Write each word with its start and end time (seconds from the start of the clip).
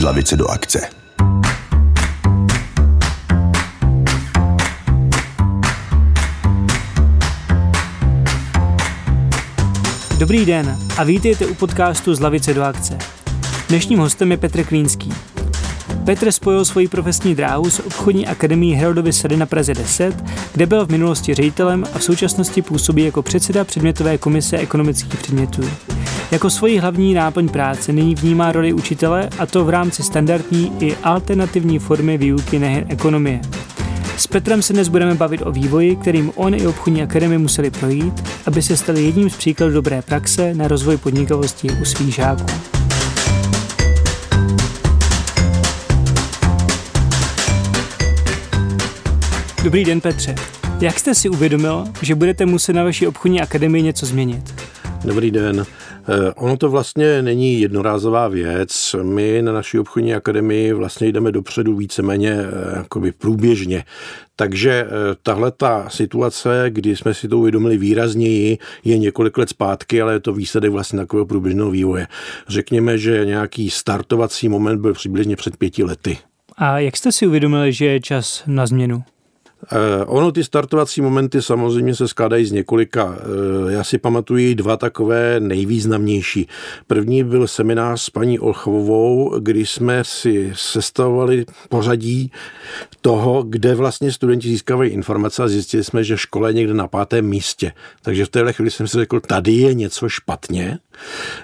z 0.00 0.02
lavice 0.02 0.36
do 0.36 0.50
akce. 0.50 0.88
Dobrý 10.18 10.46
den 10.46 10.78
a 10.98 11.04
vítejte 11.04 11.46
u 11.46 11.54
podcastu 11.54 12.14
z 12.14 12.20
lavice 12.20 12.54
do 12.54 12.62
akce. 12.62 12.98
Dnešním 13.68 13.98
hostem 13.98 14.30
je 14.30 14.36
Petr 14.36 14.64
Klínský. 14.64 15.12
Petr 16.04 16.32
spojil 16.32 16.64
svoji 16.64 16.88
profesní 16.88 17.34
dráhu 17.34 17.70
s 17.70 17.80
obchodní 17.80 18.26
akademií 18.26 18.74
Herodovy 18.74 19.12
sady 19.12 19.36
na 19.36 19.46
Praze 19.46 19.74
10, 19.74 20.24
kde 20.52 20.66
byl 20.66 20.86
v 20.86 20.90
minulosti 20.90 21.34
ředitelem 21.34 21.84
a 21.94 21.98
v 21.98 22.04
současnosti 22.04 22.62
působí 22.62 23.04
jako 23.04 23.22
předseda 23.22 23.64
předmětové 23.64 24.18
komise 24.18 24.58
ekonomických 24.58 25.20
předmětů. 25.20 25.62
Jako 26.30 26.50
svoji 26.50 26.78
hlavní 26.78 27.14
náplň 27.14 27.48
práce 27.48 27.92
nyní 27.92 28.14
vnímá 28.14 28.52
roli 28.52 28.72
učitele 28.72 29.28
a 29.38 29.46
to 29.46 29.64
v 29.64 29.70
rámci 29.70 30.02
standardní 30.02 30.72
i 30.80 30.96
alternativní 31.02 31.78
formy 31.78 32.18
výuky 32.18 32.58
nejen 32.58 32.84
ekonomie. 32.88 33.40
S 34.16 34.26
Petrem 34.26 34.62
se 34.62 34.72
dnes 34.72 34.88
budeme 34.88 35.14
bavit 35.14 35.42
o 35.44 35.52
vývoji, 35.52 35.96
kterým 35.96 36.32
on 36.34 36.54
i 36.54 36.66
obchodní 36.66 37.02
akademie 37.02 37.38
museli 37.38 37.70
projít, 37.70 38.22
aby 38.46 38.62
se 38.62 38.76
stali 38.76 39.02
jedním 39.02 39.30
z 39.30 39.36
příkladů 39.36 39.72
dobré 39.72 40.02
praxe 40.02 40.54
na 40.54 40.68
rozvoj 40.68 40.96
podnikavosti 40.96 41.68
u 41.82 41.84
svých 41.84 42.14
žáků. 42.14 42.46
Dobrý 49.64 49.84
den 49.84 50.00
Petře. 50.00 50.34
Jak 50.80 50.98
jste 50.98 51.14
si 51.14 51.28
uvědomil, 51.28 51.84
že 52.02 52.14
budete 52.14 52.46
muset 52.46 52.72
na 52.72 52.84
vaší 52.84 53.06
obchodní 53.06 53.40
akademii 53.40 53.82
něco 53.82 54.06
změnit? 54.06 54.70
Dobrý 55.04 55.30
den. 55.30 55.66
Eh, 56.08 56.32
ono 56.36 56.56
to 56.56 56.70
vlastně 56.70 57.22
není 57.22 57.60
jednorázová 57.60 58.28
věc. 58.28 58.96
My 59.02 59.42
na 59.42 59.52
naší 59.52 59.78
obchodní 59.78 60.14
akademii 60.14 60.72
vlastně 60.72 61.08
jdeme 61.08 61.32
dopředu 61.32 61.76
víceméně 61.76 62.30
eh, 62.30 62.76
jakoby 62.76 63.12
průběžně. 63.12 63.84
Takže 64.36 64.70
eh, 64.70 64.88
tahle 65.22 65.52
ta 65.52 65.88
situace, 65.88 66.66
kdy 66.68 66.96
jsme 66.96 67.14
si 67.14 67.28
to 67.28 67.38
uvědomili 67.38 67.78
výrazněji, 67.78 68.58
je 68.84 68.98
několik 68.98 69.38
let 69.38 69.48
zpátky, 69.48 70.02
ale 70.02 70.12
je 70.12 70.20
to 70.20 70.32
výsledek 70.32 70.72
vlastně 70.72 70.98
takového 70.98 71.26
průběžného 71.26 71.70
vývoje. 71.70 72.06
Řekněme, 72.48 72.98
že 72.98 73.24
nějaký 73.24 73.70
startovací 73.70 74.48
moment 74.48 74.80
byl 74.80 74.92
přibližně 74.92 75.36
před 75.36 75.56
pěti 75.56 75.84
lety. 75.84 76.18
A 76.56 76.78
jak 76.78 76.96
jste 76.96 77.12
si 77.12 77.26
uvědomili, 77.26 77.72
že 77.72 77.86
je 77.86 78.00
čas 78.00 78.42
na 78.46 78.66
změnu? 78.66 79.02
Eh, 79.72 80.04
ono 80.04 80.32
ty 80.32 80.44
startovací 80.44 81.00
momenty 81.00 81.42
samozřejmě 81.42 81.94
se 81.94 82.08
skládají 82.08 82.44
z 82.46 82.52
několika. 82.52 83.18
Eh, 83.18 83.72
já 83.72 83.84
si 83.84 83.98
pamatuju 83.98 84.54
dva 84.54 84.76
takové 84.76 85.40
nejvýznamnější. 85.40 86.48
První 86.86 87.24
byl 87.24 87.48
seminář 87.48 88.00
s 88.00 88.10
paní 88.10 88.38
Olchovou, 88.38 89.38
kdy 89.40 89.66
jsme 89.66 90.04
si 90.04 90.52
sestavovali 90.54 91.44
pořadí 91.68 92.32
toho, 93.00 93.42
kde 93.42 93.74
vlastně 93.74 94.12
studenti 94.12 94.48
získávají 94.48 94.90
informace 94.90 95.42
a 95.42 95.48
zjistili 95.48 95.84
jsme, 95.84 96.04
že 96.04 96.16
škola 96.16 96.48
je 96.48 96.54
někde 96.54 96.74
na 96.74 96.88
pátém 96.88 97.26
místě. 97.26 97.72
Takže 98.02 98.24
v 98.24 98.28
téhle 98.28 98.52
chvíli 98.52 98.70
jsem 98.70 98.88
si 98.88 98.98
řekl, 98.98 99.20
tady 99.20 99.52
je 99.52 99.74
něco 99.74 100.08
špatně. 100.08 100.78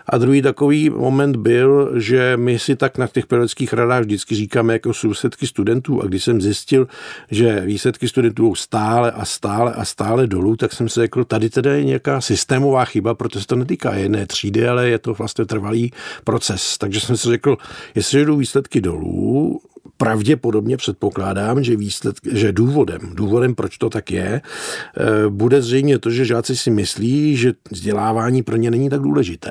A 0.07 0.19
druhý 0.19 0.43
takový 0.43 0.91
moment 0.91 1.37
byl, 1.37 1.93
že 2.01 2.37
my 2.37 2.59
si 2.59 2.77
tak 2.77 2.99
na 2.99 3.07
těch 3.07 3.27
periodických 3.27 3.73
radách 3.73 4.03
vždycky 4.03 4.35
říkáme 4.35 4.73
jako 4.73 4.95
sousedky 4.95 5.47
studentů 5.47 6.03
a 6.03 6.07
když 6.07 6.25
jsem 6.25 6.41
zjistil, 6.41 6.89
že 7.31 7.61
výsledky 7.61 8.09
studentů 8.09 8.55
stále 8.55 9.11
a 9.11 9.25
stále 9.25 9.73
a 9.73 9.85
stále 9.85 10.27
dolů, 10.27 10.57
tak 10.57 10.73
jsem 10.73 10.89
si 10.89 11.01
řekl, 11.01 11.25
tady 11.25 11.51
teda 11.51 11.73
je 11.73 11.85
nějaká 11.85 12.21
systémová 12.21 12.85
chyba, 12.85 13.15
protože 13.15 13.41
se 13.41 13.47
to 13.47 13.57
netýká 13.57 13.95
jedné 13.95 14.27
třídy, 14.27 14.69
ale 14.69 14.89
je 14.89 14.99
to 14.99 15.15
vlastně 15.15 15.45
trvalý 15.45 15.93
proces. 16.25 16.79
Takže 16.79 17.01
jsem 17.01 17.17
si 17.17 17.29
řekl, 17.29 17.57
jestli 17.95 18.25
jdou 18.25 18.37
výsledky 18.37 18.81
dolů, 18.81 19.61
pravděpodobně 19.97 20.77
předpokládám, 20.77 21.65
že, 21.65 21.77
výsled, 21.77 22.17
že 22.33 22.53
důvodem, 22.53 23.01
důvodem, 23.15 23.55
proč 23.55 23.79
to 23.79 23.91
tak 23.91 24.11
je, 24.11 24.41
eh, 24.41 25.29
bude 25.29 25.63
zřejmě 25.63 25.99
to, 25.99 26.11
že 26.11 26.25
žáci 26.25 26.57
si 26.57 26.71
myslí, 26.71 27.37
že 27.37 27.53
vzdělávání 27.71 28.43
pro 28.43 28.57
ně 28.57 28.71
není 28.71 28.91
tak 28.91 29.01
důležité. 29.01 29.51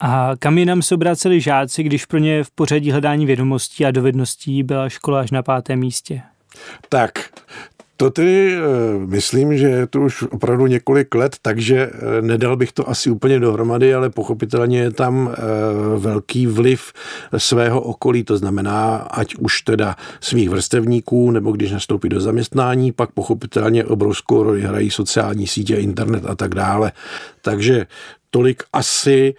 A 0.00 0.32
kam 0.38 0.58
jinam 0.58 0.82
se 0.82 0.94
obraceli 0.94 1.40
žáci, 1.40 1.82
když 1.82 2.06
pro 2.06 2.18
ně 2.18 2.44
v 2.44 2.50
pořadí 2.50 2.90
hledání 2.90 3.26
vědomostí 3.26 3.86
a 3.86 3.90
dovedností 3.90 4.62
byla 4.62 4.88
škola 4.88 5.20
až 5.20 5.30
na 5.30 5.42
pátém 5.42 5.78
místě? 5.78 6.22
Tak, 6.88 7.12
to 7.96 8.10
tedy 8.10 8.54
eh, 8.54 8.60
myslím, 9.06 9.58
že 9.58 9.66
je 9.66 9.86
to 9.86 10.00
už 10.00 10.22
opravdu 10.22 10.66
několik 10.66 11.14
let, 11.14 11.36
takže 11.42 11.90
eh, 11.92 12.22
nedal 12.22 12.56
bych 12.56 12.72
to 12.72 12.88
asi 12.88 13.10
úplně 13.10 13.40
dohromady, 13.40 13.94
ale 13.94 14.10
pochopitelně 14.10 14.78
je 14.78 14.90
tam 14.90 15.30
eh, 15.32 15.36
velký 15.98 16.46
vliv 16.46 16.92
svého 17.36 17.80
okolí, 17.80 18.24
to 18.24 18.36
znamená, 18.36 18.96
ať 18.96 19.34
už 19.34 19.62
teda 19.62 19.96
svých 20.20 20.50
vrstevníků, 20.50 21.30
nebo 21.30 21.52
když 21.52 21.72
nastoupí 21.72 22.08
do 22.08 22.20
zaměstnání, 22.20 22.92
pak 22.92 23.12
pochopitelně 23.12 23.84
obrovskou 23.84 24.42
roli 24.42 24.62
hrají 24.62 24.90
sociální 24.90 25.46
sítě, 25.46 25.76
internet 25.76 26.24
a 26.26 26.34
tak 26.34 26.54
dále. 26.54 26.92
Takže 27.42 27.86
tolik 28.30 28.62
asi 28.72 29.34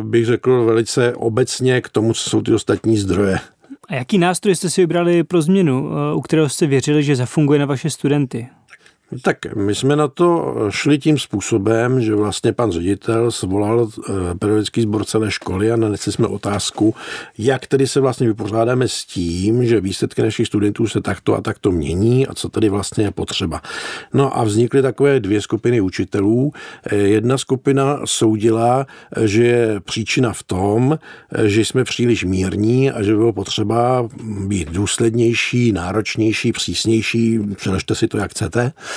bych 0.00 0.26
řekl 0.26 0.64
velice 0.64 1.14
obecně 1.14 1.80
k 1.80 1.88
tomu, 1.88 2.12
co 2.12 2.30
jsou 2.30 2.42
ty 2.42 2.54
ostatní 2.54 2.96
zdroje. 2.98 3.38
A 3.92 3.94
jaký 3.94 4.18
nástroj 4.18 4.56
jste 4.56 4.70
si 4.70 4.80
vybrali 4.80 5.24
pro 5.24 5.42
změnu, 5.42 5.90
eh, 5.90 6.14
u 6.14 6.20
kterého 6.20 6.48
jste 6.48 6.66
věřili, 6.66 7.02
že 7.02 7.16
zafunguje 7.16 7.58
na 7.58 7.66
vaše 7.66 7.90
studenty? 7.90 8.48
Tak 9.22 9.54
my 9.54 9.74
jsme 9.74 9.96
na 9.96 10.08
to 10.08 10.56
šli 10.70 10.98
tím 10.98 11.18
způsobem, 11.18 12.00
že 12.00 12.14
vlastně 12.14 12.52
pan 12.52 12.72
ředitel 12.72 13.30
svolal 13.30 13.88
eh, 13.88 14.12
periodický 14.38 14.82
sbor 14.82 15.04
celé 15.04 15.30
školy 15.30 15.72
a 15.72 15.76
nanesli 15.76 16.12
jsme 16.12 16.26
otázku, 16.26 16.94
jak 17.38 17.66
tedy 17.66 17.86
se 17.86 18.00
vlastně 18.00 18.26
vypořádáme 18.26 18.88
s 18.88 19.04
tím, 19.04 19.66
že 19.66 19.80
výsledky 19.80 20.22
našich 20.22 20.46
studentů 20.46 20.86
se 20.86 21.00
takto 21.00 21.34
a 21.34 21.40
takto 21.40 21.72
mění 21.72 22.26
a 22.26 22.34
co 22.34 22.48
tedy 22.48 22.68
vlastně 22.68 23.04
je 23.04 23.10
potřeba. 23.10 23.62
No 24.12 24.38
a 24.38 24.44
vznikly 24.44 24.82
takové 24.82 25.20
dvě 25.20 25.40
skupiny 25.40 25.80
učitelů. 25.80 26.52
Eh, 26.86 26.96
jedna 26.96 27.38
skupina 27.38 28.00
soudila, 28.04 28.86
že 29.24 29.44
je 29.44 29.80
příčina 29.80 30.32
v 30.32 30.42
tom, 30.42 30.98
eh, 31.32 31.48
že 31.48 31.64
jsme 31.64 31.84
příliš 31.84 32.24
mírní 32.24 32.90
a 32.90 33.02
že 33.02 33.16
bylo 33.16 33.32
potřeba 33.32 34.08
být 34.46 34.70
důslednější, 34.70 35.72
náročnější, 35.72 36.52
přísnější, 36.52 37.38
přeložte 37.56 37.94
si 37.94 38.08
to, 38.08 38.18
jak 38.18 38.30
chcete. 38.30 38.72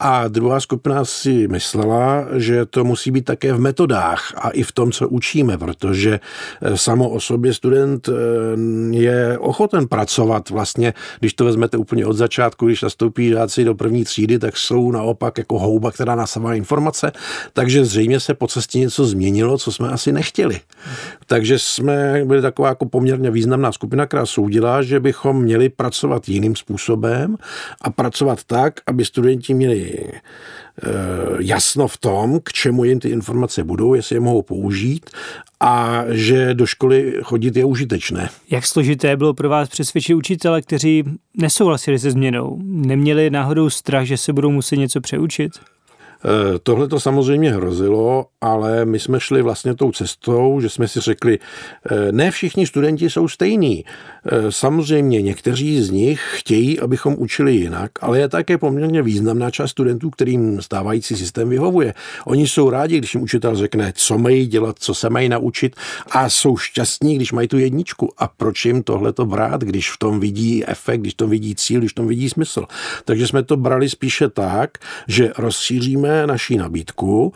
A 0.00 0.28
druhá 0.28 0.60
skupina 0.60 1.04
si 1.04 1.48
myslela, 1.48 2.26
že 2.36 2.66
to 2.66 2.84
musí 2.84 3.10
být 3.10 3.24
také 3.24 3.52
v 3.52 3.60
metodách 3.60 4.32
a 4.36 4.50
i 4.50 4.62
v 4.62 4.72
tom, 4.72 4.92
co 4.92 5.08
učíme, 5.08 5.58
protože 5.58 6.20
eh, 6.62 6.76
samo 6.78 7.08
o 7.08 7.20
sobě 7.20 7.54
student 7.54 8.08
eh, 8.08 8.12
je 8.90 9.38
ochoten 9.38 9.88
pracovat 9.88 10.50
vlastně, 10.50 10.94
když 11.20 11.34
to 11.34 11.44
vezmete 11.44 11.76
úplně 11.76 12.06
od 12.06 12.12
začátku, 12.12 12.66
když 12.66 12.82
nastoupí 12.82 13.28
žáci 13.28 13.64
do 13.64 13.74
první 13.74 14.04
třídy, 14.04 14.38
tak 14.38 14.56
jsou 14.56 14.90
naopak 14.90 15.38
jako 15.38 15.58
houba, 15.58 15.90
která 15.90 16.14
nasává 16.14 16.54
informace, 16.54 17.12
takže 17.52 17.84
zřejmě 17.84 18.20
se 18.20 18.34
po 18.34 18.46
cestě 18.46 18.78
něco 18.78 19.04
změnilo, 19.04 19.58
co 19.58 19.72
jsme 19.72 19.88
asi 19.88 20.12
nechtěli. 20.12 20.60
Takže 21.26 21.58
jsme 21.58 22.22
byli 22.24 22.42
taková 22.42 22.68
jako 22.68 22.86
poměrně 22.86 23.30
významná 23.30 23.72
skupina, 23.72 24.06
která 24.06 24.26
soudila, 24.26 24.82
že 24.82 25.00
bychom 25.00 25.42
měli 25.42 25.68
pracovat 25.68 26.28
jiným 26.28 26.56
způsobem 26.56 27.36
a 27.82 27.90
pracovat 27.90 28.44
tak, 28.44 28.80
aby 28.86 29.04
studenti 29.04 29.54
měli 29.54 29.87
Eh, 30.82 31.36
jasno 31.38 31.88
v 31.88 31.96
tom, 31.96 32.40
k 32.42 32.52
čemu 32.52 32.84
jim 32.84 33.00
ty 33.00 33.08
informace 33.08 33.64
budou, 33.64 33.94
jestli 33.94 34.16
je 34.16 34.20
mohou 34.20 34.42
použít 34.42 35.10
a 35.60 36.02
že 36.08 36.54
do 36.54 36.66
školy 36.66 37.14
chodit 37.22 37.56
je 37.56 37.64
užitečné. 37.64 38.28
Jak 38.50 38.66
složité 38.66 39.16
bylo 39.16 39.34
pro 39.34 39.48
vás 39.48 39.68
přesvědčit 39.68 40.14
učitele, 40.14 40.62
kteří 40.62 41.04
nesouhlasili 41.36 41.98
se 41.98 42.10
změnou? 42.10 42.58
Neměli 42.64 43.30
náhodou 43.30 43.70
strach, 43.70 44.04
že 44.04 44.16
se 44.16 44.32
budou 44.32 44.50
muset 44.50 44.76
něco 44.76 45.00
přeučit? 45.00 45.52
Eh, 46.24 46.58
tohle 46.62 46.88
to 46.88 47.00
samozřejmě 47.00 47.52
hrozilo, 47.52 48.26
ale 48.40 48.84
my 48.84 48.98
jsme 48.98 49.20
šli 49.20 49.42
vlastně 49.42 49.74
tou 49.74 49.92
cestou, 49.92 50.60
že 50.60 50.68
jsme 50.68 50.88
si 50.88 51.00
řekli, 51.00 51.38
eh, 51.90 52.12
ne 52.12 52.30
všichni 52.30 52.66
studenti 52.66 53.10
jsou 53.10 53.28
stejní. 53.28 53.84
Eh, 54.30 54.52
samozřejmě 54.52 55.22
někteří 55.22 55.82
z 55.82 55.90
nich 55.90 56.20
chtějí, 56.34 56.80
abychom 56.80 57.14
učili 57.18 57.54
jinak, 57.54 57.90
ale 58.00 58.18
je 58.18 58.28
také 58.28 58.58
poměrně 58.58 59.02
významná 59.02 59.50
část 59.50 59.70
studentů, 59.70 60.10
kterým 60.10 60.62
stávající 60.62 61.16
systém 61.16 61.48
vyhovuje. 61.48 61.94
Oni 62.26 62.48
jsou 62.48 62.70
rádi, 62.70 62.98
když 62.98 63.14
jim 63.14 63.22
učitel 63.22 63.56
řekne, 63.56 63.92
co 63.96 64.18
mají 64.18 64.46
dělat, 64.46 64.76
co 64.78 64.94
se 64.94 65.10
mají 65.10 65.28
naučit 65.28 65.76
a 66.10 66.28
jsou 66.28 66.56
šťastní, 66.56 67.16
když 67.16 67.32
mají 67.32 67.48
tu 67.48 67.58
jedničku. 67.58 68.12
A 68.18 68.28
proč 68.28 68.64
jim 68.64 68.82
tohle 68.82 69.12
to 69.12 69.26
brát, 69.26 69.60
když 69.60 69.90
v 69.90 69.98
tom 69.98 70.20
vidí 70.20 70.66
efekt, 70.66 71.00
když 71.00 71.12
v 71.12 71.16
tom 71.16 71.30
vidí 71.30 71.54
cíl, 71.54 71.80
když 71.80 71.92
v 71.92 71.94
tom 71.94 72.06
vidí 72.06 72.30
smysl. 72.30 72.64
Takže 73.04 73.26
jsme 73.26 73.42
to 73.42 73.56
brali 73.56 73.88
spíše 73.88 74.28
tak, 74.28 74.70
že 75.08 75.32
rozšíříme 75.38 76.26
naší 76.26 76.56
nabídku 76.56 77.32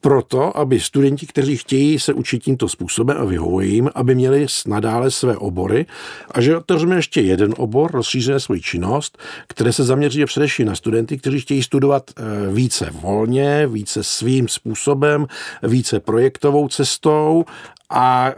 proto, 0.00 0.56
aby 0.56 0.80
studenti, 0.80 1.26
kteří 1.26 1.56
chtějí 1.56 1.98
se 1.98 2.12
učit 2.12 2.42
tímto 2.42 2.68
způsobem 2.68 3.16
a 3.20 3.24
vyhovují 3.24 3.74
jim, 3.74 3.90
aby 3.94 4.14
měli 4.14 4.46
nadále 4.66 5.10
své 5.10 5.36
obory 5.36 5.86
a 6.30 6.40
že 6.40 6.56
otevřeme 6.56 6.96
ještě 6.96 7.20
jeden 7.20 7.54
obor, 7.56 7.90
rozšíříme 7.90 8.40
svoji 8.40 8.60
činnost, 8.60 9.18
které 9.46 9.72
se 9.72 9.84
zaměří 9.84 10.24
především 10.24 10.66
na 10.66 10.74
studenty, 10.74 11.18
kteří 11.18 11.40
chtějí 11.40 11.62
studovat 11.62 12.10
eh, 12.10 12.22
více 12.52 12.90
volně, 13.00 13.66
více 13.66 14.02
svým 14.02 14.48
způsobem, 14.48 15.26
více 15.62 16.00
projektovou 16.00 16.68
cestou 16.68 17.44
a 17.90 18.28
e, 18.28 18.32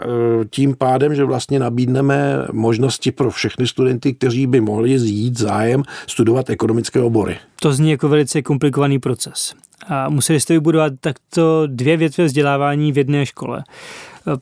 tím 0.50 0.76
pádem, 0.76 1.14
že 1.14 1.24
vlastně 1.24 1.58
nabídneme 1.58 2.46
možnosti 2.52 3.12
pro 3.12 3.30
všechny 3.30 3.66
studenty, 3.66 4.14
kteří 4.14 4.46
by 4.46 4.60
mohli 4.60 4.98
zjít 4.98 5.38
zájem 5.38 5.82
studovat 6.06 6.50
ekonomické 6.50 7.00
obory. 7.00 7.38
To 7.60 7.72
zní 7.72 7.90
jako 7.90 8.08
velice 8.08 8.42
komplikovaný 8.42 8.98
proces. 8.98 9.54
A 9.88 10.08
museli 10.08 10.40
jste 10.40 10.54
vybudovat 10.54 10.92
takto 11.00 11.62
dvě 11.66 11.96
větve 11.96 12.24
vzdělávání 12.24 12.92
v 12.92 12.98
jedné 12.98 13.26
škole. 13.26 13.64
E, 14.26 14.32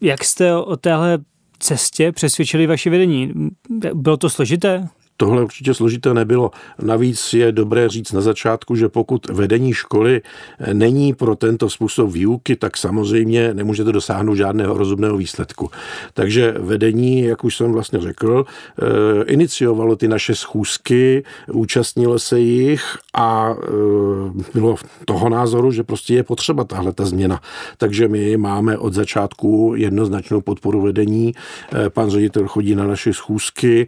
jak 0.00 0.24
jste 0.24 0.56
o 0.56 0.76
téhle 0.76 1.18
cestě 1.58 2.12
přesvědčili 2.12 2.66
vaše 2.66 2.90
vedení? 2.90 3.32
Bylo 3.94 4.16
to 4.16 4.30
složité? 4.30 4.88
Tohle 5.20 5.42
určitě 5.42 5.74
složité 5.74 6.14
nebylo. 6.14 6.50
Navíc 6.82 7.32
je 7.32 7.52
dobré 7.52 7.88
říct 7.88 8.12
na 8.12 8.20
začátku, 8.20 8.76
že 8.76 8.88
pokud 8.88 9.26
vedení 9.30 9.72
školy 9.72 10.22
není 10.72 11.14
pro 11.14 11.36
tento 11.36 11.70
způsob 11.70 12.12
výuky, 12.12 12.56
tak 12.56 12.76
samozřejmě 12.76 13.54
nemůžete 13.54 13.92
dosáhnout 13.92 14.34
žádného 14.34 14.74
rozumného 14.74 15.16
výsledku. 15.16 15.70
Takže 16.14 16.54
vedení, 16.58 17.22
jak 17.22 17.44
už 17.44 17.56
jsem 17.56 17.72
vlastně 17.72 18.00
řekl, 18.00 18.44
eh, 18.46 19.24
iniciovalo 19.24 19.96
ty 19.96 20.08
naše 20.08 20.34
schůzky, 20.34 21.24
účastnilo 21.52 22.18
se 22.18 22.40
jich 22.40 22.98
a 23.18 23.54
eh, 23.62 23.68
bylo 24.54 24.76
toho 25.04 25.28
názoru, 25.28 25.72
že 25.72 25.84
prostě 25.84 26.14
je 26.14 26.22
potřeba 26.22 26.64
tahle 26.64 26.92
ta 26.92 27.04
změna. 27.04 27.40
Takže 27.76 28.08
my 28.08 28.36
máme 28.36 28.78
od 28.78 28.94
začátku 28.94 29.72
jednoznačnou 29.76 30.40
podporu 30.40 30.80
vedení. 30.80 31.34
Eh, 31.72 31.90
pan 31.90 32.10
ředitel 32.10 32.48
chodí 32.48 32.74
na 32.74 32.86
naše 32.86 33.12
schůzky, 33.12 33.86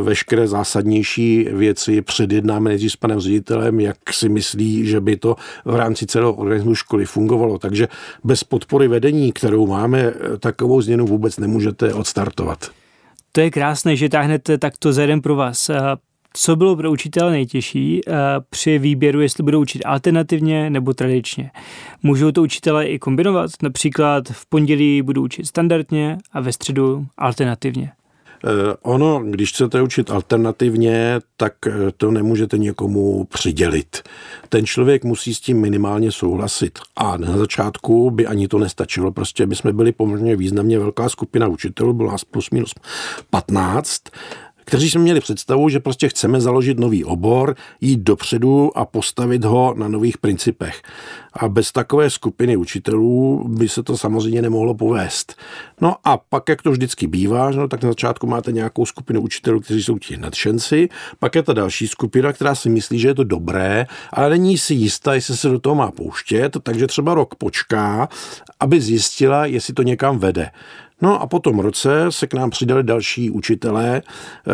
veškeré 0.00 0.48
zásady 0.48 0.76
zásadnější 0.76 1.48
věci 1.52 2.02
předjednáme 2.02 2.70
nejdřív 2.70 2.92
s 2.92 2.96
panem 2.96 3.20
ředitelem, 3.20 3.80
jak 3.80 3.96
si 4.10 4.28
myslí, 4.28 4.86
že 4.86 5.00
by 5.00 5.16
to 5.16 5.36
v 5.64 5.74
rámci 5.74 6.06
celého 6.06 6.32
organismu 6.32 6.74
školy 6.74 7.04
fungovalo. 7.04 7.58
Takže 7.58 7.88
bez 8.24 8.44
podpory 8.44 8.88
vedení, 8.88 9.32
kterou 9.32 9.66
máme, 9.66 10.12
takovou 10.38 10.80
změnu 10.80 11.06
vůbec 11.06 11.38
nemůžete 11.38 11.94
odstartovat. 11.94 12.70
To 13.32 13.40
je 13.40 13.50
krásné, 13.50 13.96
že 13.96 14.08
táhnete 14.08 14.58
takto 14.58 14.92
za 14.92 15.02
jeden 15.02 15.20
pro 15.20 15.36
vás. 15.36 15.70
Co 16.38 16.56
bylo 16.56 16.76
pro 16.76 16.90
učitele 16.90 17.30
nejtěžší 17.30 18.00
při 18.50 18.78
výběru, 18.78 19.20
jestli 19.20 19.44
budou 19.44 19.60
učit 19.60 19.82
alternativně 19.84 20.70
nebo 20.70 20.94
tradičně? 20.94 21.50
Můžou 22.02 22.32
to 22.32 22.42
učitele 22.42 22.86
i 22.86 22.98
kombinovat? 22.98 23.50
Například 23.62 24.28
v 24.28 24.46
pondělí 24.46 25.02
budou 25.02 25.22
učit 25.22 25.46
standardně 25.46 26.18
a 26.32 26.40
ve 26.40 26.52
středu 26.52 27.06
alternativně. 27.18 27.92
Eh, 28.44 28.76
ono, 28.82 29.20
když 29.24 29.52
chcete 29.52 29.82
učit 29.82 30.10
alternativně, 30.10 31.20
tak 31.36 31.54
eh, 31.66 31.72
to 31.96 32.10
nemůžete 32.10 32.58
někomu 32.58 33.24
přidělit. 33.24 34.02
Ten 34.48 34.66
člověk 34.66 35.04
musí 35.04 35.34
s 35.34 35.40
tím 35.40 35.60
minimálně 35.60 36.12
souhlasit. 36.12 36.78
A 36.96 37.16
na 37.16 37.36
začátku 37.36 38.10
by 38.10 38.26
ani 38.26 38.48
to 38.48 38.58
nestačilo. 38.58 39.12
Prostě 39.12 39.46
my 39.46 39.56
jsme 39.56 39.72
byli 39.72 39.92
poměrně 39.92 40.36
významně 40.36 40.78
velká 40.78 41.08
skupina 41.08 41.48
učitelů, 41.48 41.92
bylo 41.92 42.10
nás 42.10 42.24
plus 42.24 42.50
minus 42.50 42.74
15 43.30 44.02
kteří 44.66 44.90
jsme 44.90 45.00
měli 45.00 45.20
představu, 45.20 45.68
že 45.68 45.80
prostě 45.80 46.08
chceme 46.08 46.40
založit 46.40 46.78
nový 46.78 47.04
obor, 47.04 47.54
jít 47.80 48.00
dopředu 48.00 48.78
a 48.78 48.84
postavit 48.84 49.44
ho 49.44 49.74
na 49.76 49.88
nových 49.88 50.18
principech. 50.18 50.82
A 51.32 51.48
bez 51.48 51.72
takové 51.72 52.10
skupiny 52.10 52.56
učitelů 52.56 53.44
by 53.48 53.68
se 53.68 53.82
to 53.82 53.96
samozřejmě 53.96 54.42
nemohlo 54.42 54.74
povést. 54.74 55.34
No 55.80 55.94
a 56.04 56.16
pak, 56.16 56.48
jak 56.48 56.62
to 56.62 56.70
vždycky 56.70 57.06
bývá, 57.06 57.50
no, 57.50 57.68
tak 57.68 57.82
na 57.82 57.90
začátku 57.90 58.26
máte 58.26 58.52
nějakou 58.52 58.86
skupinu 58.86 59.20
učitelů, 59.20 59.60
kteří 59.60 59.82
jsou 59.82 59.98
ti 59.98 60.16
nadšenci, 60.16 60.88
pak 61.18 61.34
je 61.34 61.42
ta 61.42 61.52
další 61.52 61.88
skupina, 61.88 62.32
která 62.32 62.54
si 62.54 62.70
myslí, 62.70 62.98
že 62.98 63.08
je 63.08 63.14
to 63.14 63.24
dobré, 63.24 63.86
ale 64.12 64.30
není 64.30 64.58
si 64.58 64.74
jistá, 64.74 65.14
jestli 65.14 65.36
se 65.36 65.48
do 65.48 65.58
toho 65.58 65.74
má 65.74 65.90
pouštět, 65.90 66.56
takže 66.62 66.86
třeba 66.86 67.14
rok 67.14 67.34
počká, 67.34 68.08
aby 68.60 68.80
zjistila, 68.80 69.46
jestli 69.46 69.74
to 69.74 69.82
někam 69.82 70.18
vede. 70.18 70.50
No 71.02 71.22
a 71.22 71.26
po 71.26 71.38
tom 71.38 71.58
roce 71.58 72.06
se 72.10 72.26
k 72.26 72.34
nám 72.34 72.50
přidali 72.50 72.82
další 72.82 73.30
učitelé, 73.30 74.02
eh, 74.02 74.52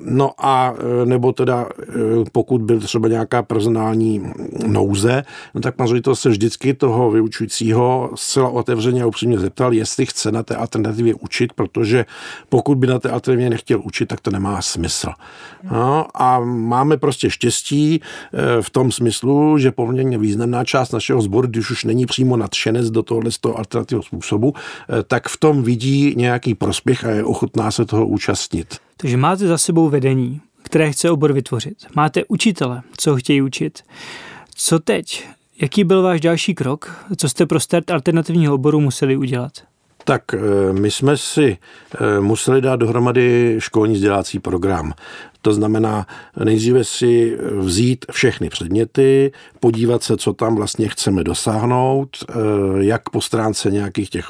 no 0.00 0.30
a 0.38 0.74
eh, 1.02 1.06
nebo 1.06 1.32
teda 1.32 1.68
eh, 1.82 1.84
pokud 2.32 2.62
byl 2.62 2.80
třeba 2.80 3.08
nějaká 3.08 3.42
personální 3.42 4.32
nouze, 4.66 5.22
no 5.54 5.60
tak 5.60 5.76
pan 5.76 5.86
ředitel 5.86 6.14
se 6.14 6.28
vždycky 6.28 6.74
toho 6.74 7.10
vyučujícího 7.10 8.10
zcela 8.14 8.48
otevřeně 8.48 9.02
a 9.02 9.06
upřímně 9.06 9.38
zeptal, 9.38 9.72
jestli 9.72 10.06
chce 10.06 10.32
na 10.32 10.42
té 10.42 10.56
alternativě 10.56 11.14
učit, 11.14 11.52
protože 11.52 12.04
pokud 12.48 12.78
by 12.78 12.86
na 12.86 12.98
té 12.98 13.10
alternativě 13.10 13.50
nechtěl 13.50 13.80
učit, 13.84 14.06
tak 14.06 14.20
to 14.20 14.30
nemá 14.30 14.62
smysl. 14.62 15.08
No 15.72 16.06
a 16.14 16.40
máme 16.44 16.96
prostě 16.96 17.30
štěstí 17.30 18.00
v 18.60 18.70
tom 18.70 18.92
smyslu, 18.92 19.58
že 19.58 19.72
poměrně 19.72 20.18
významná 20.18 20.64
část 20.64 20.92
našeho 20.92 21.22
sboru, 21.22 21.48
když 21.48 21.70
už 21.70 21.84
není 21.84 22.06
přímo 22.06 22.36
nadšenec 22.36 22.90
do 22.90 23.02
tohohle 23.02 23.30
z 23.30 23.38
toho 23.38 23.58
alternativního 23.58 24.02
způsobu, 24.02 24.54
tak 25.06 25.28
v 25.28 25.36
tom 25.36 25.62
vidí 25.62 25.83
vidí 25.84 26.14
nějaký 26.16 26.54
prospěch 26.54 27.04
a 27.04 27.10
je 27.10 27.24
ochotná 27.24 27.70
se 27.70 27.84
toho 27.84 28.06
účastnit. 28.06 28.76
Takže 28.96 29.16
máte 29.16 29.46
za 29.46 29.58
sebou 29.58 29.88
vedení, 29.88 30.40
které 30.62 30.92
chce 30.92 31.10
obor 31.10 31.32
vytvořit. 31.32 31.76
Máte 31.96 32.24
učitele, 32.28 32.82
co 32.96 33.16
chtějí 33.16 33.42
učit. 33.42 33.82
Co 34.54 34.78
teď? 34.78 35.26
Jaký 35.60 35.84
byl 35.84 36.02
váš 36.02 36.20
další 36.20 36.54
krok? 36.54 37.06
Co 37.16 37.28
jste 37.28 37.46
pro 37.46 37.60
start 37.60 37.90
alternativního 37.90 38.54
oboru 38.54 38.80
museli 38.80 39.16
udělat? 39.16 39.52
Tak 40.04 40.34
eh, 40.34 40.38
my 40.72 40.90
jsme 40.90 41.16
si 41.16 41.58
eh, 41.94 42.20
museli 42.20 42.60
dát 42.60 42.76
dohromady 42.76 43.56
školní 43.58 43.94
vzdělávací 43.94 44.38
program. 44.38 44.92
To 45.42 45.52
znamená 45.52 46.06
nejdříve 46.44 46.84
si 46.84 47.38
vzít 47.58 48.06
všechny 48.12 48.48
předměty, 48.48 49.32
podívat 49.60 50.02
se, 50.02 50.16
co 50.16 50.32
tam 50.32 50.54
vlastně 50.54 50.88
chceme 50.88 51.24
dosáhnout, 51.24 52.08
eh, 52.28 52.34
jak 52.78 53.10
po 53.10 53.20
stránce 53.20 53.70
nějakých 53.70 54.10
těch 54.10 54.26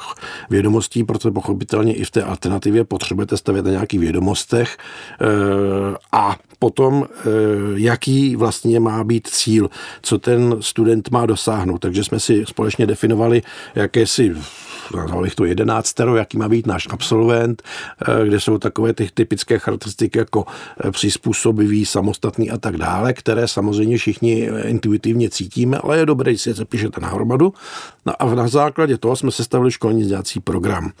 vědomostí, 0.49 1.03
protože 1.03 1.31
pochopitelně 1.31 1.93
i 1.93 2.03
v 2.03 2.11
té 2.11 2.23
alternativě 2.23 2.83
potřebujete 2.83 3.37
stavět 3.37 3.65
na 3.65 3.71
nějakých 3.71 3.99
vědomostech 3.99 4.77
a 6.11 6.35
potom, 6.59 7.05
jaký 7.75 8.35
vlastně 8.35 8.79
má 8.79 9.03
být 9.03 9.27
cíl, 9.27 9.69
co 10.01 10.17
ten 10.17 10.55
student 10.59 11.11
má 11.11 11.25
dosáhnout. 11.25 11.77
Takže 11.77 12.03
jsme 12.03 12.19
si 12.19 12.43
společně 12.47 12.87
definovali 12.87 13.41
jakési 13.75 14.35
nazval 14.95 15.25
to 15.35 15.45
jedenáctero, 15.45 16.15
jaký 16.15 16.37
má 16.37 16.49
být 16.49 16.67
náš 16.67 16.87
absolvent, 16.89 17.63
kde 18.23 18.39
jsou 18.39 18.57
takové 18.57 18.93
ty 18.93 19.09
typické 19.13 19.59
charakteristiky 19.59 20.17
jako 20.17 20.45
přizpůsobivý, 20.91 21.85
samostatný 21.85 22.51
a 22.51 22.57
tak 22.57 22.77
dále, 22.77 23.13
které 23.13 23.47
samozřejmě 23.47 23.97
všichni 23.97 24.49
intuitivně 24.65 25.29
cítíme, 25.29 25.77
ale 25.77 25.97
je 25.97 26.05
dobré, 26.05 26.31
když 26.31 26.41
si 26.41 26.49
je 26.49 26.53
zapíšete 26.53 27.01
na 27.01 27.07
hromadu. 27.07 27.53
No 28.05 28.21
a 28.21 28.35
na 28.35 28.47
základě 28.47 28.97
toho 28.97 29.15
jsme 29.15 29.31
sestavili 29.31 29.71
školní 29.71 30.01
vzdělací 30.01 30.39
program. 30.39 30.91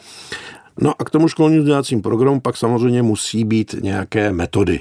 No 0.81 0.93
a 0.99 1.03
k 1.03 1.09
tomu 1.09 1.27
školním 1.27 1.59
vzdělávacím 1.59 2.01
programu 2.01 2.39
pak 2.39 2.57
samozřejmě 2.57 3.01
musí 3.01 3.43
být 3.43 3.75
nějaké 3.81 4.31
metody. 4.31 4.79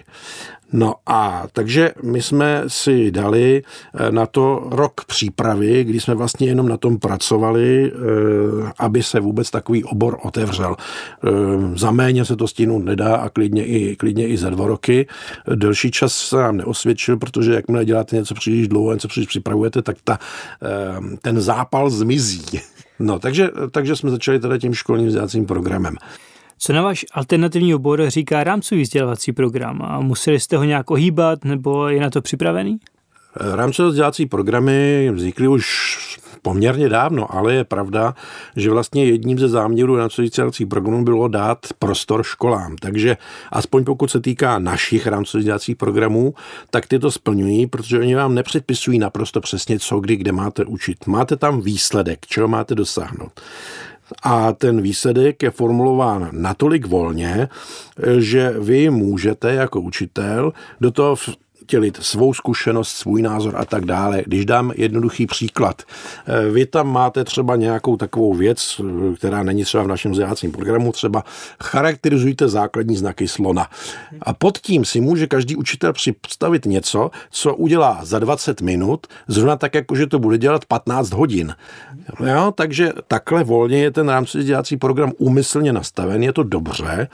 No 0.73 0.94
a 1.06 1.47
takže 1.52 1.92
my 2.02 2.23
jsme 2.23 2.64
si 2.66 3.11
dali 3.11 3.62
eh, 3.94 4.12
na 4.12 4.26
to 4.26 4.68
rok 4.71 5.04
přípravy, 5.04 5.85
kdy 5.85 6.00
jsme 6.00 6.14
vlastně 6.14 6.47
jenom 6.47 6.68
na 6.68 6.76
tom 6.76 6.99
pracovali, 6.99 7.92
eh, 7.92 8.73
aby 8.78 9.02
se 9.02 9.21
vůbec 9.21 9.50
takový 9.50 9.85
obor 9.85 10.18
otevřel. 10.23 10.76
Eh, 10.76 11.30
za 11.78 11.90
méně 11.90 12.25
se 12.25 12.37
to 12.37 12.49
stihnout 12.49 12.85
nedá 12.85 13.16
a 13.16 13.28
klidně 13.28 13.66
i, 13.66 13.97
klidně 13.97 14.28
i 14.28 14.37
za 14.37 14.50
dva 14.50 14.66
roky. 14.66 15.06
Delší 15.54 15.90
čas 15.90 16.14
se 16.14 16.37
nám 16.37 16.56
neosvědčil, 16.56 17.16
protože 17.16 17.54
jakmile 17.54 17.85
děláte 17.85 18.16
něco 18.16 18.35
příliš 18.35 18.68
dlouho, 18.68 18.92
něco 18.92 19.09
příliš 19.09 19.28
připravujete, 19.28 19.83
tak 19.83 19.97
ta, 20.04 20.18
ten 21.23 21.40
zápal 21.40 21.90
zmizí. 21.90 22.61
No, 22.99 23.18
takže, 23.18 23.50
takže 23.71 23.97
jsme 23.97 24.11
začali 24.11 24.40
teda 24.40 24.59
tím 24.59 24.75
školním 24.75 25.06
vzdělávacím 25.06 25.47
programem. 25.47 25.97
Co 26.58 26.73
na 26.73 26.82
váš 26.82 27.04
alternativní 27.12 27.75
obor 27.75 28.11
říká 28.11 28.44
rámcový 28.44 28.82
vzdělávací 28.82 29.32
program 29.32 29.82
a 29.82 30.00
museli 30.00 30.40
jste 30.40 30.56
ho 30.56 30.64
nějak 30.64 30.90
ohýbat 30.90 31.44
nebo 31.44 31.88
je 31.88 32.00
na 32.00 32.11
to 32.11 32.23
připravený? 32.23 32.78
Rámcové 33.37 33.88
vzdělávací 33.88 34.26
programy 34.26 35.11
vznikly 35.14 35.49
už 35.49 35.64
poměrně 36.42 36.88
dávno, 36.88 37.34
ale 37.34 37.54
je 37.54 37.64
pravda, 37.64 38.14
že 38.56 38.70
vlastně 38.70 39.04
jedním 39.04 39.38
ze 39.38 39.49
záměrů 39.49 39.96
rámcových 39.96 40.30
vzdělávacích 40.30 40.66
programů 40.66 41.04
bylo 41.04 41.28
dát 41.28 41.58
prostor 41.78 42.23
školám. 42.23 42.76
Takže 42.76 43.16
aspoň 43.52 43.84
pokud 43.84 44.11
se 44.11 44.20
týká 44.20 44.58
našich 44.58 45.06
rámcových 45.06 45.42
vzdělávacích 45.42 45.76
programů, 45.76 46.34
tak 46.70 46.87
ty 46.87 46.99
to 46.99 47.11
splňují, 47.11 47.66
protože 47.66 47.99
oni 47.99 48.14
vám 48.14 48.34
nepředpisují 48.34 48.99
naprosto 48.99 49.40
přesně, 49.40 49.78
co 49.78 50.00
kdy, 50.00 50.16
kde 50.16 50.32
máte 50.32 50.64
učit. 50.64 51.06
Máte 51.06 51.37
tam 51.37 51.61
výsledek, 51.61 52.26
čeho 52.26 52.49
máte 52.49 52.75
dosáhnout 52.75 53.40
a 54.23 54.52
ten 54.52 54.82
výsledek 54.82 55.42
je 55.42 55.50
formulován 55.50 56.28
natolik 56.32 56.87
volně, 56.87 57.49
že 58.18 58.54
vy 58.58 58.90
můžete 58.90 59.54
jako 59.54 59.80
učitel 59.80 60.52
do 60.80 60.90
toho 60.90 61.16
vtělit 61.64 61.99
svou 62.02 62.35
zkušenost, 62.35 62.88
svůj 62.88 63.23
názor 63.23 63.54
a 63.56 63.64
tak 63.64 63.85
dále. 63.85 64.23
Když 64.26 64.44
dám 64.44 64.73
jednoduchý 64.76 65.26
příklad, 65.26 65.83
eh, 65.83 66.50
vy 66.50 66.66
tam 66.66 66.92
máte 66.92 67.25
třeba 67.25 67.56
nějakou 67.56 67.97
takovou 67.97 68.35
věc, 68.35 68.80
eh, 68.80 69.16
která 69.16 69.42
není 69.42 69.64
třeba 69.64 69.83
v 69.83 69.88
našem 69.88 70.12
vzdělávacím 70.12 70.52
programu, 70.52 70.92
třeba 70.92 71.25
charakterizujte 71.62 72.49
základní 72.49 72.97
znaky 72.97 73.28
slona. 73.28 73.66
A 74.23 74.33
pod 74.33 74.59
tím 74.59 74.85
si 74.85 75.00
může 75.00 75.26
každý 75.26 75.56
učitel 75.56 75.92
představit 75.92 76.66
něco, 76.66 77.11
co 77.30 77.54
udělá 77.54 78.00
za 78.02 78.18
20 78.18 78.61
minut, 78.61 79.06
zrovna 79.28 79.56
tak, 79.56 79.75
jako 79.75 79.94
že 79.94 80.06
to 80.06 80.18
bude 80.18 80.38
dělat 80.38 80.64
15 80.64 81.12
hodin. 81.12 81.54
Jo, 82.26 82.52
takže 82.54 82.92
takhle 83.09 83.44
volně 83.44 83.78
je 83.78 83.90
ten 83.90 84.09
rámcový 84.09 84.42
vzdělávací 84.42 84.76
program 84.76 85.12
úmyslně 85.18 85.73
nastaven, 85.73 86.23
je 86.23 86.33
to 86.33 86.42
dobře, 86.42 87.09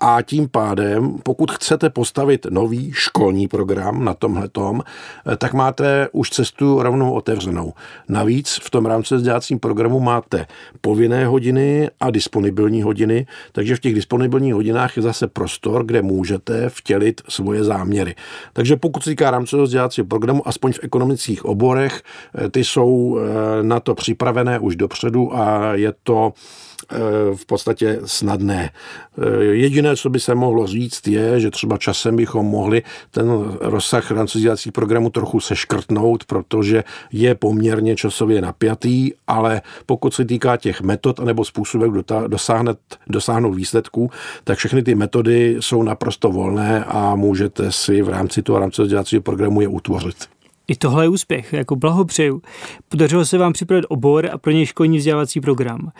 a 0.00 0.22
tím 0.22 0.48
pádem, 0.48 1.18
pokud 1.22 1.52
chcete 1.52 1.90
postavit 1.90 2.46
nový 2.50 2.92
školní 2.92 3.48
program 3.48 4.04
na 4.04 4.14
tomhletom, 4.14 4.82
eh, 4.82 5.36
tak 5.36 5.54
máte 5.54 6.08
už 6.12 6.30
cestu 6.30 6.82
rovnou 6.82 7.12
otevřenou. 7.12 7.72
Navíc 8.08 8.60
v 8.62 8.70
tom 8.70 8.86
rámci 8.86 9.14
vzdělávacím 9.14 9.58
programu 9.58 10.00
máte 10.00 10.46
povinné 10.80 11.26
hodiny 11.26 11.90
a 12.00 12.10
disponibilní 12.10 12.82
hodiny, 12.82 13.26
takže 13.52 13.76
v 13.76 13.80
těch 13.80 13.94
disponibilních 13.94 14.54
hodinách 14.54 14.96
je 14.96 15.02
zase 15.02 15.26
prostor, 15.26 15.84
kde 15.84 16.02
můžete 16.02 16.68
vtělit 16.68 17.20
svoje 17.28 17.64
záměry. 17.64 18.14
Takže 18.52 18.76
pokud 18.76 19.02
se 19.04 19.10
týká 19.10 19.30
rámcového 19.30 19.64
vzdělávacího 19.64 20.06
programu, 20.06 20.48
aspoň 20.48 20.72
v 20.72 20.80
ekonomických 20.82 21.44
oborech, 21.44 22.02
eh, 22.34 22.50
ty 22.50 22.64
jsou 22.64 23.18
eh, 23.18 23.62
na 23.62 23.80
to 23.80 23.94
připravené 23.94 24.58
už 24.58 24.76
dopředu 24.76 25.36
a 25.36 25.74
je 25.74 25.92
to 26.02 26.32
v 27.34 27.46
podstatě 27.46 28.00
snadné. 28.04 28.70
Eh, 29.18 29.44
jediné, 29.88 29.96
co 30.02 30.10
by 30.10 30.20
se 30.20 30.34
mohlo 30.34 30.66
říct, 30.66 31.08
je, 31.08 31.40
že 31.40 31.50
třeba 31.50 31.78
časem 31.78 32.16
bychom 32.16 32.46
mohli 32.46 32.82
ten 33.10 33.28
rozsah 33.60 34.04
francouzských 34.04 34.72
programu 34.72 35.10
trochu 35.10 35.40
seškrtnout, 35.40 36.24
protože 36.24 36.84
je 37.12 37.34
poměrně 37.34 37.96
časově 37.96 38.40
napjatý, 38.40 39.12
ale 39.26 39.62
pokud 39.86 40.14
se 40.14 40.24
týká 40.24 40.56
těch 40.56 40.80
metod 40.80 41.20
nebo 41.20 41.44
způsobů, 41.44 41.84
jak 41.84 42.28
dosáhnout, 42.28 42.78
dosáhnout 43.06 43.54
výsledků, 43.54 44.10
tak 44.44 44.58
všechny 44.58 44.82
ty 44.82 44.94
metody 44.94 45.56
jsou 45.60 45.82
naprosto 45.82 46.30
volné 46.30 46.84
a 46.84 47.14
můžete 47.14 47.72
si 47.72 48.02
v 48.02 48.08
rámci 48.08 48.42
toho 48.42 48.58
rámcového 48.58 49.22
programu 49.22 49.60
je 49.60 49.68
utvořit. 49.68 50.37
I 50.68 50.76
tohle 50.76 51.04
je 51.04 51.08
úspěch, 51.08 51.52
jako 51.52 51.76
blahopřeju. 51.76 52.42
Podařilo 52.88 53.24
se 53.24 53.38
vám 53.38 53.52
připravit 53.52 53.86
obor 53.88 54.28
a 54.32 54.38
pro 54.38 54.52
něj 54.52 54.66
školní 54.66 54.98
vzdělávací 54.98 55.40
program. 55.40 55.92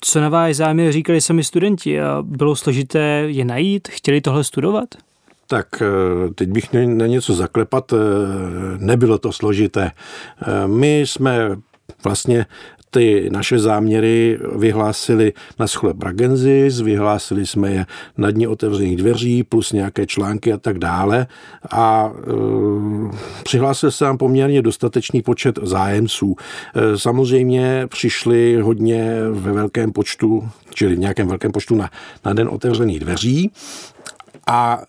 Co 0.00 0.20
na 0.20 0.28
váš 0.28 0.56
záměr 0.56 0.92
říkali 0.92 1.20
sami 1.20 1.44
studenti 1.44 2.00
a 2.00 2.22
bylo 2.22 2.56
složité 2.56 3.24
je 3.26 3.44
najít? 3.44 3.88
Chtěli 3.88 4.20
tohle 4.20 4.44
studovat? 4.44 4.88
Tak 5.46 5.82
eh, 5.82 6.34
teď 6.34 6.48
bych 6.48 6.72
na 6.72 7.06
něco 7.06 7.34
zaklepat, 7.34 7.92
eh, 7.92 7.96
nebylo 8.78 9.18
to 9.18 9.32
složité. 9.32 9.90
Eh, 10.42 10.68
my 10.68 11.00
jsme 11.00 11.56
vlastně 12.04 12.46
ty 12.94 13.28
naše 13.32 13.58
záměry 13.58 14.38
vyhlásili 14.56 15.32
na 15.58 15.66
schole 15.66 15.94
Bragenzis, 15.94 16.80
vyhlásili 16.80 17.46
jsme 17.46 17.70
je 17.70 17.86
na 18.18 18.30
dní 18.30 18.46
otevřených 18.46 18.96
dveří, 18.96 19.42
plus 19.42 19.72
nějaké 19.72 20.06
články 20.06 20.52
a 20.52 20.56
tak 20.56 20.78
dále. 20.78 21.26
A 21.70 22.12
e, 22.16 23.42
přihlásil 23.44 23.90
se 23.90 24.04
nám 24.04 24.18
poměrně 24.18 24.62
dostatečný 24.62 25.22
počet 25.22 25.58
zájemců. 25.62 26.36
E, 26.74 26.98
samozřejmě 26.98 27.86
přišli 27.90 28.60
hodně 28.60 29.20
ve 29.30 29.52
velkém 29.52 29.92
počtu, 29.92 30.48
čili 30.74 30.94
v 30.94 30.98
nějakém 30.98 31.28
velkém 31.28 31.52
počtu 31.52 31.74
na, 31.74 31.90
na 32.24 32.32
den 32.32 32.48
otevřených 32.48 33.00
dveří. 33.00 33.50
A 34.46 34.82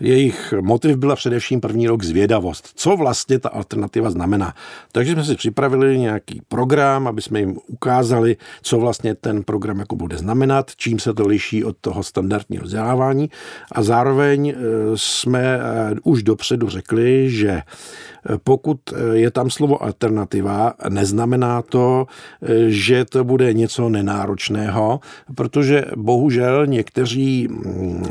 jejich 0.00 0.54
motiv 0.60 0.96
byla 0.96 1.16
především 1.16 1.60
první 1.60 1.86
rok 1.86 2.02
zvědavost. 2.02 2.70
Co 2.74 2.96
vlastně 2.96 3.38
ta 3.38 3.48
alternativa 3.48 4.10
znamená? 4.10 4.54
Takže 4.92 5.12
jsme 5.12 5.24
si 5.24 5.36
připravili 5.36 5.98
nějaký 5.98 6.42
program, 6.48 7.06
aby 7.06 7.22
jsme 7.22 7.40
jim 7.40 7.58
ukázali, 7.66 8.36
co 8.62 8.78
vlastně 8.78 9.14
ten 9.14 9.42
program 9.42 9.78
jako 9.78 9.96
bude 9.96 10.18
znamenat, 10.18 10.70
čím 10.76 10.98
se 10.98 11.14
to 11.14 11.26
liší 11.26 11.64
od 11.64 11.76
toho 11.80 12.02
standardního 12.02 12.64
vzdělávání 12.64 13.30
a 13.72 13.82
zároveň 13.82 14.48
e, 14.48 14.54
jsme 14.94 15.42
e, 15.42 15.60
už 16.02 16.22
dopředu 16.22 16.68
řekli, 16.68 17.30
že 17.30 17.50
e, 17.50 17.62
pokud 18.44 18.80
je 19.12 19.30
tam 19.30 19.50
slovo 19.50 19.82
alternativa, 19.82 20.74
neznamená 20.88 21.62
to, 21.62 22.06
že 22.66 23.04
to 23.04 23.24
bude 23.24 23.52
něco 23.52 23.88
nenáročného, 23.88 25.00
protože 25.34 25.84
bohužel 25.96 26.66
někteří 26.66 27.48
mm, 27.50 28.04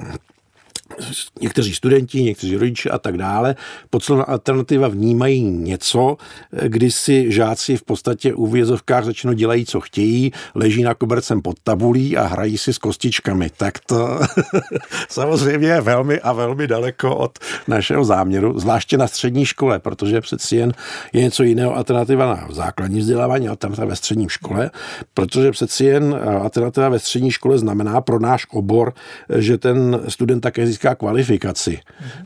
někteří 1.42 1.74
studenti, 1.74 2.24
někteří 2.24 2.56
rodiče 2.56 2.90
a 2.90 2.98
tak 2.98 3.18
dále 3.18 3.56
pod 3.90 4.04
slovem 4.04 4.26
alternativa 4.28 4.88
vnímají 4.88 5.42
něco, 5.42 6.18
kdy 6.68 6.92
si 6.92 7.32
žáci 7.32 7.78
v 7.78 7.84
podstatě 7.84 8.34
u 8.34 8.48
vězovkách 8.48 9.04
řečeno 9.04 9.34
dělají, 9.34 9.66
co 9.66 9.80
chtějí, 9.82 10.32
leží 10.56 10.84
na 10.84 10.94
kobercem 10.94 11.42
pod 11.42 11.60
tabulí 11.64 12.18
a 12.18 12.28
hrají 12.28 12.58
si 12.58 12.74
s 12.74 12.78
kostičkami. 12.78 13.50
Tak 13.58 13.80
to 13.80 14.20
samozřejmě 15.10 15.68
je 15.68 15.82
velmi 15.82 16.20
a 16.20 16.34
velmi 16.34 16.68
daleko 16.68 17.16
od 17.16 17.40
našeho 17.68 18.06
záměru, 18.06 18.60
zvláště 18.60 18.98
na 18.98 19.08
střední 19.08 19.46
škole, 19.46 19.80
protože 19.80 20.22
přeci 20.22 20.56
jen 20.56 20.74
je 21.14 21.22
něco 21.22 21.44
jiného 21.44 21.76
alternativa 21.76 22.26
na 22.26 22.48
základní 22.52 23.00
vzdělávání, 23.00 23.48
alternativa 23.48 23.88
ve 23.88 23.96
střední 23.96 24.30
škole, 24.30 24.72
protože 25.14 25.52
přeci 25.52 25.86
jen 25.86 26.20
alternativa 26.42 26.90
ve 26.90 27.00
střední 27.00 27.32
škole 27.32 27.58
znamená 27.58 28.02
pro 28.02 28.20
náš 28.20 28.46
obor, 28.52 28.94
že 29.38 29.58
ten 29.58 30.02
student 30.08 30.44
také 30.44 30.68
získá 30.68 30.89
získá 30.90 30.96
kvalifikaci, 30.96 31.80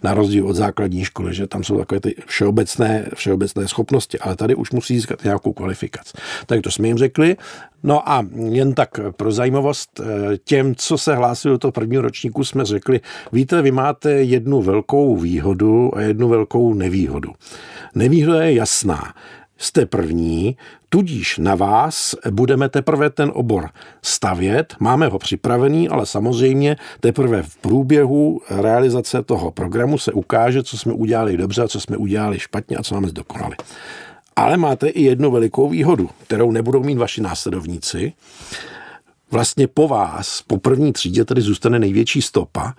na 0.03 0.13
rozdíl 0.13 0.47
od 0.47 0.53
základní 0.53 1.05
školy, 1.05 1.33
že 1.33 1.47
tam 1.47 1.63
jsou 1.63 1.77
takové 1.77 1.99
ty 1.99 2.15
všeobecné, 2.25 3.09
všeobecné 3.15 3.67
schopnosti, 3.67 4.19
ale 4.19 4.35
tady 4.35 4.55
už 4.55 4.71
musí 4.71 4.95
získat 4.95 5.23
nějakou 5.23 5.53
kvalifikaci. 5.53 6.13
Tak 6.45 6.61
to 6.61 6.71
jsme 6.71 6.87
jim 6.87 6.97
řekli. 6.97 7.35
No 7.83 8.09
a 8.09 8.25
jen 8.49 8.73
tak 8.73 8.99
pro 9.17 9.31
zajímavost 9.31 9.99
eh, 9.99 10.37
těm, 10.37 10.75
co 10.75 10.97
se 10.97 11.15
hlásili 11.15 11.51
do 11.51 11.57
toho 11.57 11.71
prvního 11.71 12.01
ročníku, 12.01 12.43
jsme 12.43 12.65
řekli, 12.65 13.01
víte, 13.31 13.61
vy 13.61 13.71
máte 13.71 14.11
jednu 14.11 14.61
velkou 14.61 15.17
výhodu 15.17 15.97
a 15.97 16.01
jednu 16.01 16.29
velkou 16.29 16.73
nevýhodu. 16.73 17.31
Nevýhoda 17.95 18.43
je 18.43 18.53
jasná 18.53 19.13
jste 19.57 19.85
první, 19.85 20.57
tudíž 20.93 21.37
na 21.37 21.55
vás 21.55 22.15
budeme 22.31 22.69
teprve 22.69 23.09
ten 23.09 23.31
obor 23.33 23.69
stavět, 24.01 24.75
máme 24.79 25.07
ho 25.07 25.19
připravený, 25.19 25.89
ale 25.89 26.05
samozřejmě 26.05 26.75
teprve 26.99 27.43
v 27.43 27.57
průběhu 27.57 28.41
realizace 28.49 29.23
toho 29.23 29.51
programu 29.51 29.97
se 29.97 30.11
ukáže, 30.11 30.63
co 30.63 30.77
jsme 30.77 30.93
udělali 30.93 31.37
dobře 31.37 31.61
a 31.63 31.67
co 31.67 31.79
jsme 31.79 31.97
udělali 31.97 32.39
špatně 32.39 32.77
a 32.77 32.83
co 32.83 32.95
máme 32.95 33.07
zdokonali. 33.07 33.55
Ale 34.35 34.57
máte 34.57 34.87
i 34.87 35.01
jednu 35.01 35.31
velikou 35.31 35.69
výhodu, 35.69 36.09
kterou 36.23 36.51
nebudou 36.51 36.83
mít 36.83 36.97
vaši 36.97 37.21
následovníci. 37.21 38.13
Vlastně 39.31 39.67
po 39.67 39.87
vás, 39.87 40.41
po 40.41 40.57
první 40.57 40.93
třídě, 40.93 41.25
tady 41.25 41.41
zůstane 41.41 41.79
největší 41.79 42.21
stopa, 42.21 42.73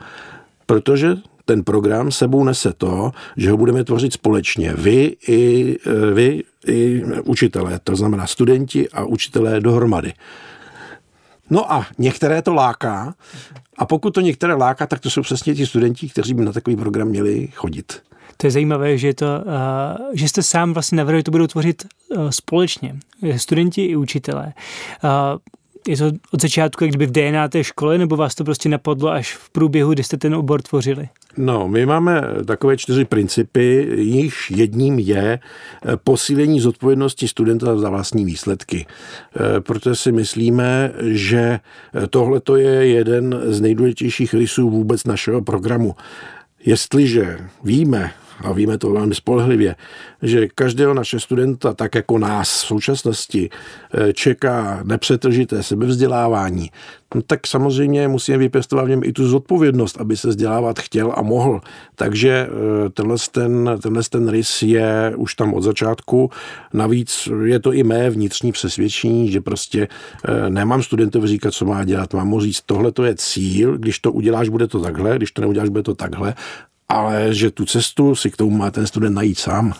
protože 0.66 1.16
ten 1.44 1.64
program 1.64 2.12
sebou 2.12 2.44
nese 2.44 2.72
to, 2.72 3.10
že 3.36 3.50
ho 3.50 3.56
budeme 3.56 3.84
tvořit 3.84 4.12
společně. 4.12 4.74
Vy 4.74 5.16
i, 5.28 5.76
e, 5.86 6.14
vy 6.14 6.42
i 6.66 7.04
učitelé, 7.24 7.80
to 7.84 7.96
znamená 7.96 8.26
studenti 8.26 8.88
a 8.88 9.04
učitelé 9.04 9.60
dohromady. 9.60 10.12
No 11.50 11.72
a 11.72 11.86
některé 11.98 12.42
to 12.42 12.54
láká 12.54 13.14
a 13.78 13.86
pokud 13.86 14.10
to 14.10 14.20
některé 14.20 14.54
láká, 14.54 14.86
tak 14.86 15.00
to 15.00 15.10
jsou 15.10 15.22
přesně 15.22 15.54
ti 15.54 15.66
studenti, 15.66 16.08
kteří 16.08 16.34
by 16.34 16.44
na 16.44 16.52
takový 16.52 16.76
program 16.76 17.08
měli 17.08 17.48
chodit. 17.54 18.02
To 18.36 18.46
je 18.46 18.50
zajímavé, 18.50 18.98
že, 18.98 19.14
to, 19.14 19.26
uh, 19.26 20.10
že 20.12 20.28
jste 20.28 20.42
sám 20.42 20.72
vlastně 20.72 20.96
navrhli, 20.96 21.22
to 21.22 21.30
budou 21.30 21.46
tvořit 21.46 21.86
uh, 22.16 22.30
společně, 22.30 22.96
studenti 23.36 23.84
i 23.84 23.96
učitelé. 23.96 24.52
Je 25.88 25.96
to 25.96 26.12
od 26.30 26.42
začátku, 26.42 26.84
jak 26.84 26.90
kdyby 26.90 27.06
v 27.06 27.12
DNA 27.12 27.48
té 27.48 27.64
školy, 27.64 27.98
nebo 27.98 28.16
vás 28.16 28.34
to 28.34 28.44
prostě 28.44 28.68
napadlo 28.68 29.10
až 29.10 29.36
v 29.36 29.50
průběhu, 29.50 29.92
kdy 29.92 30.04
jste 30.04 30.16
ten 30.16 30.34
obor 30.34 30.62
tvořili? 30.62 31.08
No, 31.36 31.68
my 31.68 31.86
máme 31.86 32.22
takové 32.46 32.76
čtyři 32.76 33.04
principy, 33.04 33.88
již 33.96 34.50
jedním 34.50 34.98
je 34.98 35.38
eh, 35.38 35.96
posílení 36.04 36.60
zodpovědnosti 36.60 37.28
studenta 37.28 37.78
za 37.78 37.90
vlastní 37.90 38.24
výsledky. 38.24 38.86
Eh, 39.36 39.60
protože 39.60 39.94
si 39.94 40.12
myslíme, 40.12 40.92
že 41.00 41.38
eh, 41.38 42.06
tohle 42.06 42.40
je 42.56 42.88
jeden 42.88 43.40
z 43.44 43.60
nejdůležitějších 43.60 44.34
rysů 44.34 44.70
vůbec 44.70 45.04
našeho 45.04 45.42
programu. 45.42 45.94
Jestliže 46.64 47.38
víme, 47.64 48.10
a 48.44 48.52
víme 48.52 48.78
to 48.78 48.90
velmi 48.90 49.14
spolehlivě, 49.14 49.76
že 50.22 50.48
každého 50.54 50.94
naše 50.94 51.20
studenta, 51.20 51.74
tak 51.74 51.94
jako 51.94 52.18
nás 52.18 52.62
v 52.62 52.66
současnosti, 52.66 53.50
eh, 53.94 54.12
čeká 54.12 54.80
nepřetržité 54.84 55.62
sebevzdělávání, 55.62 56.70
no 57.14 57.22
tak 57.22 57.46
samozřejmě 57.46 58.08
musíme 58.08 58.38
vypěstovat 58.38 58.84
v 58.84 58.88
něm 58.88 59.00
i 59.04 59.12
tu 59.12 59.28
zodpovědnost, 59.28 60.00
aby 60.00 60.16
se 60.16 60.28
vzdělávat 60.28 60.78
chtěl 60.78 61.12
a 61.16 61.22
mohl. 61.22 61.60
Takže 61.94 62.30
eh, 62.30 62.90
tenhle 62.90 63.16
ten, 63.30 63.70
tenhle 63.82 64.02
ten 64.10 64.28
rys 64.28 64.62
je 64.62 65.12
už 65.16 65.34
tam 65.34 65.54
od 65.54 65.62
začátku. 65.62 66.30
Navíc 66.72 67.28
je 67.44 67.60
to 67.60 67.72
i 67.72 67.82
mé 67.82 68.10
vnitřní 68.10 68.52
přesvědčení, 68.52 69.30
že 69.30 69.40
prostě 69.40 69.88
eh, 70.24 70.50
nemám 70.50 70.82
studentovi 70.82 71.28
říkat, 71.28 71.54
co 71.54 71.64
má 71.64 71.84
dělat. 71.84 72.14
Mám 72.14 72.28
mu 72.28 72.40
říct, 72.40 72.62
tohle 72.66 72.92
to 72.92 73.04
je 73.04 73.14
cíl, 73.14 73.78
když 73.78 73.98
to 73.98 74.12
uděláš, 74.12 74.48
bude 74.48 74.66
to 74.66 74.80
takhle, 74.80 75.16
když 75.16 75.32
to 75.32 75.42
neuděláš, 75.42 75.68
bude 75.68 75.82
to 75.82 75.94
takhle 75.94 76.34
ale 76.88 77.34
že 77.34 77.50
tu 77.50 77.64
cestu 77.64 78.14
si 78.14 78.30
k 78.30 78.36
tomu 78.36 78.50
má 78.56 78.70
ten 78.70 78.86
student 78.86 79.14
najít 79.14 79.38
sám. 79.38 79.74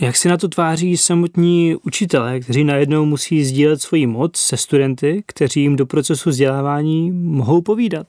Jak 0.00 0.16
si 0.16 0.28
na 0.28 0.36
to 0.36 0.48
tváří 0.48 0.96
samotní 0.96 1.76
učitelé, 1.82 2.40
kteří 2.40 2.64
najednou 2.64 3.04
musí 3.04 3.44
sdílet 3.44 3.82
svoji 3.82 4.06
moc 4.06 4.36
se 4.36 4.56
studenty, 4.56 5.22
kteří 5.26 5.60
jim 5.60 5.76
do 5.76 5.86
procesu 5.86 6.30
vzdělávání 6.30 7.10
mohou 7.12 7.62
povídat? 7.62 8.06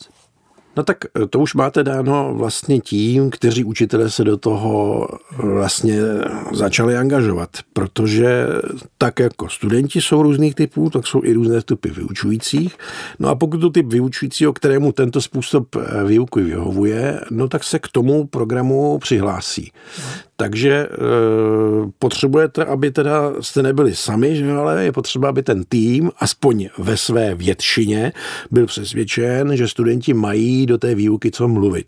No 0.78 0.84
tak 0.84 0.98
eh, 1.06 1.28
to 1.28 1.40
už 1.40 1.54
máte 1.54 1.84
dáno 1.84 2.34
vlastně 2.34 2.80
tím, 2.80 3.30
kteří 3.30 3.64
učitelé 3.64 4.10
se 4.10 4.24
do 4.24 4.38
toho 4.38 5.08
vlastně 5.38 6.00
začali 6.54 6.98
angažovat, 6.98 7.50
protože 7.74 8.48
tak 8.98 9.20
jako 9.20 9.50
studenti 9.50 10.02
jsou 10.02 10.24
různých 10.24 10.56
typů, 10.56 10.90
tak 10.90 11.08
jsou 11.08 11.24
i 11.24 11.34
různé 11.34 11.62
typy 11.62 11.90
vyučujících. 11.90 12.78
No 13.20 13.30
a 13.30 13.36
pokud 13.36 13.58
to 13.58 13.70
typ 13.70 13.86
vyučujícího, 13.88 14.54
kterému 14.54 14.92
tento 14.92 15.22
způsob 15.22 15.76
eh, 15.76 16.04
výuky 16.04 16.42
vyhovuje, 16.42 17.20
no 17.32 17.48
tak 17.48 17.64
se 17.64 17.80
k 17.80 17.88
tomu 17.88 18.26
programu 18.26 19.00
přihlásí. 19.00 19.72
Takže 20.36 20.72
e, 20.72 20.88
potřebujete, 22.00 22.66
aby 22.66 22.92
teda 22.92 23.34
jste 23.42 23.64
nebyli 23.64 23.96
sami, 23.96 24.36
že, 24.36 24.52
ale 24.52 24.84
je 24.84 24.92
potřeba, 24.92 25.30
aby 25.30 25.44
ten 25.44 25.64
tým, 25.64 26.12
aspoň 26.20 26.70
ve 26.78 26.98
své 26.98 27.36
většině, 27.36 28.14
byl 28.52 28.66
přesvědčen, 28.66 29.58
že 29.58 29.68
studenti 29.68 30.14
mají 30.14 30.66
do 30.66 30.78
té 30.78 30.96
výuky 30.96 31.32
co 31.32 31.48
mluvit. 31.48 31.86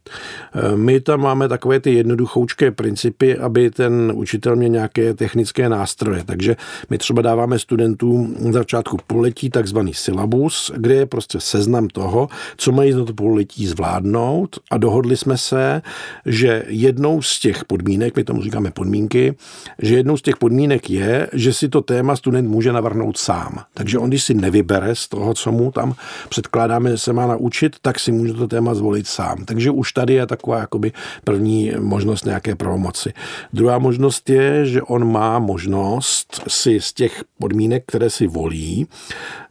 E, 0.73 0.77
my 0.77 0.99
tam 0.99 1.21
máme 1.21 1.47
takové 1.47 1.79
ty 1.79 1.93
jednoduchoučké 1.93 2.71
principy, 2.71 3.37
aby 3.37 3.69
ten 3.69 4.11
učitel 4.15 4.55
měl 4.55 4.69
nějaké 4.69 5.13
technické 5.13 5.69
nástroje. 5.69 6.23
Takže 6.25 6.55
my 6.89 6.97
třeba 6.97 7.21
dáváme 7.21 7.59
studentům 7.59 8.35
na 8.39 8.51
začátku 8.51 8.97
poletí 9.07 9.49
takzvaný 9.49 9.93
syllabus, 9.93 10.71
kde 10.75 10.95
je 10.95 11.05
prostě 11.05 11.39
seznam 11.39 11.87
toho, 11.87 12.27
co 12.57 12.71
mají 12.71 12.91
za 12.91 13.05
to 13.05 13.13
poletí 13.13 13.67
zvládnout 13.67 14.59
a 14.71 14.77
dohodli 14.77 15.17
jsme 15.17 15.37
se, 15.37 15.81
že 16.25 16.63
jednou 16.67 17.21
z 17.21 17.39
těch 17.39 17.65
podmínek, 17.65 18.15
my 18.15 18.23
tomu 18.35 18.43
říkáme 18.43 18.71
podmínky, 18.71 19.35
že 19.79 19.95
jednou 19.95 20.17
z 20.17 20.21
těch 20.21 20.37
podmínek 20.37 20.89
je, 20.89 21.27
že 21.33 21.53
si 21.53 21.69
to 21.69 21.81
téma 21.81 22.15
student 22.15 22.49
může 22.49 22.73
navrhnout 22.73 23.17
sám. 23.17 23.63
Takže 23.73 23.99
on, 23.99 24.09
když 24.09 24.23
si 24.23 24.33
nevybere 24.33 24.95
z 24.95 25.07
toho, 25.07 25.33
co 25.33 25.51
mu 25.51 25.71
tam 25.71 25.95
předkládáme, 26.29 26.89
že 26.89 26.97
se 26.97 27.13
má 27.13 27.27
naučit, 27.27 27.75
tak 27.81 27.99
si 27.99 28.11
může 28.11 28.33
to 28.33 28.47
téma 28.47 28.73
zvolit 28.73 29.07
sám. 29.07 29.45
Takže 29.45 29.71
už 29.71 29.91
tady 29.91 30.13
je 30.13 30.27
taková 30.27 30.59
jakoby 30.59 30.91
první 31.23 31.71
možnost 31.79 32.25
nějaké 32.25 32.55
pravomoci. 32.55 33.13
Druhá 33.53 33.79
možnost 33.79 34.29
je, 34.29 34.65
že 34.65 34.81
on 34.81 35.11
má 35.11 35.39
možnost 35.39 36.41
si 36.47 36.81
z 36.81 36.93
těch 36.93 37.23
podmínek, 37.39 37.83
které 37.87 38.09
si 38.09 38.27
volí, 38.27 38.87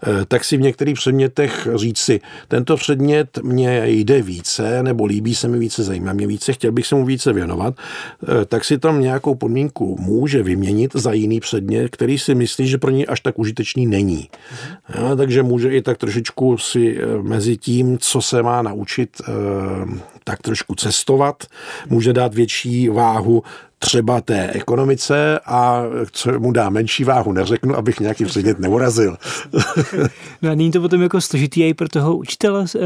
eh, 0.03 0.25
tak 0.29 0.45
si 0.45 0.57
v 0.57 0.61
některých 0.61 0.95
předmětech 0.95 1.69
říct 1.75 1.99
si, 1.99 2.21
tento 2.49 2.77
předmět 2.77 3.39
mě 3.43 3.83
jde 3.87 4.23
více, 4.23 4.83
nebo 4.83 5.05
líbí 5.05 5.35
se 5.35 5.49
mi 5.49 5.59
více, 5.59 5.83
zajímá 5.83 6.13
mě 6.13 6.27
více, 6.27 6.53
chtěl 6.53 6.73
bych 6.73 6.87
se 6.87 6.95
mu 6.95 7.05
více 7.05 7.33
věnovat, 7.33 7.75
eh, 8.23 8.45
tak 8.45 8.65
si 8.65 8.74
tam 8.79 9.01
nějakou 9.01 9.35
podmínku 9.35 9.97
může 10.01 10.43
vyměnit 10.43 10.91
za 10.95 11.13
jiný 11.13 11.41
předmět, 11.41 11.89
který 11.91 12.19
si 12.19 12.35
myslí, 12.35 12.69
že 12.69 12.79
pro 12.79 12.91
něj 12.91 13.07
až 13.09 13.21
tak 13.21 13.39
užitečný 13.39 13.87
není. 13.87 14.29
Ja, 14.95 15.17
takže 15.17 15.43
může 15.43 15.71
i 15.71 15.83
tak 15.83 15.99
trošičku 15.99 16.59
si 16.59 16.99
eh, 16.99 17.23
mezi 17.23 17.57
tím, 17.57 17.99
co 17.99 18.23
se 18.23 18.43
má 18.43 18.63
naučit, 18.63 19.11
eh, 19.29 20.14
tak 20.25 20.43
trošku 20.43 20.75
cestovat, 20.75 21.45
může 21.89 22.13
dát 22.13 22.35
větší 22.35 22.89
váhu 22.89 23.43
třeba 23.85 24.21
té 24.21 24.51
ekonomice 24.51 25.41
a 25.47 25.83
co 26.13 26.41
mu 26.41 26.53
dá 26.53 26.71
menší 26.71 27.05
váhu, 27.05 27.33
neřeknu, 27.33 27.77
abych 27.77 28.01
nějaký 28.01 28.25
předmět 28.25 28.59
neurazil. 28.59 29.17
no 30.43 30.51
a 30.51 30.55
není 30.55 30.71
to 30.71 30.81
potom 30.81 31.03
jako 31.03 31.21
složitý 31.21 31.63
i 31.63 31.75
pro 31.75 31.89
toho 31.89 32.17
učitele, 32.17 32.65
eh, 32.77 32.81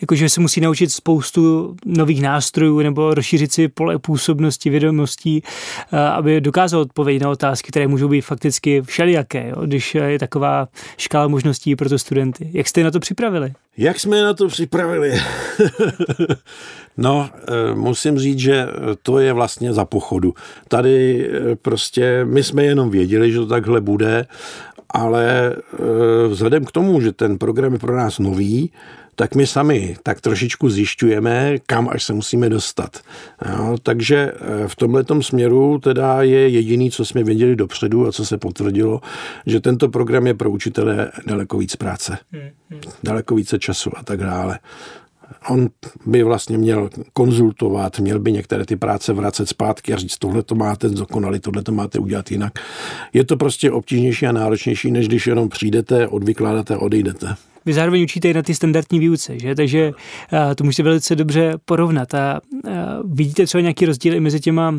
jakože 0.00 0.28
se 0.28 0.40
musí 0.40 0.60
naučit 0.60 0.92
spoustu 0.92 1.76
nových 1.84 2.22
nástrojů 2.22 2.78
nebo 2.80 3.14
rozšířit 3.14 3.52
si 3.52 3.68
pole 3.68 3.98
působnosti, 3.98 4.70
vědomostí, 4.70 5.42
eh, 5.92 5.98
aby 5.98 6.40
dokázal 6.40 6.80
odpovědět 6.80 7.24
na 7.24 7.30
otázky, 7.30 7.68
které 7.68 7.88
můžou 7.88 8.08
být 8.08 8.20
fakticky 8.20 8.82
všelijaké, 8.82 9.48
jo, 9.48 9.66
když 9.66 9.94
je 9.94 10.18
taková 10.18 10.68
škála 10.96 11.28
možností 11.28 11.76
pro 11.76 11.88
to 11.88 11.98
studenty. 11.98 12.50
Jak 12.52 12.68
jste 12.68 12.84
na 12.84 12.90
to 12.90 13.00
připravili? 13.00 13.52
Jak 13.78 14.00
jsme 14.00 14.22
na 14.22 14.34
to 14.34 14.48
připravili? 14.48 15.12
no, 16.96 17.30
eh, 17.32 17.74
musím 17.74 18.18
říct, 18.18 18.38
že 18.38 18.66
to 19.02 19.18
je 19.18 19.32
vlastně 19.32 19.72
za 19.72 19.84
pochodu. 19.84 20.34
Tady 20.68 21.28
eh, 21.30 21.56
prostě 21.56 22.24
my 22.24 22.42
jsme 22.42 22.64
jenom 22.64 22.90
věděli, 22.90 23.32
že 23.32 23.38
to 23.38 23.46
takhle 23.46 23.80
bude, 23.80 24.26
ale 24.90 25.56
eh, 25.56 26.28
vzhledem 26.28 26.64
k 26.64 26.72
tomu, 26.72 27.00
že 27.00 27.12
ten 27.12 27.38
program 27.38 27.72
je 27.72 27.78
pro 27.78 27.96
nás 27.96 28.18
nový, 28.18 28.70
tak 29.18 29.34
my 29.34 29.46
sami 29.46 29.96
tak 30.02 30.20
trošičku 30.20 30.70
zjišťujeme, 30.70 31.58
kam 31.66 31.88
až 31.88 32.02
se 32.02 32.12
musíme 32.12 32.48
dostat. 32.48 33.02
Jo, 33.50 33.76
takže 33.82 34.32
v 34.66 34.76
tomhle 34.76 35.04
směru 35.20 35.78
teda 35.78 36.22
je 36.22 36.48
jediný, 36.48 36.90
co 36.90 37.04
jsme 37.04 37.24
věděli 37.24 37.56
dopředu 37.56 38.06
a 38.06 38.12
co 38.12 38.26
se 38.26 38.38
potvrdilo, 38.38 39.00
že 39.46 39.60
tento 39.60 39.88
program 39.88 40.26
je 40.26 40.34
pro 40.34 40.50
učitele 40.50 41.10
daleko 41.26 41.58
víc 41.58 41.76
práce, 41.76 42.18
hmm, 42.32 42.50
hmm. 42.70 42.80
daleko 43.02 43.34
více 43.34 43.58
času 43.58 43.90
a 43.96 44.02
tak 44.02 44.20
dále. 44.20 44.58
On 45.48 45.68
by 46.06 46.22
vlastně 46.22 46.58
měl 46.58 46.90
konzultovat, 47.12 47.98
měl 47.98 48.18
by 48.18 48.32
některé 48.32 48.64
ty 48.64 48.76
práce 48.76 49.12
vracet 49.12 49.48
zpátky 49.48 49.92
a 49.92 49.96
říct, 49.96 50.18
tohle 50.18 50.42
to 50.42 50.54
máte 50.54 50.88
zdokonali, 50.88 51.40
tohle 51.40 51.62
to 51.62 51.72
máte 51.72 51.98
udělat 51.98 52.30
jinak. 52.30 52.52
Je 53.12 53.24
to 53.24 53.36
prostě 53.36 53.70
obtížnější 53.70 54.26
a 54.26 54.32
náročnější, 54.32 54.90
než 54.90 55.08
když 55.08 55.26
jenom 55.26 55.48
přijdete, 55.48 56.08
odvykládáte 56.08 56.74
a 56.74 56.78
odejdete. 56.78 57.34
Vy 57.66 57.72
zároveň 57.72 58.02
učíte 58.02 58.30
i 58.30 58.34
na 58.34 58.42
ty 58.42 58.54
standardní 58.54 58.98
výuce, 58.98 59.38
že? 59.38 59.54
takže 59.54 59.92
to 60.54 60.64
musíte 60.64 60.82
velice 60.82 61.16
dobře 61.16 61.54
porovnat 61.64 62.14
a, 62.14 62.32
a 62.32 62.40
vidíte 63.04 63.46
třeba 63.46 63.60
nějaký 63.60 63.86
rozdíl 63.86 64.20
mezi 64.20 64.40
těma 64.40 64.74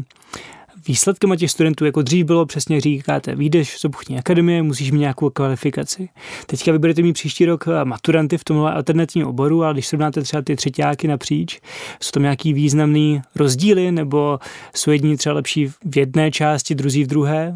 výsledkem 0.88 1.38
těch 1.38 1.52
studentů, 1.52 1.86
jako 1.86 2.02
dřív 2.02 2.26
bylo, 2.26 2.46
přesně 2.46 2.82
říkáte, 2.82 3.36
vyjdeš 3.36 3.78
z 3.78 3.86
obchodní 3.86 4.20
akademie, 4.20 4.64
musíš 4.64 4.92
mít 4.92 5.00
nějakou 5.00 5.30
kvalifikaci. 5.30 6.10
Teďka 6.46 6.72
vy 6.72 6.80
budete 6.80 7.02
mít 7.02 7.14
příští 7.14 7.46
rok 7.46 7.66
eh, 7.68 7.86
maturanty 7.86 8.38
v 8.38 8.44
tomhle 8.44 8.74
alternativním 8.74 9.28
oboru, 9.28 9.64
ale 9.64 9.74
když 9.74 9.88
srovnáte 9.88 10.22
třeba 10.22 10.42
ty 10.42 10.56
třetíáky 10.56 11.08
napříč, 11.08 11.60
jsou 12.00 12.12
tam 12.12 12.24
nějaký 12.24 12.54
významný 12.54 13.22
rozdíly, 13.36 13.92
nebo 13.92 14.40
jsou 14.74 14.92
jedni 14.92 15.18
třeba 15.18 15.36
lepší 15.36 15.68
v 15.68 15.98
jedné 15.98 16.32
části, 16.32 16.76
druzí 16.76 17.04
v 17.04 17.08
druhé? 17.08 17.56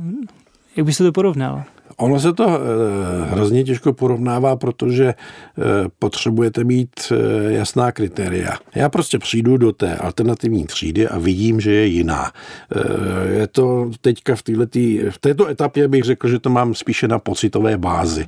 Jak 0.76 0.86
byste 0.86 1.04
to 1.04 1.12
porovnal? 1.12 1.64
Ono 1.98 2.20
se 2.20 2.34
to 2.34 2.48
eh, 2.48 3.26
hrozně 3.32 3.64
těžko 3.64 3.94
porovnává, 3.94 4.56
protože 4.56 5.06
eh, 5.06 5.14
potřebujete 6.00 6.64
mít 6.64 6.90
eh, 7.12 7.54
jasná 7.54 7.92
kritéria. 7.92 8.58
Já 8.76 8.90
prostě 8.90 9.20
přijdu 9.20 9.58
do 9.58 9.72
té 9.72 9.96
alternativní 9.96 10.66
třídy 10.66 11.08
a 11.08 11.18
vidím, 11.20 11.62
že 11.62 11.74
je 11.74 11.86
jiná. 11.86 12.32
Je 13.30 13.48
to 13.48 13.92
teďka 14.02 14.36
v, 14.36 14.44
týhletý, 14.44 15.00
v 15.10 15.18
této 15.18 15.48
etapě 15.48 15.88
bych 15.88 16.04
řekl, 16.04 16.28
že 16.28 16.40
to 16.40 16.50
mám 16.50 16.76
spíše 16.76 17.08
na 17.08 17.20
pocitové 17.20 17.78
bázi. 17.78 18.28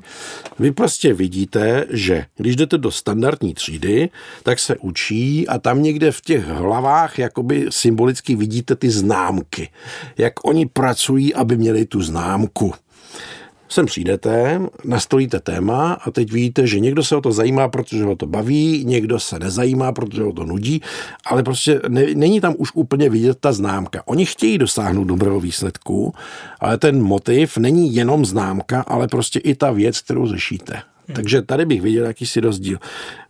Vy 0.59 0.71
prostě 0.71 1.13
vidíte, 1.13 1.85
že 1.89 2.25
když 2.37 2.55
jdete 2.55 2.77
do 2.77 2.91
standardní 2.91 3.53
třídy, 3.53 4.09
tak 4.43 4.59
se 4.59 4.77
učí 4.77 5.47
a 5.47 5.57
tam 5.57 5.83
někde 5.83 6.11
v 6.11 6.21
těch 6.21 6.47
hlavách 6.47 7.19
jakoby 7.19 7.65
symbolicky 7.69 8.35
vidíte 8.35 8.75
ty 8.75 8.89
známky. 8.89 9.69
Jak 10.17 10.45
oni 10.45 10.65
pracují, 10.65 11.33
aby 11.33 11.57
měli 11.57 11.85
tu 11.85 12.01
známku. 12.01 12.73
Sem 13.69 13.85
přijdete, 13.85 14.61
nastolíte 14.83 15.39
téma 15.39 15.93
a 15.93 16.11
teď 16.11 16.31
vidíte, 16.31 16.67
že 16.67 16.79
někdo 16.79 17.03
se 17.03 17.15
o 17.15 17.21
to 17.21 17.31
zajímá, 17.31 17.67
protože 17.67 18.03
ho 18.03 18.15
to 18.15 18.27
baví, 18.27 18.85
někdo 18.85 19.19
se 19.19 19.39
nezajímá, 19.39 19.91
protože 19.91 20.21
ho 20.21 20.33
to 20.33 20.43
nudí, 20.43 20.81
ale 21.25 21.43
prostě 21.43 21.81
ne, 21.87 22.05
není 22.13 22.41
tam 22.41 22.55
už 22.57 22.71
úplně 22.73 23.09
vidět 23.09 23.37
ta 23.39 23.51
známka. 23.51 24.01
Oni 24.05 24.25
chtějí 24.25 24.57
dosáhnout 24.57 25.03
dobrého 25.03 25.39
výsledku, 25.39 26.13
ale 26.59 26.77
ten 26.77 27.03
motiv 27.03 27.57
není 27.57 27.95
jenom 27.95 28.25
známka, 28.25 28.81
ale 28.81 29.07
prostě 29.07 29.39
i 29.39 29.55
ta 29.55 29.71
věc, 29.71 30.01
kterou 30.01 30.27
řešíte. 30.27 30.81
Takže 31.13 31.41
tady 31.41 31.65
bych 31.65 31.81
viděl 31.81 32.05
jakýsi 32.05 32.39
rozdíl. 32.39 32.77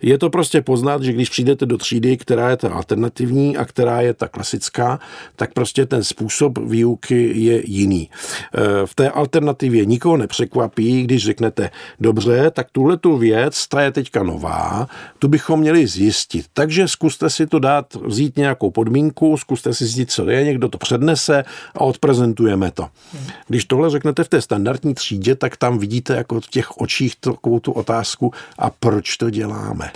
Je 0.01 0.17
to 0.17 0.29
prostě 0.29 0.61
poznat, 0.61 1.03
že 1.03 1.13
když 1.13 1.29
přijdete 1.29 1.65
do 1.65 1.77
třídy, 1.77 2.17
která 2.17 2.49
je 2.49 2.57
ta 2.57 2.69
alternativní 2.69 3.57
a 3.57 3.65
která 3.65 4.01
je 4.01 4.13
ta 4.13 4.27
klasická, 4.27 4.99
tak 5.35 5.53
prostě 5.53 5.85
ten 5.85 6.03
způsob 6.03 6.57
výuky 6.57 7.31
je 7.35 7.69
jiný. 7.69 8.09
E, 8.09 8.85
v 8.85 8.95
té 8.95 9.09
alternativě 9.09 9.85
nikoho 9.85 10.17
nepřekvapí, 10.17 11.03
když 11.03 11.25
řeknete, 11.25 11.69
dobře, 11.99 12.51
tak 12.51 12.67
tuhle 12.71 12.97
tu 12.97 13.17
věc, 13.17 13.67
ta 13.67 13.81
je 13.81 13.91
teďka 13.91 14.23
nová, 14.23 14.87
tu 15.19 15.27
bychom 15.27 15.59
měli 15.59 15.87
zjistit. 15.87 16.45
Takže 16.53 16.87
zkuste 16.87 17.29
si 17.29 17.47
to 17.47 17.59
dát, 17.59 17.95
vzít 17.95 18.37
nějakou 18.37 18.71
podmínku, 18.71 19.37
zkuste 19.37 19.73
si 19.73 19.85
zjistit, 19.85 20.11
co 20.11 20.29
je, 20.29 20.43
někdo 20.43 20.69
to 20.69 20.77
přednese 20.77 21.43
a 21.75 21.81
odprezentujeme 21.81 22.71
to. 22.71 22.87
Když 23.47 23.65
tohle 23.65 23.89
řeknete 23.89 24.23
v 24.23 24.29
té 24.29 24.41
standardní 24.41 24.93
třídě, 24.93 25.35
tak 25.35 25.57
tam 25.57 25.77
vidíte 25.77 26.15
jako 26.15 26.41
v 26.41 26.47
těch 26.47 26.77
očích 26.77 27.15
takovou 27.15 27.59
tu 27.65 27.71
otázku, 27.71 28.31
a 28.59 28.69
proč 28.69 29.17
to 29.17 29.29
děláme? 29.29 29.91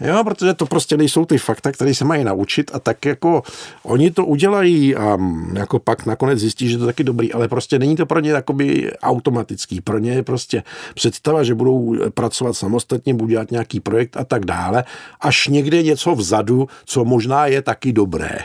Jo, 0.00 0.24
protože 0.24 0.54
to 0.54 0.66
prostě 0.66 0.96
nejsou 0.96 1.24
ty 1.24 1.38
fakta, 1.38 1.72
které 1.72 1.94
se 1.94 2.04
mají 2.04 2.24
naučit 2.24 2.70
a 2.74 2.78
tak 2.78 3.04
jako 3.04 3.42
oni 3.82 4.10
to 4.10 4.26
udělají 4.26 4.96
a 4.96 5.18
jako 5.54 5.78
pak 5.78 6.06
nakonec 6.06 6.38
zjistí, 6.38 6.68
že 6.68 6.78
to 6.78 6.86
taky 6.86 7.04
dobrý, 7.04 7.32
ale 7.32 7.48
prostě 7.48 7.78
není 7.78 7.96
to 7.96 8.06
pro 8.06 8.20
ně 8.20 8.32
takoby 8.32 8.90
automatický. 9.02 9.80
Pro 9.80 9.98
ně 9.98 10.12
je 10.12 10.22
prostě 10.22 10.62
představa, 10.94 11.42
že 11.42 11.54
budou 11.54 11.96
pracovat 12.14 12.56
samostatně, 12.56 13.14
budou 13.14 13.28
dělat 13.28 13.50
nějaký 13.50 13.80
projekt 13.80 14.16
a 14.16 14.24
tak 14.24 14.44
dále, 14.44 14.84
až 15.20 15.48
někde 15.48 15.82
něco 15.82 16.14
vzadu, 16.14 16.68
co 16.84 17.04
možná 17.04 17.46
je 17.46 17.62
taky 17.62 17.92
dobré. 17.92 18.38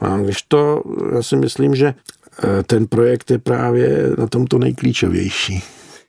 A 0.00 0.16
když 0.16 0.42
to, 0.42 0.82
já 1.14 1.22
si 1.22 1.36
myslím, 1.36 1.74
že 1.74 1.94
eh, 1.94 2.62
ten 2.62 2.86
projekt 2.86 3.30
je 3.30 3.38
právě 3.38 4.10
na 4.18 4.26
tomto 4.26 4.58
nejklíčovější 4.58 5.62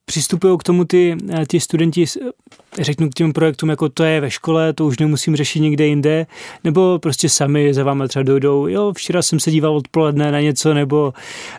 přistupují 0.06 0.58
k 0.58 0.64
tomu 0.64 0.86
ty, 0.86 1.18
eh, 1.34 1.46
ty 1.46 1.60
studenti, 1.60 2.06
řeknu 2.80 3.10
k 3.10 3.14
těm 3.14 3.34
projektům, 3.34 3.70
jako 3.70 3.90
to 3.90 4.04
je 4.04 4.22
ve 4.22 4.32
škole, 4.32 4.74
to 4.74 4.86
už 4.86 5.00
nemusím 5.00 5.36
řešit 5.36 5.60
někde 5.60 5.86
jinde, 5.86 6.26
nebo 6.64 7.00
prostě 7.00 7.30
sami 7.30 7.74
za 7.74 7.84
vámi 7.84 8.08
třeba 8.08 8.24
dojdou, 8.24 8.68
jo, 8.68 8.94
včera 8.98 9.22
jsem 9.22 9.40
se 9.40 9.52
díval 9.52 9.76
odpoledne 9.76 10.32
na 10.32 10.40
něco, 10.40 10.74
nebo 10.74 11.14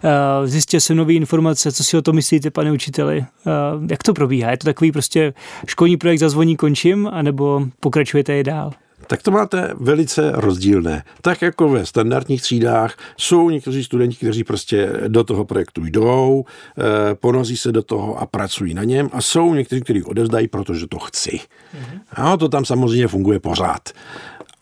uh, 0.05 0.47
zjistil 0.47 0.81
jsem 0.81 0.97
nové 0.97 1.13
informace, 1.13 1.73
co 1.73 1.85
si 1.85 1.97
o 1.97 2.03
to 2.03 2.13
myslíte, 2.13 2.51
pane 2.51 2.73
učiteli, 2.73 3.19
uh, 3.19 3.91
jak 3.91 4.03
to 4.03 4.15
probíhá? 4.15 4.51
Je 4.51 4.57
to 4.57 4.65
takový 4.65 4.93
prostě 4.93 5.35
školní 5.67 5.97
projekt 5.97 6.19
zazvoní, 6.19 6.57
končím, 6.57 7.09
anebo 7.13 7.63
pokračujete 7.81 8.33
je 8.33 8.45
dál? 8.45 8.73
Tak 9.07 9.23
to 9.23 9.31
máte 9.31 9.71
velice 9.75 10.33
rozdílné. 10.35 11.05
Tak 11.21 11.43
jako 11.43 11.69
ve 11.69 11.87
standardních 11.87 12.43
třídách 12.43 12.97
jsou 13.17 13.51
někteří 13.51 13.85
studenti, 13.85 14.17
kteří 14.17 14.45
prostě 14.45 14.93
do 15.09 15.25
toho 15.25 15.45
projektu 15.45 15.85
jdou, 15.85 16.45
eh, 16.79 17.15
ponoří 17.15 17.57
se 17.57 17.73
do 17.73 17.83
toho 17.83 18.19
a 18.19 18.27
pracují 18.27 18.75
na 18.75 18.85
něm 18.85 19.11
a 19.13 19.21
jsou 19.21 19.55
někteří, 19.55 19.81
kteří 19.81 20.03
odevzdají, 20.03 20.49
protože 20.49 20.87
to 20.87 20.99
chci. 20.99 21.31
Mm-hmm. 21.31 22.01
A 22.13 22.37
to 22.37 22.49
tam 22.49 22.65
samozřejmě 22.65 23.09
funguje 23.09 23.41
pořád 23.41 23.89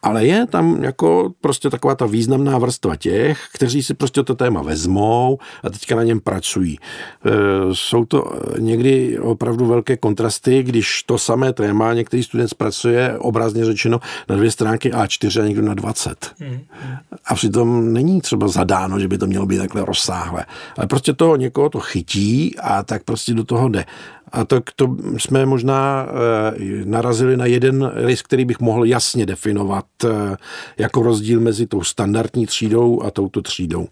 ale 0.05 0.27
je 0.27 0.47
tam 0.47 0.85
jako 0.85 1.33
prostě 1.41 1.71
taková 1.71 1.95
ta 1.95 2.07
významná 2.07 2.59
vrstva 2.59 2.97
těch, 2.97 3.41
kteří 3.55 3.83
si 3.83 3.95
prostě 3.95 4.23
to 4.23 4.35
téma 4.35 4.63
vezmou 4.63 5.39
a 5.63 5.71
teďka 5.71 5.97
na 5.97 6.03
něm 6.03 6.21
pracují. 6.21 6.79
E, 6.79 7.31
jsou 7.73 8.05
to 8.05 8.25
někdy 8.59 9.19
opravdu 9.19 9.67
velké 9.67 9.97
kontrasty, 9.97 10.63
když 10.63 11.03
to 11.03 11.19
samé 11.19 11.53
téma 11.53 11.95
některý 11.95 12.23
student 12.23 12.51
zpracuje 12.51 13.19
obrazně 13.19 13.65
řečeno 13.65 14.01
na 14.29 14.37
dvě 14.37 14.51
stránky 14.51 14.93
A4 14.93 15.43
a 15.43 15.47
někdo 15.47 15.63
na 15.63 15.75
20. 15.75 16.33
Hmm. 16.39 16.61
A 17.27 17.35
přitom 17.35 17.93
není 17.93 18.21
třeba 18.21 18.49
zadáno, 18.49 19.01
že 19.01 19.09
by 19.09 19.19
to 19.19 19.27
mělo 19.27 19.47
být 19.47 19.59
takhle 19.59 19.85
rozsáhlé. 19.85 20.45
Ale 20.77 20.87
prostě 20.87 21.13
toho 21.13 21.37
někoho 21.37 21.69
to 21.69 21.81
chytí 21.81 22.57
a 22.63 22.83
tak 22.83 23.05
prostě 23.05 23.35
do 23.35 23.45
toho 23.45 23.69
jde. 23.69 23.85
A 24.33 24.45
tak 24.45 24.65
to 24.77 24.97
jsme 25.17 25.47
možná 25.47 26.07
eh, 26.07 26.85
narazili 26.85 27.37
na 27.37 27.47
jeden 27.47 27.93
rys, 27.95 28.23
který 28.23 28.45
bych 28.45 28.61
mohl 28.61 28.85
jasně 28.85 29.27
definovat 29.27 29.87
eh, 30.05 30.37
jako 30.79 31.03
rozdíl 31.03 31.41
mezi 31.41 31.67
tou 31.67 31.83
standardní 31.83 32.47
třídou 32.47 33.03
a 33.03 33.11
touto 33.11 33.43
třídou. 33.43 33.89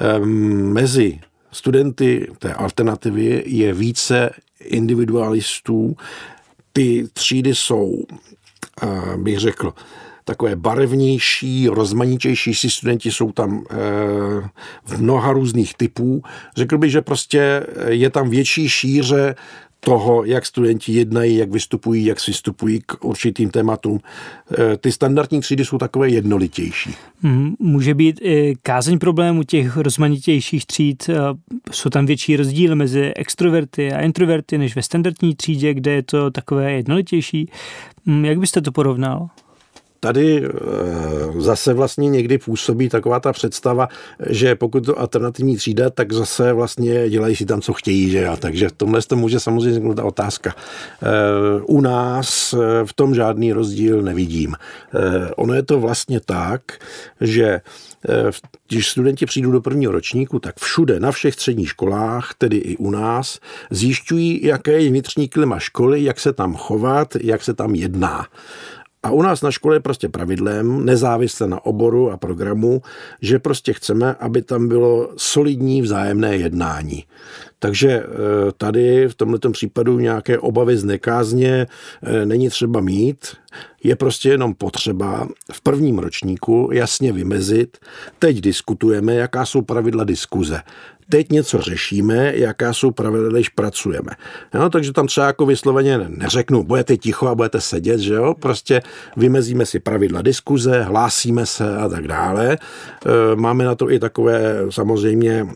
Ehm, 0.00 0.72
mezi 0.72 1.20
studenty 1.52 2.28
té 2.38 2.54
alternativy 2.54 3.42
je 3.46 3.72
více 3.74 4.30
individualistů. 4.60 5.96
Ty 6.72 7.08
třídy 7.12 7.54
jsou, 7.54 8.04
eh, 8.82 9.16
bych 9.16 9.38
řekl, 9.38 9.74
takové 10.24 10.56
barevnější, 10.56 11.68
rozmanitější 11.68 12.54
si 12.54 12.70
studenti 12.70 13.10
jsou 13.10 13.32
tam 13.32 13.64
e, 13.70 13.74
v 14.84 15.02
mnoha 15.02 15.32
různých 15.32 15.74
typů. 15.74 16.22
Řekl 16.56 16.78
bych, 16.78 16.90
že 16.90 17.02
prostě 17.02 17.66
je 17.88 18.10
tam 18.10 18.30
větší 18.30 18.68
šíře 18.68 19.34
toho, 19.84 20.24
jak 20.24 20.46
studenti 20.46 20.92
jednají, 20.92 21.36
jak 21.36 21.50
vystupují, 21.50 22.04
jak 22.04 22.26
vystupují 22.26 22.80
k 22.86 23.04
určitým 23.04 23.50
tématům. 23.50 24.00
E, 24.58 24.76
ty 24.76 24.92
standardní 24.92 25.40
třídy 25.40 25.64
jsou 25.64 25.78
takové 25.78 26.08
jednolitější. 26.08 26.94
Mhm, 27.22 27.54
může 27.58 27.94
být 27.94 28.20
i 28.22 28.54
kázeň 28.62 28.98
problému 28.98 29.42
těch 29.42 29.76
rozmanitějších 29.76 30.66
tříd. 30.66 31.10
Jsou 31.70 31.90
tam 31.90 32.06
větší 32.06 32.36
rozdíly 32.36 32.74
mezi 32.74 33.12
extroverty 33.16 33.92
a 33.92 34.00
introverty 34.00 34.58
než 34.58 34.76
ve 34.76 34.82
standardní 34.82 35.34
třídě, 35.34 35.74
kde 35.74 35.92
je 35.92 36.02
to 36.02 36.30
takové 36.30 36.72
jednolitější. 36.72 37.50
Mm, 38.06 38.24
jak 38.24 38.38
byste 38.38 38.60
to 38.60 38.72
porovnal? 38.72 39.28
Tady 40.04 40.44
eh, 40.44 40.50
zase 41.40 41.74
vlastně 41.74 42.10
někdy 42.10 42.38
působí 42.38 42.88
taková 42.88 43.20
ta 43.20 43.32
představa, 43.32 43.88
že 44.30 44.54
pokud 44.54 44.86
to 44.86 45.00
alternativní 45.00 45.56
třída, 45.56 45.90
tak 45.90 46.12
zase 46.12 46.52
vlastně 46.52 47.10
dělají 47.10 47.36
si 47.36 47.46
tam, 47.46 47.60
co 47.60 47.72
chtějí, 47.72 48.10
že 48.10 48.22
jo? 48.22 48.36
Takže 48.36 48.68
v 48.68 48.72
tomhle 48.72 49.02
to 49.02 49.16
může 49.16 49.40
samozřejmě 49.40 49.70
vzniknout 49.70 49.94
ta 49.94 50.04
otázka. 50.04 50.54
Eh, 51.02 51.06
u 51.66 51.80
nás 51.80 52.54
eh, 52.54 52.58
v 52.84 52.92
tom 52.92 53.14
žádný 53.14 53.52
rozdíl 53.52 54.02
nevidím. 54.02 54.54
Ono 55.36 55.54
je 55.54 55.62
to 55.62 55.80
vlastně 55.80 56.20
tak, 56.20 56.62
že 57.20 57.60
když 58.68 58.88
studenti 58.88 59.26
přijdou 59.26 59.50
do 59.50 59.60
prvního 59.60 59.92
ročníku, 59.92 60.38
tak 60.38 60.60
všude, 60.60 61.00
na 61.00 61.12
všech 61.12 61.34
středních 61.34 61.68
školách, 61.68 62.34
tedy 62.38 62.56
i 62.56 62.76
u 62.76 62.90
nás, 62.90 63.38
zjišťují, 63.70 64.46
jaké 64.46 64.80
je 64.82 64.90
vnitřní 64.90 65.28
klima 65.28 65.58
školy, 65.58 66.04
jak 66.04 66.20
se 66.20 66.32
tam 66.32 66.56
chovat, 66.56 67.16
jak 67.20 67.42
se 67.42 67.54
tam 67.54 67.74
jedná. 67.74 68.26
A 69.02 69.10
u 69.10 69.22
nás 69.22 69.42
na 69.42 69.50
škole 69.50 69.76
je 69.76 69.80
prostě 69.80 70.08
pravidlem, 70.08 70.84
nezávisle 70.84 71.46
na 71.46 71.66
oboru 71.66 72.10
a 72.10 72.16
programu, 72.16 72.82
že 73.20 73.38
prostě 73.38 73.72
chceme, 73.72 74.14
aby 74.14 74.42
tam 74.42 74.68
bylo 74.68 75.10
solidní 75.16 75.82
vzájemné 75.82 76.36
jednání. 76.36 77.04
Takže 77.58 77.90
eh, 77.90 78.06
tady 78.56 79.08
v 79.08 79.14
tomto 79.14 79.50
případu 79.50 79.98
nějaké 79.98 80.38
obavy 80.38 80.76
z 80.76 80.84
nekázně 80.84 81.66
eh, 82.02 82.26
není 82.26 82.48
třeba 82.48 82.80
mít. 82.80 83.26
Je 83.84 83.96
prostě 83.96 84.28
jenom 84.28 84.54
potřeba 84.54 85.28
v 85.52 85.60
prvním 85.60 85.98
ročníku 85.98 86.68
jasně 86.72 87.12
vymezit, 87.12 87.78
teď 88.18 88.40
diskutujeme, 88.40 89.14
jaká 89.14 89.46
jsou 89.46 89.62
pravidla 89.62 90.04
diskuze 90.04 90.62
teď 91.08 91.30
něco 91.30 91.60
řešíme, 91.60 92.32
jaká 92.34 92.72
jsou 92.72 92.90
pravidla, 92.90 93.28
když 93.28 93.48
pracujeme. 93.48 94.10
Jo, 94.54 94.68
takže 94.68 94.92
tam 94.92 95.06
třeba 95.06 95.26
jako 95.26 95.46
vysloveně 95.46 95.98
neřeknu, 96.08 96.62
budete 96.62 96.96
ticho 96.96 97.26
a 97.26 97.34
budete 97.34 97.60
sedět, 97.60 98.00
že 98.00 98.14
jo, 98.14 98.34
prostě 98.34 98.82
vymezíme 99.16 99.66
si 99.66 99.80
pravidla 99.80 100.22
diskuze, 100.22 100.82
hlásíme 100.82 101.46
se 101.46 101.76
a 101.76 101.88
tak 101.88 102.08
dále. 102.08 102.52
E, 102.52 102.58
máme 103.36 103.64
na 103.64 103.74
to 103.74 103.90
i 103.90 103.98
takové 103.98 104.56
samozřejmě 104.70 105.46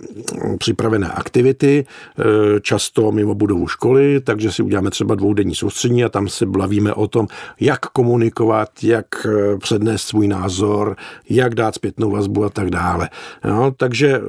připravené 0.59 1.09
aktivity, 1.09 1.87
e, 1.87 2.61
často 2.61 3.13
mimo 3.13 3.35
budovu 3.35 3.67
školy, 3.67 4.21
takže 4.21 4.53
si 4.53 4.63
uděláme 4.63 4.91
třeba 4.91 5.15
dvoudenní 5.15 5.55
soustřední 5.55 6.05
a 6.05 6.09
tam 6.09 6.29
se 6.29 6.47
bavíme 6.47 6.93
o 6.93 7.09
tom, 7.09 7.27
jak 7.61 7.81
komunikovat, 7.81 8.69
jak 8.83 9.07
e, 9.27 9.59
přednést 9.59 10.03
svůj 10.03 10.29
názor, 10.29 10.97
jak 11.31 11.55
dát 11.55 11.75
zpětnou 11.75 12.11
vazbu 12.11 12.45
a 12.45 12.49
tak 12.49 12.71
dále. 12.71 13.09
Jo, 13.45 13.73
takže 13.77 14.21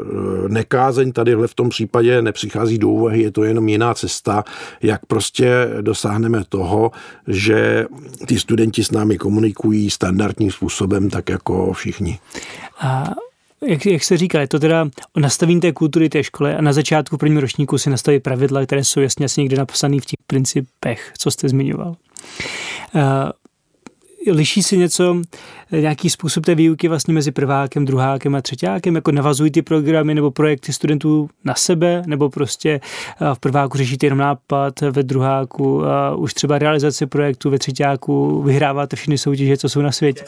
nekázeň 0.47 1.12
tadyhle 1.17 1.47
v 1.47 1.53
tom 1.53 1.69
případě 1.69 2.21
nepřichází 2.21 2.77
do 2.77 2.89
úvahy, 2.89 3.21
je 3.21 3.32
to 3.32 3.43
jenom 3.43 3.69
jiná 3.69 3.93
cesta, 3.93 4.43
jak 4.82 5.06
prostě 5.06 5.67
dosáhneme 5.82 6.43
toho, 6.49 6.91
že 7.27 7.86
ty 8.25 8.39
studenti 8.39 8.84
s 8.84 8.91
námi 8.91 9.17
komunikují 9.17 9.89
standardním 9.89 10.51
způsobem, 10.51 11.10
tak 11.10 11.30
jako 11.30 11.73
všichni. 11.73 12.19
A 12.80 13.13
jak, 13.67 13.86
jak 13.86 14.03
jste 14.03 14.17
říkal, 14.17 14.41
je 14.41 14.47
to 14.47 14.60
teda 14.60 14.89
o 15.13 15.19
nastavení 15.19 15.60
té 15.60 15.71
kultury 15.71 16.10
té 16.10 16.23
školy 16.23 16.56
a 16.56 16.62
na 16.62 16.73
začátku 16.73 17.17
prvního 17.17 17.41
ročníku 17.41 17.77
si 17.77 17.89
nastaví 17.89 18.19
pravidla, 18.19 18.65
které 18.65 18.84
jsou 18.84 18.99
jasně 18.99 19.25
asi 19.25 19.41
někde 19.41 19.58
napsané 19.58 19.97
v 19.99 20.06
těch 20.06 20.19
principech, 20.27 21.13
co 21.17 21.32
jste 21.32 21.49
zmiňoval 21.49 21.95
liší 24.32 24.63
se 24.63 24.77
něco, 24.77 25.21
eh, 25.71 25.82
nějaký 25.82 26.10
způsob 26.10 26.45
té 26.45 26.56
výuky 26.56 26.88
vlastně 26.88 27.13
mezi 27.13 27.32
prvákem, 27.32 27.86
druhákem 27.86 28.36
a 28.36 28.41
třetíákem, 28.41 28.95
jako 28.95 29.12
navazují 29.12 29.51
ty 29.51 29.62
programy 29.62 30.15
nebo 30.15 30.32
projekty 30.32 30.73
studentů 30.73 31.30
na 31.43 31.56
sebe, 31.56 32.03
nebo 32.06 32.30
prostě 32.30 32.69
eh, 33.21 33.36
v 33.36 33.39
prváku 33.39 33.77
řešíte 33.77 34.06
jenom 34.06 34.19
nápad, 34.19 34.82
ve 34.82 35.03
druháku 35.03 35.86
a 35.86 36.15
už 36.15 36.34
třeba 36.34 36.60
realizaci 36.60 37.06
projektu, 37.06 37.49
ve 37.49 37.60
třetíáku 37.60 38.41
vyhráváte 38.41 38.95
všechny 38.95 39.17
soutěže, 39.17 39.58
co 39.58 39.69
jsou 39.69 39.82
na 39.82 39.91
světě. 39.91 40.23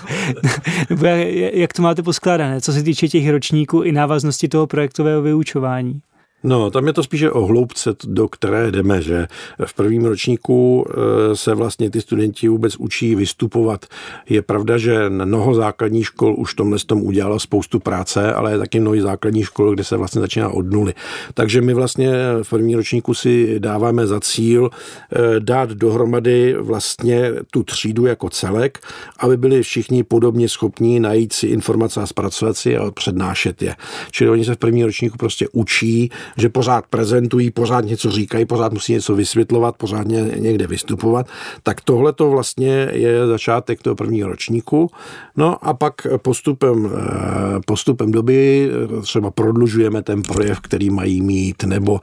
nebo 0.90 1.06
jak, 1.06 1.54
jak 1.54 1.72
to 1.72 1.82
máte 1.82 2.02
poskládané, 2.02 2.60
co 2.60 2.72
se 2.72 2.82
týče 2.82 3.08
těch 3.08 3.30
ročníků 3.30 3.82
i 3.82 3.92
návaznosti 3.92 4.48
toho 4.48 4.66
projektového 4.66 5.22
vyučování? 5.22 6.00
No, 6.42 6.70
tam 6.70 6.86
je 6.86 6.92
to 6.92 7.02
spíše 7.02 7.30
o 7.30 7.46
hloubce, 7.46 7.94
do 8.04 8.28
které 8.28 8.70
jdeme, 8.70 9.02
že 9.02 9.26
v 9.64 9.74
prvním 9.74 10.04
ročníku 10.04 10.86
eh, 10.88 11.36
se 11.36 11.54
vlastně 11.54 11.90
ty 11.90 12.00
studenti 12.00 12.48
vůbec 12.48 12.76
učí 12.76 13.14
vystupovat. 13.14 13.86
Je 14.28 14.42
pravda, 14.42 14.78
že 14.78 15.10
mnoho 15.10 15.54
základních 15.54 16.06
škol 16.06 16.34
už 16.38 16.54
tomhle 16.54 16.78
tom 16.78 17.02
udělalo 17.02 17.40
spoustu 17.40 17.80
práce, 17.80 18.32
ale 18.34 18.52
je 18.52 18.58
taky 18.58 18.80
mnoho 18.80 19.00
základních 19.00 19.46
škol, 19.46 19.74
kde 19.74 19.84
se 19.84 19.96
vlastně 19.96 20.20
začíná 20.20 20.48
od 20.48 20.70
nuly. 20.70 20.94
Takže 21.34 21.60
my 21.60 21.74
vlastně 21.74 22.12
v 22.42 22.50
prvním 22.50 22.76
ročníku 22.76 23.14
si 23.14 23.60
dáváme 23.60 24.06
za 24.06 24.20
cíl 24.20 24.70
eh, 24.72 25.40
dát 25.40 25.70
dohromady 25.70 26.54
vlastně 26.58 27.32
tu 27.50 27.62
třídu 27.62 28.06
jako 28.06 28.30
celek, 28.30 28.78
aby 29.18 29.36
byli 29.36 29.62
všichni 29.62 30.02
podobně 30.02 30.48
schopní 30.48 31.00
najít 31.00 31.32
si 31.32 31.46
informace 31.46 32.00
a 32.00 32.06
zpracovat 32.06 32.56
si 32.56 32.76
a 32.76 32.90
přednášet 32.90 33.62
je. 33.62 33.74
Čili 34.10 34.30
oni 34.30 34.44
se 34.44 34.54
v 34.54 34.58
prvním 34.58 34.86
ročníku 34.86 35.18
prostě 35.18 35.46
učí 35.52 36.10
že 36.36 36.48
pořád 36.48 36.84
prezentují, 36.90 37.50
pořád 37.50 37.84
něco 37.84 38.10
říkají, 38.10 38.44
pořád 38.44 38.72
musí 38.72 38.92
něco 38.92 39.14
vysvětlovat, 39.14 39.76
pořád 39.76 40.06
někde 40.36 40.66
vystupovat, 40.66 41.26
tak 41.62 41.80
tohle 41.80 42.12
to 42.12 42.30
vlastně 42.30 42.88
je 42.92 43.26
začátek 43.26 43.82
toho 43.82 43.96
prvního 43.96 44.28
ročníku. 44.28 44.90
No 45.36 45.64
a 45.64 45.74
pak 45.74 46.06
postupem, 46.22 46.90
eh, 46.94 47.60
postupem 47.66 48.12
doby 48.12 48.70
třeba 49.02 49.30
prodlužujeme 49.30 50.02
ten 50.02 50.22
projev, 50.22 50.60
který 50.60 50.90
mají 50.90 51.20
mít, 51.22 51.62
nebo 51.64 52.00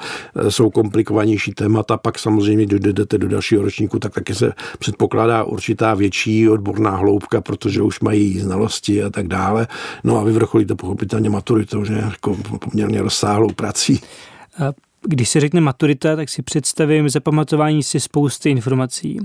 jsou 0.50 0.70
komplikovanější 0.70 1.54
témata, 1.54 1.98
pak 1.98 2.20
samozřejmě 2.20 2.66
jdete 2.66 3.18
do 3.18 3.28
dalšího 3.28 3.62
ročníku, 3.62 4.00
tak 4.00 4.14
taky 4.14 4.36
se 4.36 4.54
předpokládá 4.80 5.44
určitá 5.44 5.94
větší 5.94 6.50
odborná 6.50 6.96
hloubka, 6.96 7.42
protože 7.42 7.82
už 7.82 8.00
mají 8.00 8.40
znalosti 8.40 9.04
a 9.04 9.10
tak 9.10 9.28
dále. 9.28 9.68
No 10.04 10.18
a 10.20 10.24
vyvrcholí 10.24 10.66
to 10.66 10.76
pochopitelně 10.76 11.30
maturitou, 11.30 11.86
že 11.86 11.94
jako 11.94 12.38
poměrně 12.60 13.02
rozsáhlou 13.02 13.50
prací. 13.56 14.00
Když 15.02 15.30
se 15.30 15.40
řekne 15.40 15.62
maturita, 15.62 16.16
tak 16.16 16.30
si 16.30 16.42
představím 16.42 17.10
zapamatování 17.10 17.84
si 17.84 18.00
spousty 18.00 18.50
informací. 18.50 19.18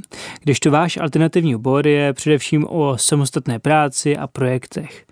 Když 0.42 0.61
to 0.61 0.71
váš 0.71 0.97
alternativní 0.97 1.55
obor 1.55 1.87
je 1.87 2.12
především 2.12 2.66
o 2.68 2.99
samostatné 2.99 3.59
práci 3.59 4.16
a 4.16 4.27
projektech. 4.27 5.07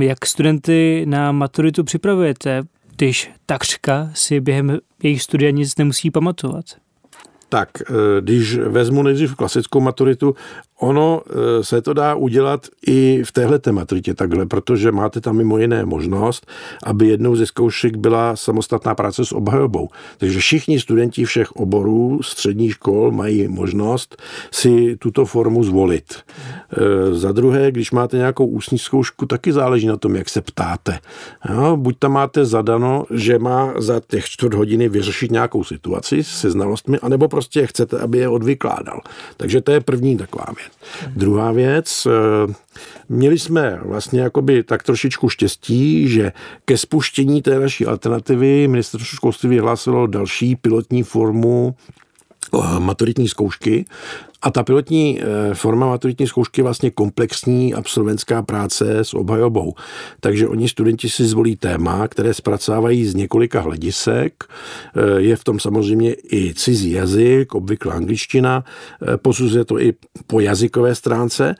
Jak 0.00 0.26
studenty 0.26 1.04
na 1.08 1.32
maturitu 1.32 1.84
připravujete, 1.84 2.62
když 2.96 3.30
takřka 3.46 4.10
si 4.14 4.40
během 4.40 4.78
jejich 5.02 5.22
studia 5.22 5.50
nic 5.50 5.76
nemusí 5.76 6.10
pamatovat? 6.10 6.64
Tak, 7.50 7.68
eh, 7.80 7.94
když 8.20 8.58
vezmu 8.58 9.02
nejdřív 9.02 9.34
klasickou 9.34 9.80
maturitu, 9.80 10.34
Ono 10.80 11.22
eh, 11.26 11.64
se 11.64 11.82
to 11.82 11.92
dá 11.92 12.14
udělat 12.14 12.66
i 12.86 13.22
v 13.24 13.32
téhle 13.32 13.60
maturitě 13.70 14.14
takhle, 14.14 14.46
protože 14.46 14.92
máte 14.92 15.20
tam 15.20 15.36
mimo 15.36 15.58
jiné 15.58 15.84
možnost, 15.84 16.46
aby 16.84 17.06
jednou 17.06 17.36
ze 17.36 17.46
zkoušek 17.46 17.96
byla 17.96 18.36
samostatná 18.36 18.94
práce 18.94 19.24
s 19.24 19.32
obhajobou. 19.32 19.88
Takže 20.18 20.38
všichni 20.38 20.80
studenti 20.80 21.24
všech 21.24 21.52
oborů 21.52 22.22
středních 22.22 22.72
škol 22.72 23.10
mají 23.10 23.48
možnost 23.48 24.22
si 24.50 24.96
tuto 24.96 25.24
formu 25.24 25.64
zvolit. 25.64 26.14
E, 26.14 27.14
za 27.14 27.32
druhé, 27.32 27.70
když 27.70 27.90
máte 27.90 28.16
nějakou 28.16 28.46
ústní 28.46 28.78
zkoušku, 28.78 29.26
taky 29.26 29.52
záleží 29.52 29.86
na 29.86 29.96
tom, 29.96 30.16
jak 30.16 30.28
se 30.28 30.40
ptáte. 30.40 30.98
Jo, 31.54 31.76
buď 31.76 31.98
tam 31.98 32.12
máte 32.12 32.44
zadano, 32.44 33.04
že 33.10 33.38
má 33.38 33.74
za 33.78 34.00
těch 34.06 34.24
čtvrt 34.24 34.54
hodiny 34.54 34.88
vyřešit 34.88 35.30
nějakou 35.30 35.64
situaci 35.64 36.24
se 36.24 36.50
znalostmi, 36.50 36.98
anebo 36.98 37.28
prostě 37.40 37.66
chcete, 37.66 37.98
aby 37.98 38.18
je 38.18 38.28
odvykládal. 38.28 39.00
Takže 39.36 39.60
to 39.60 39.72
je 39.72 39.80
první 39.80 40.16
taková 40.16 40.46
věc. 40.56 40.72
Druhá 41.16 41.52
věc, 41.52 42.06
eh, 42.06 42.52
měli 43.08 43.38
jsme 43.38 43.80
vlastně 43.84 44.20
jakoby 44.20 44.62
tak 44.62 44.82
trošičku 44.82 45.28
štěstí, 45.28 46.08
že 46.08 46.32
ke 46.64 46.76
spuštění 46.76 47.42
té 47.42 47.58
naší 47.58 47.86
alternativy 47.86 48.68
ministerstvo 48.68 49.16
školství 49.16 49.48
vyhlásilo 49.48 50.06
další 50.06 50.56
pilotní 50.56 51.02
formu 51.02 51.74
eh, 52.54 52.80
maturitní 52.80 53.28
zkoušky, 53.28 53.84
a 54.42 54.50
ta 54.50 54.62
pilotní 54.62 55.20
eh, 55.20 55.54
forma 55.54 55.86
maturitní 55.86 56.26
zkoušky 56.26 56.60
je 56.60 56.64
vlastně 56.64 56.90
komplexní 56.90 57.74
absolventská 57.74 58.42
práce 58.42 58.98
s 58.98 59.14
obhajobou. 59.14 59.74
Takže 60.20 60.48
oni 60.48 60.68
studenti 60.68 61.08
si 61.08 61.24
zvolí 61.24 61.56
téma, 61.56 62.08
které 62.08 62.34
zpracovávají 62.34 63.06
z 63.06 63.14
několika 63.14 63.60
hledisek. 63.60 64.44
Eh, 64.44 65.20
je 65.20 65.36
v 65.36 65.44
tom 65.44 65.60
samozřejmě 65.60 66.14
i 66.32 66.54
cizí 66.54 66.90
jazyk, 66.90 67.54
obvykle 67.54 67.94
angličtina. 67.94 68.64
Eh, 69.02 69.16
posuzuje 69.16 69.64
to 69.64 69.80
i 69.80 69.92
po 70.26 70.40
jazykové 70.40 70.94
stránce. 70.94 71.54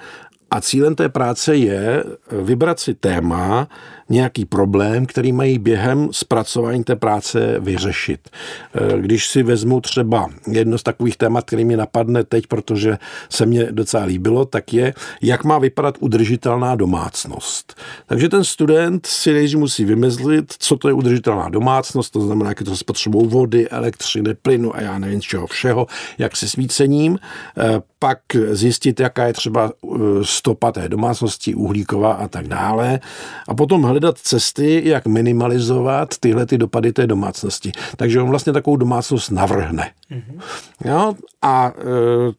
A 0.51 0.61
cílem 0.61 0.95
té 0.95 1.09
práce 1.09 1.57
je 1.57 2.05
vybrat 2.43 2.81
si 2.81 2.95
téma, 2.95 3.69
nějaký 4.11 4.45
problém, 4.45 5.07
který 5.07 5.33
mají 5.33 5.59
během 5.59 6.09
zpracování 6.13 6.85
té 6.85 6.97
práce 6.97 7.57
vyřešit. 7.61 8.29
Eh, 8.75 8.99
když 8.99 9.29
si 9.29 9.43
vezmu 9.43 9.81
třeba 9.81 10.29
jedno 10.47 10.79
z 10.79 10.83
takových 10.83 11.17
témat, 11.17 11.45
který 11.45 11.65
mi 11.65 11.77
napadne 11.77 12.25
teď, 12.25 12.47
protože 12.47 12.99
se 13.29 13.47
mně 13.47 13.73
docela 13.73 14.05
líbilo, 14.05 14.45
tak 14.45 14.73
je, 14.73 14.95
jak 15.23 15.45
má 15.45 15.59
vypadat 15.59 15.95
udržitelná 16.01 16.75
domácnost. 16.75 17.75
Takže 18.07 18.29
ten 18.29 18.45
student 18.45 19.07
si 19.07 19.33
nejdřív 19.33 19.59
musí 19.59 19.85
vymezlit, 19.85 20.55
co 20.59 20.77
to 20.77 20.89
je 20.89 20.95
udržitelná 20.95 21.49
domácnost, 21.49 22.13
to 22.13 22.21
znamená, 22.21 22.51
jak 22.51 22.61
je 22.61 22.67
to 22.67 22.77
s 22.77 22.83
potřebou 22.83 23.27
vody, 23.27 23.69
elektřiny, 23.69 24.35
plynu 24.35 24.77
a 24.77 24.81
já 24.81 24.99
nevím 24.99 25.21
čeho 25.21 25.47
všeho, 25.47 25.87
jak 26.19 26.37
se 26.37 26.49
svícením, 26.49 27.19
eh, 27.59 27.81
pak 27.99 28.19
zjistit, 28.51 29.01
jaká 29.01 29.27
je 29.27 29.33
třeba 29.33 29.73
eh, 29.73 29.99
stopa 30.23 30.73
té 30.73 30.89
domácnosti, 30.89 31.55
uhlíková 31.55 32.13
a 32.13 32.29
tak 32.29 32.49
dále. 32.49 33.01
A 33.49 33.55
potom 33.55 33.83
hledat 33.83 34.00
hledat 34.01 34.19
cesty, 34.19 34.83
jak 34.85 35.07
minimalizovat 35.07 36.19
tyhle 36.21 36.47
ty 36.47 36.59
dopady 36.59 36.93
té 36.93 37.07
domácnosti. 37.07 37.73
Takže 37.97 38.21
on 38.21 38.31
vlastně 38.31 38.53
takovou 38.53 38.77
domácnost 38.77 39.31
navrhne. 39.31 39.91
Mm-hmm. 40.11 40.41
Jo? 40.85 41.15
A 41.43 41.73
e, 41.79 41.83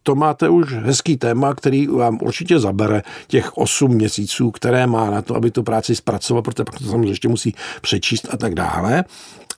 to 0.04 0.16
máte 0.16 0.50
už 0.50 0.74
hezký 0.74 1.18
téma, 1.18 1.54
který 1.54 1.88
vám 1.88 2.20
určitě 2.22 2.60
zabere 2.60 3.02
těch 3.28 3.58
8 3.58 3.92
měsíců, 3.92 4.52
které 4.52 4.88
má 4.88 5.10
na 5.10 5.22
to, 5.22 5.36
aby 5.36 5.52
tu 5.52 5.64
práci 5.64 5.96
zpracoval, 5.96 6.42
protože 6.42 6.64
pak 6.64 6.80
to 6.80 6.86
samozřejmě 6.86 7.10
ještě 7.12 7.28
musí 7.28 7.56
přečíst 7.82 8.28
a 8.32 8.38
tak 8.38 8.56
dále. 8.56 9.04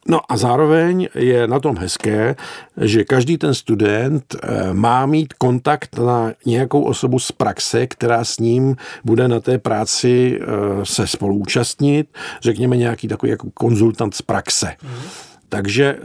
No 0.07 0.21
a 0.29 0.37
zároveň 0.37 1.07
je 1.15 1.47
na 1.47 1.59
tom 1.59 1.77
hezké, 1.77 2.35
že 2.77 3.03
každý 3.03 3.37
ten 3.37 3.53
student 3.53 4.35
eh, 4.35 4.73
má 4.73 5.05
mít 5.05 5.33
kontakt 5.33 5.97
na 5.97 6.33
nějakou 6.45 6.83
osobu 6.83 7.19
z 7.19 7.31
praxe, 7.31 7.87
která 7.87 8.23
s 8.23 8.39
ním 8.39 8.75
bude 9.03 9.27
na 9.27 9.39
té 9.39 9.57
práci 9.57 10.39
eh, 10.41 10.45
se 10.83 11.07
spoluúčastnit, 11.07 12.07
řekněme 12.41 12.77
nějaký 12.77 13.07
takový 13.07 13.29
jako 13.29 13.47
konzultant 13.53 14.15
z 14.15 14.21
praxe. 14.21 14.67
Mm-hmm. 14.67 15.32
Takže 15.53 15.85
eh, 15.85 16.01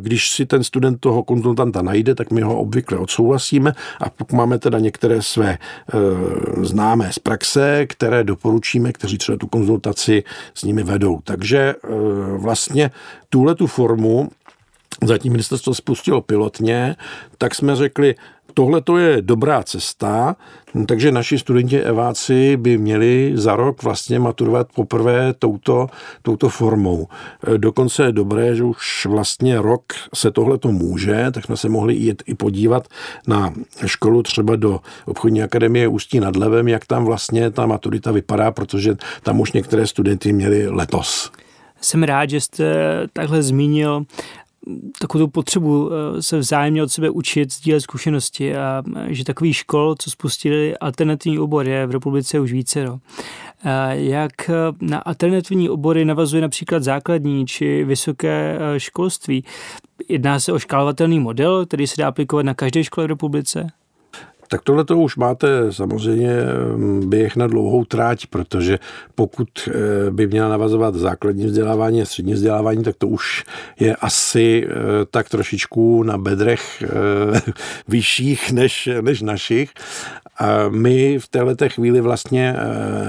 když 0.00 0.30
si 0.30 0.46
ten 0.46 0.64
student 0.64 1.00
toho 1.00 1.22
konzultanta 1.22 1.82
najde, 1.82 2.14
tak 2.14 2.30
my 2.30 2.40
ho 2.40 2.58
obvykle 2.60 2.98
odsouhlasíme 2.98 3.72
a 4.00 4.10
pokud 4.10 4.36
máme 4.36 4.58
teda 4.58 4.78
některé 4.78 5.22
své 5.22 5.58
eh, 5.58 5.98
známé 6.64 7.12
z 7.12 7.18
praxe, 7.18 7.86
které 7.86 8.24
doporučíme, 8.24 8.92
kteří 8.92 9.18
třeba 9.18 9.38
tu 9.38 9.46
konzultaci 9.46 10.24
s 10.54 10.64
nimi 10.64 10.82
vedou. 10.82 11.20
Takže 11.24 11.58
eh, 11.58 11.88
vlastně 12.36 12.90
tuhle 13.28 13.54
tu 13.54 13.66
formu 13.66 14.28
zatím 15.04 15.32
ministerstvo 15.32 15.74
spustilo 15.74 16.20
pilotně, 16.20 16.96
tak 17.38 17.54
jsme 17.54 17.76
řekli, 17.76 18.14
tohle 18.54 18.80
to 18.80 18.98
je 18.98 19.22
dobrá 19.22 19.62
cesta, 19.62 20.36
takže 20.86 21.12
naši 21.12 21.38
studenti 21.38 21.80
eváci 21.80 22.56
by 22.56 22.78
měli 22.78 23.32
za 23.34 23.56
rok 23.56 23.82
vlastně 23.82 24.18
maturovat 24.18 24.68
poprvé 24.74 25.34
touto, 25.38 25.86
touto 26.22 26.48
formou. 26.48 27.08
Dokonce 27.56 28.04
je 28.04 28.12
dobré, 28.12 28.56
že 28.56 28.64
už 28.64 29.06
vlastně 29.06 29.62
rok 29.62 29.82
se 30.14 30.30
tohle 30.30 30.58
to 30.58 30.72
může, 30.72 31.30
tak 31.30 31.44
jsme 31.44 31.56
se 31.56 31.68
mohli 31.68 31.94
jít 31.94 32.22
i 32.26 32.34
podívat 32.34 32.88
na 33.26 33.52
školu 33.86 34.22
třeba 34.22 34.56
do 34.56 34.80
obchodní 35.06 35.42
akademie 35.42 35.88
Ústí 35.88 36.20
nad 36.20 36.36
Levem, 36.36 36.68
jak 36.68 36.86
tam 36.86 37.04
vlastně 37.04 37.50
ta 37.50 37.66
maturita 37.66 38.12
vypadá, 38.12 38.50
protože 38.50 38.96
tam 39.22 39.40
už 39.40 39.52
některé 39.52 39.86
studenty 39.86 40.32
měli 40.32 40.68
letos. 40.68 41.30
Jsem 41.80 42.02
rád, 42.02 42.30
že 42.30 42.40
jste 42.40 42.64
takhle 43.12 43.42
zmínil 43.42 44.04
takovou 44.98 45.26
potřebu 45.26 45.90
eh, 45.92 46.22
se 46.22 46.38
vzájemně 46.38 46.82
od 46.82 46.88
sebe 46.88 47.10
učit, 47.10 47.52
sdílet 47.52 47.82
zkušenosti 47.82 48.56
a 48.56 48.82
eh, 48.96 49.14
že 49.14 49.24
takový 49.24 49.52
škol, 49.52 49.94
co 49.98 50.10
spustili 50.10 50.76
alternativní 50.76 51.38
obor, 51.38 51.68
je 51.68 51.86
v 51.86 51.90
republice 51.90 52.40
už 52.40 52.52
více. 52.52 52.84
No. 52.84 53.00
Jak 53.90 54.50
eh, 54.50 54.54
na 54.80 54.98
alternativní 54.98 55.68
obory 55.68 56.04
navazuje 56.04 56.42
například 56.42 56.82
základní 56.82 57.46
či 57.46 57.84
vysoké 57.84 58.58
školství? 58.76 59.44
Jedná 60.08 60.40
se 60.40 60.52
o 60.52 60.58
škálovatelný 60.58 61.20
model, 61.20 61.66
který 61.66 61.86
se 61.86 61.94
dá 61.98 62.08
aplikovat 62.08 62.42
na 62.42 62.54
každé 62.54 62.84
škole 62.84 63.06
v 63.06 63.10
republice? 63.10 63.66
Tak 64.52 64.62
tohle 64.62 64.84
to 64.84 64.98
už 64.98 65.16
máte 65.16 65.72
samozřejmě 65.72 66.30
mm, 66.76 67.10
běh 67.10 67.36
na 67.36 67.46
dlouhou 67.46 67.84
tráť, 67.84 68.26
protože 68.26 68.78
pokud 69.14 69.48
eh, 69.68 69.72
by 70.10 70.26
měla 70.26 70.48
navazovat 70.48 70.94
základní 70.94 71.46
vzdělávání 71.46 72.02
a 72.02 72.04
střední 72.04 72.32
vzdělávání, 72.32 72.82
tak 72.82 72.96
to 72.98 73.08
už 73.08 73.44
je 73.80 73.96
asi 73.96 74.66
eh, 74.66 74.72
tak 75.10 75.28
trošičku 75.28 76.02
na 76.02 76.18
bedrech 76.18 76.82
eh, 76.82 77.52
vyšších 77.88 78.52
než, 78.52 78.88
než 79.00 79.22
našich. 79.22 79.70
A 80.38 80.68
my 80.68 81.18
v 81.18 81.28
této 81.28 81.68
chvíli 81.68 82.00
vlastně 82.00 82.56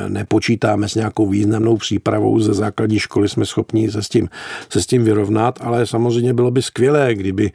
nepočítáme 0.08 0.90
s 0.90 0.96
nějakou 0.96 1.28
významnou 1.28 1.78
přípravou 1.78 2.40
ze 2.40 2.54
základní 2.54 3.00
školy, 3.00 3.30
jsme 3.30 3.46
schopni 3.46 3.92
se 3.92 4.04
s 4.04 4.10
tím, 4.10 4.30
se 4.70 4.82
s 4.82 4.86
tím 4.86 5.04
vyrovnat, 5.04 5.60
ale 5.62 5.86
samozřejmě 5.86 6.34
bylo 6.34 6.52
by 6.52 6.62
skvělé, 6.62 7.16
kdyby 7.16 7.52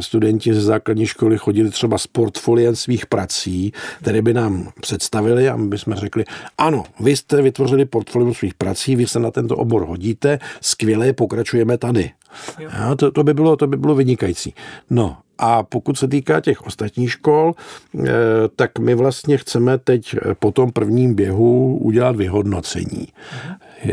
studenti 0.00 0.54
ze 0.54 0.60
základní 0.60 1.06
školy 1.06 1.38
chodili 1.38 1.70
třeba 1.70 1.98
s 1.98 2.06
portfoliem 2.06 2.76
svých 2.76 2.97
svých 2.98 3.06
prací, 3.06 3.72
které 4.00 4.22
by 4.22 4.34
nám 4.34 4.70
představili 4.80 5.48
a 5.48 5.56
my 5.56 5.68
bychom 5.68 5.94
řekli, 5.94 6.24
ano, 6.58 6.84
vy 7.00 7.16
jste 7.16 7.42
vytvořili 7.42 7.84
portfolio 7.84 8.34
svých 8.34 8.54
prací, 8.54 8.96
vy 8.96 9.06
se 9.06 9.20
na 9.20 9.30
tento 9.30 9.56
obor 9.56 9.86
hodíte, 9.86 10.38
skvěle, 10.60 11.12
pokračujeme 11.12 11.78
tady. 11.78 12.10
Jo, 12.58 12.70
to, 12.96 13.10
to, 13.10 13.24
by 13.24 13.34
bylo, 13.34 13.56
to 13.56 13.66
by 13.66 13.76
bylo 13.76 13.94
vynikající. 13.94 14.54
No 14.90 15.16
a 15.38 15.62
pokud 15.62 15.98
se 15.98 16.08
týká 16.08 16.40
těch 16.40 16.66
ostatních 16.66 17.12
škol, 17.12 17.54
eh, 17.54 18.08
tak 18.56 18.78
my 18.78 18.94
vlastně 18.94 19.38
chceme 19.38 19.78
teď 19.78 20.16
po 20.38 20.50
tom 20.50 20.72
prvním 20.72 21.14
běhu 21.14 21.78
udělat 21.78 22.16
vyhodnocení. 22.16 23.08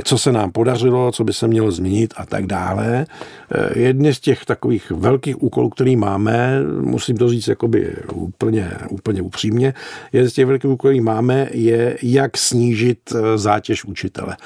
Co 0.04 0.18
se 0.18 0.32
nám 0.32 0.52
podařilo, 0.52 1.12
co 1.12 1.24
by 1.24 1.34
se 1.34 1.48
mělo 1.48 1.72
změnit 1.72 2.14
a 2.18 2.26
tak 2.26 2.46
dále. 2.46 3.06
Eh, 3.52 3.80
jedně 3.80 4.14
z 4.14 4.20
těch 4.20 4.46
takových 4.46 4.92
velkých 4.92 5.44
úkolů, 5.44 5.70
který 5.70 5.96
máme, 5.96 6.60
musím 6.82 7.18
to 7.18 7.30
říct 7.30 7.48
jakoby 7.48 7.96
úplně, 8.14 8.72
úplně 8.90 9.22
upřímně, 9.22 9.74
jeden 10.14 10.30
z 10.30 10.34
těch 10.34 10.46
velkých 10.46 10.72
úkolů, 10.72 10.78
který 10.78 11.02
máme, 11.02 11.50
je, 11.52 11.98
jak 12.02 12.38
snížit 12.38 13.00
eh, 13.16 13.38
zátěž 13.38 13.86
učitele 13.86 14.38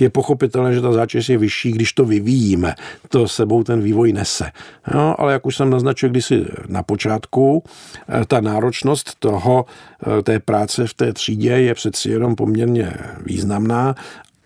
je 0.00 0.10
pochopitelné, 0.10 0.74
že 0.74 0.80
ta 0.80 0.92
zátěž 0.92 1.28
je 1.28 1.38
vyšší, 1.38 1.72
když 1.72 1.92
to 1.92 2.04
vyvíjíme. 2.04 2.74
To 3.08 3.28
sebou 3.28 3.62
ten 3.64 3.82
vývoj 3.82 4.12
nese. 4.12 4.50
No, 4.94 5.20
ale 5.20 5.32
jak 5.32 5.46
už 5.46 5.56
jsem 5.56 5.70
naznačil 5.70 6.08
kdysi 6.08 6.44
na 6.68 6.82
počátku, 6.82 7.64
eh, 8.08 8.24
ta 8.24 8.40
náročnost 8.40 9.14
toho, 9.18 9.64
té 10.22 10.40
práce 10.40 10.86
v 10.86 10.94
té 10.94 11.12
třídě 11.12 11.48
je 11.48 11.74
přeci 11.74 12.10
jenom 12.10 12.34
poměrně 12.36 12.92
významná 13.26 13.94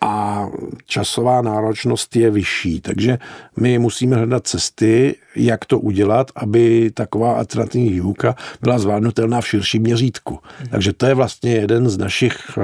a 0.05 0.47
časová 0.87 1.43
náročnost 1.43 2.17
je 2.17 2.31
vyšší. 2.31 2.81
Takže 2.81 3.19
my 3.57 3.79
musíme 3.79 4.17
hledat 4.17 4.47
cesty, 4.47 5.15
jak 5.37 5.65
to 5.65 5.79
udělat, 5.79 6.31
aby 6.37 6.91
taková 6.95 7.37
alternativní 7.37 7.89
výuka 7.89 8.37
byla 8.61 8.79
zvládnutelná 8.79 9.41
v 9.41 9.49
širším 9.49 9.83
měřítku. 9.83 10.39
Takže 10.71 10.93
to 10.93 11.07
je 11.07 11.15
vlastně 11.15 11.53
jeden 11.53 11.89
z 11.89 11.99
našich 11.99 12.59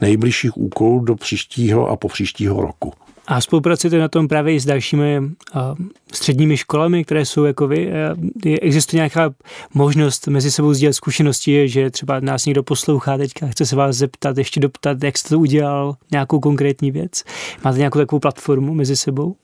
nejbližších 0.00 0.56
úkolů 0.56 1.00
do 1.00 1.14
příštího 1.16 1.88
a 1.88 1.96
po 1.96 2.08
příštího 2.08 2.60
roku. 2.60 2.92
A 3.26 3.40
spolupracujete 3.40 3.98
na 3.98 4.08
tom 4.08 4.28
právě 4.28 4.54
i 4.54 4.60
s 4.60 4.66
dalšími 4.66 5.20
uh, 5.20 5.60
středními 6.12 6.56
školami, 6.56 7.04
které 7.04 7.26
jsou 7.26 7.44
jako 7.44 7.68
vy? 7.68 7.92
Je, 8.44 8.60
existuje 8.60 8.98
nějaká 8.98 9.34
možnost 9.74 10.26
mezi 10.26 10.50
sebou 10.50 10.74
sdílet 10.74 10.94
zkušenosti, 10.94 11.68
že 11.68 11.90
třeba 11.90 12.20
nás 12.20 12.46
někdo 12.46 12.62
poslouchá 12.62 13.18
teďka, 13.18 13.46
chce 13.46 13.66
se 13.66 13.76
vás 13.76 13.96
zeptat, 13.96 14.38
ještě 14.38 14.60
doptat, 14.60 15.02
jak 15.02 15.18
jste 15.18 15.28
to 15.28 15.38
udělal, 15.38 15.96
nějakou 16.12 16.40
konkrétní 16.40 16.90
věc? 16.90 17.24
Máte 17.64 17.78
nějakou 17.78 17.98
takovou 17.98 18.20
platformu 18.20 18.74
mezi 18.74 18.96
sebou? 18.96 19.36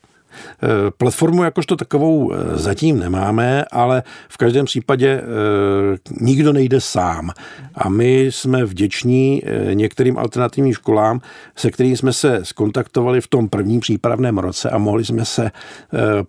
Eh, 0.63 0.91
platformu 0.91 1.45
jakožto 1.45 1.77
takovou 1.77 2.33
eh, 2.33 2.37
zatím 2.59 2.99
nemáme, 2.99 3.65
ale 3.71 4.03
v 4.29 4.37
každém 4.37 4.65
případě 4.65 5.09
eh, 5.09 5.99
nikdo 6.21 6.53
nejde 6.53 6.81
sám. 6.81 7.31
A 7.75 7.89
my 7.89 8.23
jsme 8.23 8.65
vděční 8.65 9.43
některým 9.73 10.19
alternativním 10.19 10.75
školám, 10.75 11.21
se 11.57 11.71
kterými 11.71 11.97
jsme 11.97 12.13
se 12.13 12.41
skontaktovali 12.43 13.21
v 13.21 13.29
tom 13.29 13.49
prvním 13.49 13.81
přípravném 13.81 14.39
roce 14.39 14.71
a 14.71 14.79
mohli 14.79 15.05
jsme 15.05 15.25
se 15.25 15.51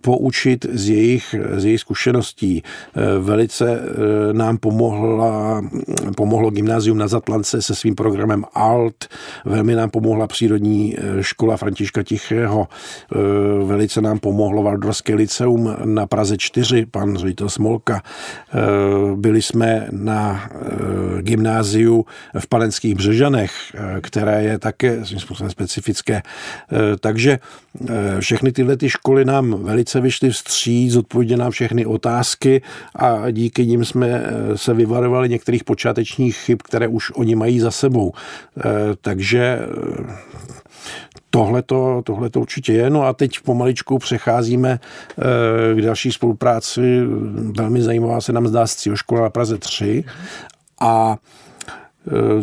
poučit 0.00 0.66
z 0.72 0.88
jejich, 0.88 1.34
z 1.56 1.64
jejich 1.64 1.80
zkušeností. 1.80 2.62
Velice 3.20 3.80
nám 4.32 4.58
pomohla, 4.58 5.62
pomohlo 6.16 6.50
gymnázium 6.50 6.98
na 6.98 7.08
Zatlance 7.08 7.62
se 7.62 7.74
svým 7.74 7.94
programem 7.94 8.44
ALT, 8.54 9.04
velmi 9.44 9.74
nám 9.74 9.90
pomohla 9.90 10.26
přírodní 10.26 10.96
škola 11.20 11.56
Františka 11.56 12.02
Tichého, 12.02 12.68
velice 13.64 13.91
velice 13.92 14.08
nám 14.08 14.18
pomohlo 14.18 14.62
Valdorské 14.62 15.14
liceum 15.14 15.76
na 15.84 16.06
Praze 16.06 16.36
4, 16.36 16.86
pan 16.86 17.16
ředitel 17.16 17.48
Smolka. 17.48 18.02
Eh, 18.02 18.58
byli 19.16 19.42
jsme 19.42 19.88
na 19.90 20.48
eh, 20.50 21.22
gymnáziu 21.22 22.06
v 22.38 22.46
Palenských 22.46 22.94
Břežanech, 22.94 23.52
eh, 23.74 24.00
které 24.00 24.42
je 24.42 24.58
také 24.58 25.04
svým 25.04 25.20
způsobem 25.20 25.50
specifické. 25.50 26.22
Takže 27.00 27.38
všechny 28.20 28.52
tyhle 28.52 28.76
ty 28.76 28.90
školy 28.90 29.24
nám 29.24 29.62
velice 29.62 30.00
vyšly 30.00 30.30
vstříc, 30.30 30.92
zodpověděli 30.92 31.40
nám 31.40 31.50
všechny 31.50 31.86
otázky 31.86 32.62
a 32.96 33.30
díky 33.30 33.66
nim 33.66 33.84
jsme 33.84 34.22
se 34.56 34.74
vyvarovali 34.74 35.28
některých 35.28 35.64
počátečních 35.64 36.36
chyb, 36.36 36.58
které 36.64 36.88
už 36.88 37.10
oni 37.10 37.34
mají 37.34 37.60
za 37.60 37.70
sebou. 37.70 38.12
Takže 39.00 39.58
Tohle 41.34 41.62
to, 41.62 42.02
tohle 42.04 42.30
to 42.30 42.40
určitě 42.40 42.72
je. 42.72 42.90
No 42.90 43.02
a 43.02 43.12
teď 43.12 43.40
pomaličku 43.40 43.98
přecházíme 43.98 44.80
eh, 44.80 45.74
k 45.74 45.82
další 45.82 46.12
spolupráci. 46.12 47.00
Velmi 47.56 47.82
zajímavá 47.82 48.20
se 48.20 48.32
nám 48.32 48.46
zdá 48.48 48.66
z 48.66 48.88
škola 48.94 49.22
na 49.22 49.30
Praze 49.30 49.58
3 49.58 50.04
a 50.80 51.16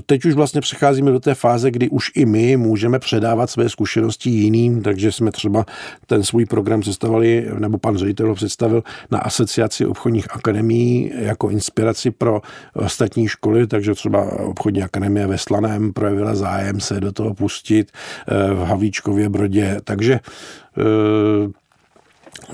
teď 0.05 0.25
už 0.25 0.33
vlastně 0.33 0.61
přecházíme 0.61 1.11
do 1.11 1.19
té 1.19 1.35
fáze, 1.35 1.71
kdy 1.71 1.89
už 1.89 2.11
i 2.15 2.25
my 2.25 2.57
můžeme 2.57 2.99
předávat 2.99 3.49
své 3.49 3.69
zkušenosti 3.69 4.29
jiným, 4.29 4.81
takže 4.81 5.11
jsme 5.11 5.31
třeba 5.31 5.65
ten 6.05 6.23
svůj 6.23 6.45
program 6.45 6.81
představili, 6.81 7.49
nebo 7.59 7.77
pan 7.77 7.97
ředitel 7.97 8.27
ho 8.27 8.35
představil 8.35 8.83
na 9.11 9.19
asociaci 9.19 9.85
obchodních 9.85 10.35
akademií 10.35 11.11
jako 11.15 11.49
inspiraci 11.49 12.11
pro 12.11 12.41
ostatní 12.73 13.27
školy, 13.27 13.67
takže 13.67 13.93
třeba 13.93 14.39
obchodní 14.39 14.83
akademie 14.83 15.27
ve 15.27 15.37
Slaném 15.37 15.93
projevila 15.93 16.35
zájem 16.35 16.79
se 16.79 16.99
do 16.99 17.11
toho 17.11 17.33
pustit 17.33 17.91
eh, 18.27 18.53
v 18.53 18.59
Havíčkově 18.59 19.29
Brodě, 19.29 19.77
takže 19.83 20.19
eh, 20.77 21.68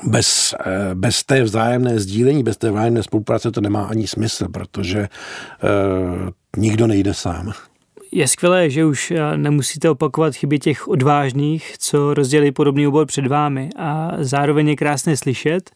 bez, 0.04 0.56
bez 0.94 1.24
té 1.24 1.44
vzájemné 1.44 2.00
sdílení, 2.00 2.44
bez 2.44 2.58
té 2.58 2.72
vzájemné 2.72 3.04
spolupráce 3.04 3.52
to 3.52 3.62
nemá 3.62 3.86
ani 3.86 4.08
smysl, 4.08 4.48
protože 4.48 5.08
nikdo 6.58 6.88
nejde 6.88 7.14
sám. 7.14 7.54
Je 8.16 8.28
skvělé, 8.28 8.70
že 8.70 8.86
už 8.86 9.12
eh, 9.12 9.38
nemusíte 9.38 9.90
opakovat 9.90 10.36
chyby 10.36 10.60
těch 10.60 10.88
odvážných, 10.88 11.76
co 11.78 12.14
rozdělili 12.14 12.52
podobný 12.52 12.88
obor 12.88 13.06
před 13.06 13.28
vámi 13.28 13.70
a 13.78 14.12
zároveň 14.20 14.68
je 14.68 14.76
krásné 14.76 15.18
slyšet, 15.18 15.72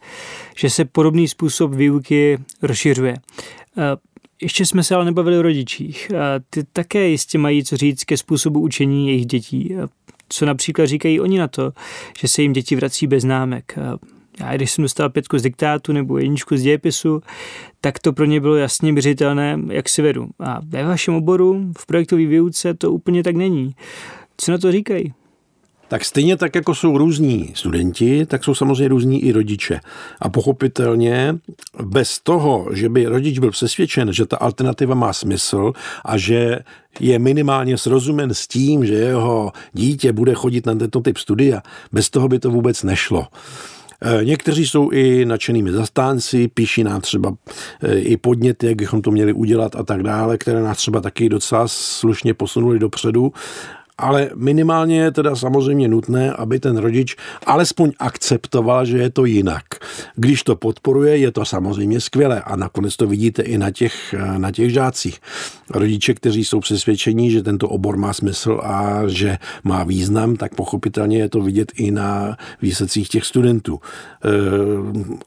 že 0.55 0.69
se 0.69 0.85
podobný 0.85 1.27
způsob 1.27 1.73
výuky 1.73 2.37
rozšiřuje. 2.61 3.15
Eh, 3.77 3.81
ještě 4.41 4.65
jsme 4.65 4.83
se 4.83 4.95
ale 4.95 5.05
nebavili 5.05 5.37
o 5.37 5.41
rodičích. 5.41 6.11
Eh, 6.13 6.17
ty 6.49 6.63
také 6.73 7.07
jistě 7.07 7.37
mají 7.37 7.63
co 7.63 7.77
říct 7.77 8.03
ke 8.03 8.17
způsobu 8.17 8.59
učení 8.59 9.07
jejich 9.07 9.25
dětí. 9.25 9.75
Co 10.29 10.45
například 10.45 10.85
říkají 10.85 11.19
oni 11.19 11.39
na 11.39 11.47
to, 11.47 11.71
že 12.19 12.27
se 12.27 12.41
jim 12.41 12.53
děti 12.53 12.75
vrací 12.75 13.07
bez 13.07 13.21
známek 13.21 13.77
já 14.39 14.55
když 14.55 14.71
jsem 14.71 14.81
dostal 14.81 15.09
pětku 15.09 15.37
z 15.37 15.41
diktátu 15.41 15.93
nebo 15.93 16.17
jedničku 16.17 16.57
z 16.57 16.61
dějepisu, 16.61 17.21
tak 17.81 17.99
to 17.99 18.13
pro 18.13 18.25
ně 18.25 18.41
bylo 18.41 18.55
jasně 18.55 18.91
měřitelné, 18.91 19.59
jak 19.69 19.89
si 19.89 20.01
vedu. 20.01 20.29
A 20.39 20.59
ve 20.63 20.83
vašem 20.83 21.13
oboru 21.13 21.71
v 21.77 21.85
projektové 21.85 22.25
výuce 22.25 22.73
to 22.73 22.91
úplně 22.91 23.23
tak 23.23 23.35
není. 23.35 23.75
Co 24.37 24.51
na 24.51 24.57
to 24.57 24.71
říkají? 24.71 25.13
Tak 25.89 26.05
stejně 26.05 26.37
tak, 26.37 26.55
jako 26.55 26.75
jsou 26.75 26.97
různí 26.97 27.51
studenti, 27.55 28.25
tak 28.25 28.43
jsou 28.43 28.53
samozřejmě 28.55 28.87
různí 28.87 29.23
i 29.23 29.31
rodiče. 29.31 29.79
A 30.21 30.29
pochopitelně 30.29 31.35
bez 31.83 32.19
toho, 32.19 32.67
že 32.73 32.89
by 32.89 33.05
rodič 33.05 33.39
byl 33.39 33.51
přesvědčen, 33.51 34.13
že 34.13 34.25
ta 34.25 34.37
alternativa 34.37 34.95
má 34.95 35.13
smysl 35.13 35.73
a 36.05 36.17
že 36.17 36.59
je 36.99 37.19
minimálně 37.19 37.77
srozumen 37.77 38.33
s 38.33 38.47
tím, 38.47 38.85
že 38.85 38.93
jeho 38.93 39.51
dítě 39.73 40.13
bude 40.13 40.33
chodit 40.33 40.65
na 40.65 40.75
tento 40.75 40.99
typ 41.01 41.17
studia, 41.17 41.61
bez 41.91 42.09
toho 42.09 42.27
by 42.27 42.39
to 42.39 42.51
vůbec 42.51 42.83
nešlo. 42.83 43.27
Eh, 44.01 44.25
někteří 44.25 44.67
jsou 44.67 44.89
i 44.89 45.25
nadšenými 45.25 45.71
zastánci, 45.71 46.47
píší 46.47 46.83
nám 46.83 47.01
třeba 47.01 47.33
eh, 47.83 47.95
i 47.99 48.17
podněty, 48.17 48.67
jak 48.67 48.75
bychom 48.75 49.01
to 49.01 49.11
měli 49.11 49.33
udělat 49.33 49.75
a 49.75 49.83
tak 49.83 50.03
dále, 50.03 50.37
které 50.37 50.61
nás 50.61 50.77
třeba 50.77 51.01
taky 51.01 51.29
docela 51.29 51.67
slušně 51.67 52.33
posunuli 52.33 52.79
dopředu 52.79 53.33
ale 53.99 54.29
minimálně 54.35 54.99
je 54.99 55.11
teda 55.11 55.35
samozřejmě 55.35 55.87
nutné, 55.87 56.33
aby 56.33 56.59
ten 56.59 56.77
rodič 56.77 57.15
alespoň 57.45 57.91
akceptoval, 57.99 58.85
že 58.85 58.97
je 58.97 59.09
to 59.09 59.25
jinak. 59.25 59.63
Když 60.15 60.43
to 60.43 60.55
podporuje, 60.55 61.17
je 61.17 61.31
to 61.31 61.45
samozřejmě 61.45 62.01
skvělé 62.01 62.41
a 62.41 62.55
nakonec 62.55 62.95
to 62.95 63.07
vidíte 63.07 63.41
i 63.41 63.57
na 63.57 63.71
těch, 63.71 64.15
na 64.37 64.51
těch 64.51 64.69
žácích. 64.69 65.19
Rodiče, 65.69 66.13
kteří 66.13 66.45
jsou 66.45 66.59
přesvědčení, 66.59 67.31
že 67.31 67.43
tento 67.43 67.69
obor 67.69 67.97
má 67.97 68.13
smysl 68.13 68.59
a 68.63 69.01
že 69.07 69.37
má 69.63 69.83
význam, 69.83 70.35
tak 70.35 70.55
pochopitelně 70.55 71.17
je 71.17 71.29
to 71.29 71.41
vidět 71.41 71.71
i 71.75 71.91
na 71.91 72.37
výsledcích 72.61 73.09
těch 73.09 73.25
studentů. 73.25 73.79
Eh, 74.25 74.29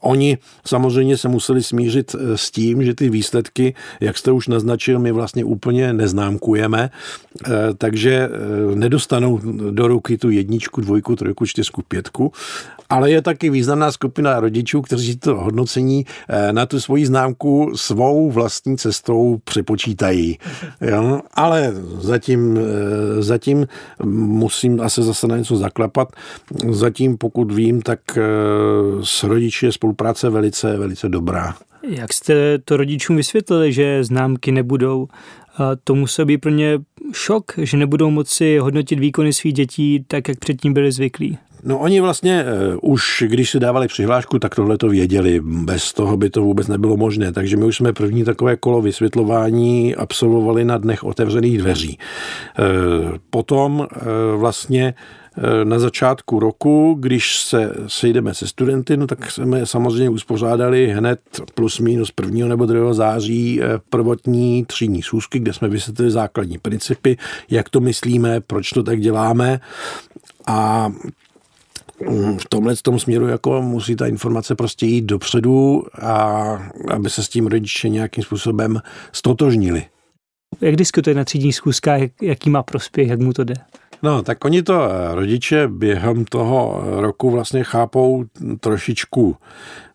oni 0.01 0.37
samozřejmě 0.65 1.17
se 1.17 1.27
museli 1.27 1.63
smířit 1.63 2.15
eh, 2.15 2.37
s 2.37 2.51
tím, 2.51 2.83
že 2.83 2.93
ty 2.93 3.09
výsledky, 3.09 3.75
jak 3.99 4.17
jste 4.17 4.31
už 4.31 4.47
naznačil, 4.47 4.99
my 4.99 5.11
vlastně 5.11 5.43
úplně 5.43 5.93
neznámkujeme, 5.93 6.89
eh, 6.89 7.49
takže 7.77 8.29
nedostanou 8.75 9.39
do 9.71 9.87
ruky 9.87 10.17
tu 10.17 10.29
jedničku, 10.29 10.81
dvojku, 10.81 11.15
trojku, 11.15 11.45
čtyřku, 11.45 11.81
pětku, 11.87 12.31
ale 12.89 13.11
je 13.11 13.21
taky 13.21 13.49
významná 13.49 13.91
skupina 13.91 14.39
rodičů, 14.39 14.81
kteří 14.81 15.17
to 15.17 15.35
hodnocení 15.35 16.05
eh, 16.29 16.53
na 16.53 16.65
tu 16.65 16.79
svoji 16.79 17.05
známku 17.05 17.71
svou 17.75 18.31
vlastní 18.31 18.77
cestou 18.77 19.39
přepočítají. 19.43 20.37
Jo? 20.81 21.21
Ale 21.33 21.73
zatím, 21.99 22.57
eh, 22.57 23.23
zatím 23.23 23.67
musím 24.05 24.81
asi 24.81 25.03
zase 25.03 25.27
na 25.27 25.37
něco 25.37 25.55
zaklapat. 25.55 26.07
Zatím, 26.69 27.17
pokud 27.17 27.51
vím, 27.51 27.81
tak 27.81 27.99
eh, 28.17 28.21
s 29.03 29.23
rodiči 29.23 29.65
je 29.65 29.71
spolupráce 29.71 30.29
velice, 30.29 30.77
velice 30.77 31.09
dobrá. 31.09 31.55
Jak 31.89 32.13
jste 32.13 32.59
to 32.59 32.77
rodičům 32.77 33.15
vysvětlili, 33.15 33.73
že 33.73 34.03
známky 34.03 34.51
nebudou 34.51 35.07
to 35.83 35.95
muselo 35.95 36.25
být 36.25 36.37
pro 36.37 36.51
ně 36.51 36.79
šok, 37.11 37.51
že 37.57 37.77
nebudou 37.77 38.09
moci 38.09 38.57
hodnotit 38.57 38.99
výkony 38.99 39.33
svých 39.33 39.53
dětí 39.53 40.05
tak, 40.07 40.27
jak 40.27 40.39
předtím 40.39 40.73
byli 40.73 40.91
zvyklí? 40.91 41.37
No 41.65 41.79
oni 41.79 42.01
vlastně 42.01 42.45
uh, 42.81 42.91
už, 42.91 43.23
když 43.27 43.49
si 43.49 43.59
dávali 43.59 43.87
přihlášku, 43.87 44.39
tak 44.39 44.55
tohle 44.55 44.77
to 44.77 44.89
věděli. 44.89 45.41
Bez 45.43 45.93
toho 45.93 46.17
by 46.17 46.29
to 46.29 46.41
vůbec 46.41 46.67
nebylo 46.67 46.97
možné. 46.97 47.31
Takže 47.31 47.57
my 47.57 47.65
už 47.65 47.77
jsme 47.77 47.93
první 47.93 48.23
takové 48.23 48.55
kolo 48.55 48.81
vysvětlování 48.81 49.95
absolvovali 49.95 50.65
na 50.65 50.77
dnech 50.77 51.03
otevřených 51.03 51.57
dveří. 51.57 51.97
Uh, 52.59 53.17
potom 53.29 53.79
uh, 53.79 53.87
vlastně 54.39 54.93
na 55.63 55.79
začátku 55.79 56.39
roku, 56.39 56.97
když 56.99 57.37
se 57.37 57.73
sejdeme 57.87 58.33
se 58.33 58.47
studenty, 58.47 58.97
no 58.97 59.07
tak 59.07 59.31
jsme 59.31 59.65
samozřejmě 59.65 60.09
uspořádali 60.09 60.87
hned 60.87 61.19
plus 61.55 61.79
minus 61.79 62.13
1. 62.23 62.47
nebo 62.47 62.65
2. 62.65 62.93
září 62.93 63.61
prvotní 63.89 64.65
třídní 64.65 65.01
schůzky, 65.01 65.39
kde 65.39 65.53
jsme 65.53 65.69
vysvětlili 65.69 66.11
základní 66.11 66.57
principy, 66.57 67.17
jak 67.49 67.69
to 67.69 67.79
myslíme, 67.79 68.41
proč 68.41 68.69
to 68.69 68.83
tak 68.83 68.99
děláme 68.99 69.59
a 70.47 70.91
v 72.37 72.49
tomhle 72.49 72.75
tom 72.75 72.99
směru 72.99 73.27
jako 73.27 73.61
musí 73.61 73.95
ta 73.95 74.07
informace 74.07 74.55
prostě 74.55 74.85
jít 74.85 75.05
dopředu 75.05 75.83
a 76.01 76.13
aby 76.91 77.09
se 77.09 77.23
s 77.23 77.29
tím 77.29 77.47
rodiče 77.47 77.89
nějakým 77.89 78.23
způsobem 78.23 78.81
stotožnili. 79.11 79.85
Jak 80.61 80.75
diskutuje 80.75 81.15
na 81.15 81.23
třídních 81.25 81.55
schůzkách, 81.55 82.01
jaký 82.21 82.49
má 82.49 82.63
prospěch, 82.63 83.07
jak 83.07 83.19
mu 83.19 83.33
to 83.33 83.43
jde? 83.43 83.53
No, 84.03 84.23
tak 84.23 84.45
oni 84.45 84.63
to 84.63 84.91
eh, 84.91 85.15
rodiče 85.15 85.67
během 85.67 86.25
toho 86.25 86.83
roku 86.85 87.31
vlastně 87.31 87.63
chápou 87.63 88.25
trošičku, 88.59 89.35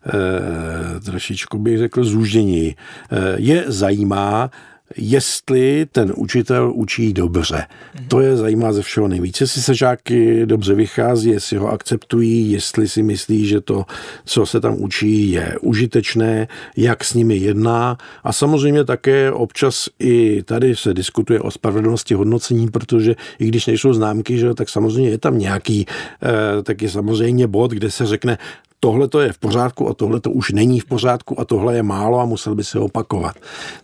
eh, 0.07 0.99
trošičku 0.99 1.59
bych 1.59 1.77
řekl 1.77 2.03
zúždění. 2.03 2.75
Eh, 3.11 3.35
je 3.37 3.63
zajímá, 3.67 4.49
jestli 4.97 5.85
ten 5.91 6.13
učitel 6.15 6.71
učí 6.75 7.13
dobře. 7.13 7.65
To 8.07 8.21
je 8.21 8.37
zajímá 8.37 8.73
ze 8.73 8.81
všeho 8.81 9.07
nejvíce, 9.07 9.43
jestli 9.43 9.61
se 9.61 9.73
žáky 9.73 10.45
dobře 10.45 10.73
vychází, 10.73 11.29
jestli 11.29 11.57
ho 11.57 11.67
akceptují, 11.67 12.51
jestli 12.51 12.87
si 12.87 13.03
myslí, 13.03 13.45
že 13.45 13.61
to, 13.61 13.85
co 14.25 14.45
se 14.45 14.61
tam 14.61 14.75
učí, 14.81 15.31
je 15.31 15.55
užitečné, 15.61 16.47
jak 16.77 17.03
s 17.03 17.13
nimi 17.13 17.37
jedná. 17.37 17.97
A 18.23 18.33
samozřejmě 18.33 18.83
také 18.83 19.31
občas 19.31 19.89
i 19.99 20.43
tady 20.43 20.75
se 20.75 20.93
diskutuje 20.93 21.39
o 21.39 21.51
spravedlnosti 21.51 22.13
hodnocení, 22.13 22.67
protože 22.67 23.15
i 23.39 23.47
když 23.47 23.65
nejsou 23.65 23.93
známky, 23.93 24.37
že, 24.37 24.53
tak 24.53 24.69
samozřejmě 24.69 25.09
je 25.09 25.17
tam 25.17 25.37
nějaký, 25.37 25.85
eh, 26.23 26.63
taky 26.63 26.89
samozřejmě 26.89 27.47
bod, 27.47 27.71
kde 27.71 27.91
se 27.91 28.05
řekne, 28.05 28.37
tohle 28.79 29.07
to 29.07 29.19
je 29.19 29.33
v 29.33 29.37
pořádku 29.37 29.89
a 29.89 29.93
tohle 29.93 30.19
to 30.19 30.31
už 30.31 30.51
není 30.51 30.79
v 30.79 30.85
pořádku 30.85 31.39
a 31.39 31.45
tohle 31.45 31.75
je 31.75 31.83
málo 31.83 32.19
a 32.19 32.25
musel 32.25 32.55
by 32.55 32.63
se 32.63 32.79
opakovat. 32.79 33.35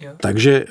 Jo. 0.02 0.12
Takže 0.18 0.52
e, 0.54 0.66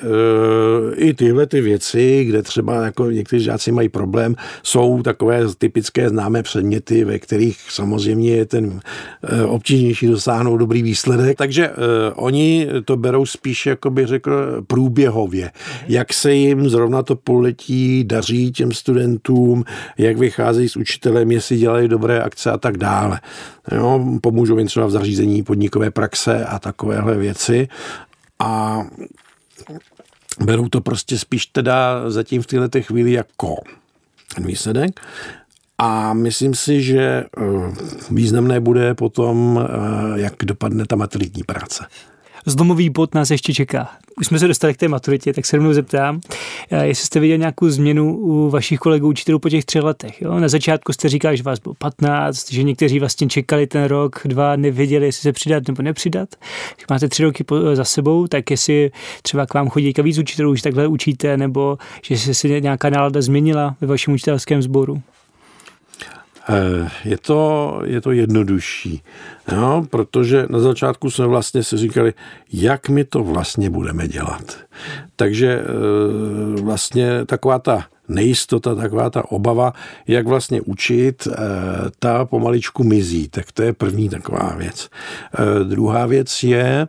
i 0.95 1.13
tyhle 1.13 1.45
ty 1.45 1.61
věci, 1.61 2.25
kde 2.25 2.41
třeba 2.41 2.85
jako 2.85 3.11
někteří 3.11 3.43
žáci 3.43 3.71
mají 3.71 3.89
problém, 3.89 4.35
jsou 4.63 5.03
takové 5.03 5.41
typické 5.57 6.09
známé 6.09 6.43
předměty, 6.43 7.03
ve 7.03 7.19
kterých 7.19 7.59
samozřejmě 7.69 8.35
je 8.35 8.45
ten 8.45 8.79
e, 9.23 9.43
obtížnější 9.43 10.07
dosáhnout 10.07 10.57
dobrý 10.57 10.81
výsledek. 10.81 11.37
Takže 11.37 11.67
e, 11.67 11.73
oni 12.15 12.67
to 12.85 12.97
berou 12.97 13.25
spíš, 13.25 13.65
jako 13.65 13.89
bych 13.89 14.07
řekl, 14.07 14.63
průběhově. 14.67 15.43
Mhm. 15.43 15.85
Jak 15.87 16.13
se 16.13 16.33
jim 16.33 16.69
zrovna 16.69 17.03
to 17.03 17.15
poletí 17.15 18.03
daří 18.03 18.51
těm 18.51 18.71
studentům, 18.71 19.63
jak 19.97 20.17
vycházejí 20.17 20.69
s 20.69 20.77
učitelem, 20.77 21.31
jestli 21.31 21.57
dělají 21.57 21.87
dobré 21.87 22.21
akce 22.21 22.51
a 22.51 22.57
tak 22.57 22.77
dále. 22.77 23.19
Jo, 23.71 24.14
pomůžou 24.19 24.57
jim 24.57 24.67
třeba 24.67 24.85
v 24.85 24.91
zařízení 24.91 25.43
podnikové 25.43 25.91
praxe 25.91 26.45
a 26.45 26.59
takovéhle 26.59 27.17
věci. 27.17 27.67
A 28.39 28.81
berou 30.39 30.69
to 30.69 30.81
prostě 30.81 31.19
spíš 31.19 31.45
teda 31.45 32.09
zatím 32.09 32.41
v 32.41 32.47
této 32.47 32.81
chvíli 32.81 33.11
jako 33.11 33.55
ten 34.35 34.45
výsledek. 34.45 34.99
A 35.77 36.13
myslím 36.13 36.55
si, 36.55 36.81
že 36.81 37.01
eh, 37.01 37.25
významné 38.11 38.59
bude 38.59 38.93
potom, 38.93 39.59
eh, 39.59 40.19
jak 40.19 40.33
dopadne 40.45 40.85
ta 40.85 40.95
maturitní 40.95 41.43
práce 41.43 41.85
zlomový 42.45 42.89
bod 42.89 43.15
nás 43.15 43.31
ještě 43.31 43.53
čeká. 43.53 43.89
Už 44.19 44.27
jsme 44.27 44.39
se 44.39 44.47
dostali 44.47 44.73
k 44.73 44.77
té 44.77 44.87
maturitě, 44.87 45.33
tak 45.33 45.45
se 45.45 45.57
rovnou 45.57 45.73
zeptám, 45.73 46.19
eh, 46.71 46.87
jestli 46.87 47.05
jste 47.05 47.19
viděl 47.19 47.37
nějakou 47.37 47.69
změnu 47.69 48.17
u 48.17 48.49
vašich 48.49 48.79
kolegů 48.79 49.07
učitelů 49.07 49.39
po 49.39 49.49
těch 49.49 49.65
třech 49.65 49.83
letech. 49.83 50.21
Jo? 50.21 50.39
Na 50.39 50.47
začátku 50.47 50.93
jste 50.93 51.09
říkal, 51.09 51.35
že 51.35 51.43
vás 51.43 51.59
bylo 51.59 51.75
15, 51.75 52.51
že 52.53 52.63
někteří 52.63 52.99
vlastně 52.99 53.27
čekali 53.27 53.67
ten 53.67 53.83
rok, 53.83 54.21
dva, 54.25 54.55
nevěděli, 54.55 55.05
jestli 55.05 55.21
se 55.21 55.33
přidat 55.33 55.67
nebo 55.67 55.83
nepřidat. 55.83 56.29
Když 56.75 56.87
máte 56.89 57.09
tři 57.09 57.23
roky 57.23 57.45
za 57.73 57.83
sebou, 57.83 58.27
tak 58.27 58.51
jestli 58.51 58.91
třeba 59.21 59.45
k 59.45 59.53
vám 59.53 59.69
chodí 59.69 59.93
víc 60.03 60.17
učitelů, 60.17 60.55
že 60.55 60.63
takhle 60.63 60.87
učíte, 60.87 61.37
nebo 61.37 61.77
že 62.01 62.33
se 62.33 62.47
nějaká 62.47 62.89
nálada 62.89 63.21
změnila 63.21 63.75
ve 63.81 63.87
vašem 63.87 64.13
učitelském 64.13 64.61
sboru. 64.61 65.01
Eh, 66.49 66.89
je 67.05 67.17
to, 67.17 67.81
je 67.85 68.01
to 68.01 68.11
jednodušší, 68.11 69.03
no, 69.51 69.85
protože 69.89 70.45
na 70.49 70.59
začátku 70.59 71.11
jsme 71.11 71.27
vlastně 71.27 71.63
si 71.63 71.77
říkali, 71.77 72.13
jak 72.53 72.89
my 72.89 73.03
to 73.03 73.23
vlastně 73.23 73.69
budeme 73.69 74.07
dělat. 74.07 74.57
Takže 75.15 75.61
eh, 75.61 76.61
vlastně 76.61 77.25
taková 77.25 77.59
ta 77.59 77.85
nejistota, 78.07 78.75
taková 78.75 79.09
ta 79.09 79.31
obava, 79.31 79.73
jak 80.07 80.27
vlastně 80.27 80.61
učit, 80.61 81.27
eh, 81.27 81.35
ta 81.99 82.25
pomaličku 82.25 82.83
mizí. 82.83 83.27
Tak 83.27 83.51
to 83.51 83.63
je 83.63 83.73
první 83.73 84.09
taková 84.09 84.55
věc. 84.57 84.89
Eh, 85.33 85.63
druhá 85.63 86.05
věc 86.05 86.43
je, 86.43 86.87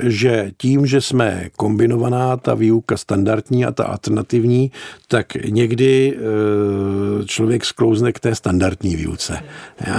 že 0.00 0.50
tím, 0.56 0.86
že 0.86 1.00
jsme 1.00 1.48
kombinovaná, 1.56 2.36
ta 2.36 2.54
výuka 2.54 2.96
standardní 2.96 3.64
a 3.64 3.72
ta 3.72 3.84
alternativní, 3.84 4.72
tak 5.08 5.34
někdy 5.34 6.16
eh, 6.16 7.24
člověk 7.24 7.64
sklouzne 7.64 8.12
k 8.12 8.20
té 8.20 8.34
standardní 8.34 8.96
výuce, 8.96 9.42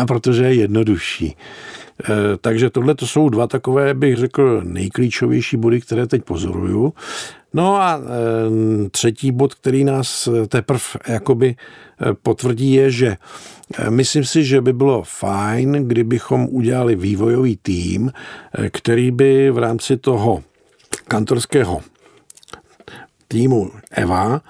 protože 0.08 0.44
je 0.44 0.54
jednodušší. 0.54 1.36
Takže 2.42 2.70
tohle 2.70 2.96
to 2.96 3.08
jsou 3.08 3.30
dva 3.30 3.48
takové, 3.48 3.94
bych 3.94 4.16
řekl, 4.16 4.62
nejklíčovější 4.64 5.58
body, 5.58 5.82
které 5.82 6.08
teď 6.08 6.24
pozoruju. 6.24 6.94
No 7.54 7.76
a 7.76 8.02
třetí 8.92 9.32
bod, 9.32 9.54
který 9.54 9.84
nás 9.84 10.30
teprve 10.48 10.80
jakoby 11.08 11.56
potvrdí, 12.24 12.74
je, 12.74 12.92
že 12.92 13.18
myslím 13.90 14.24
si, 14.24 14.44
že 14.44 14.62
by 14.62 14.74
bylo 14.74 15.04
fajn, 15.04 15.72
kdybychom 15.72 16.48
udělali 16.52 16.96
vývojový 16.96 17.58
tým, 17.62 18.12
který 18.72 19.12
by 19.12 19.52
v 19.52 19.58
rámci 19.58 19.98
toho 19.98 20.44
kantorského 21.08 21.82
týmu 23.28 23.72
EVA 23.92 24.42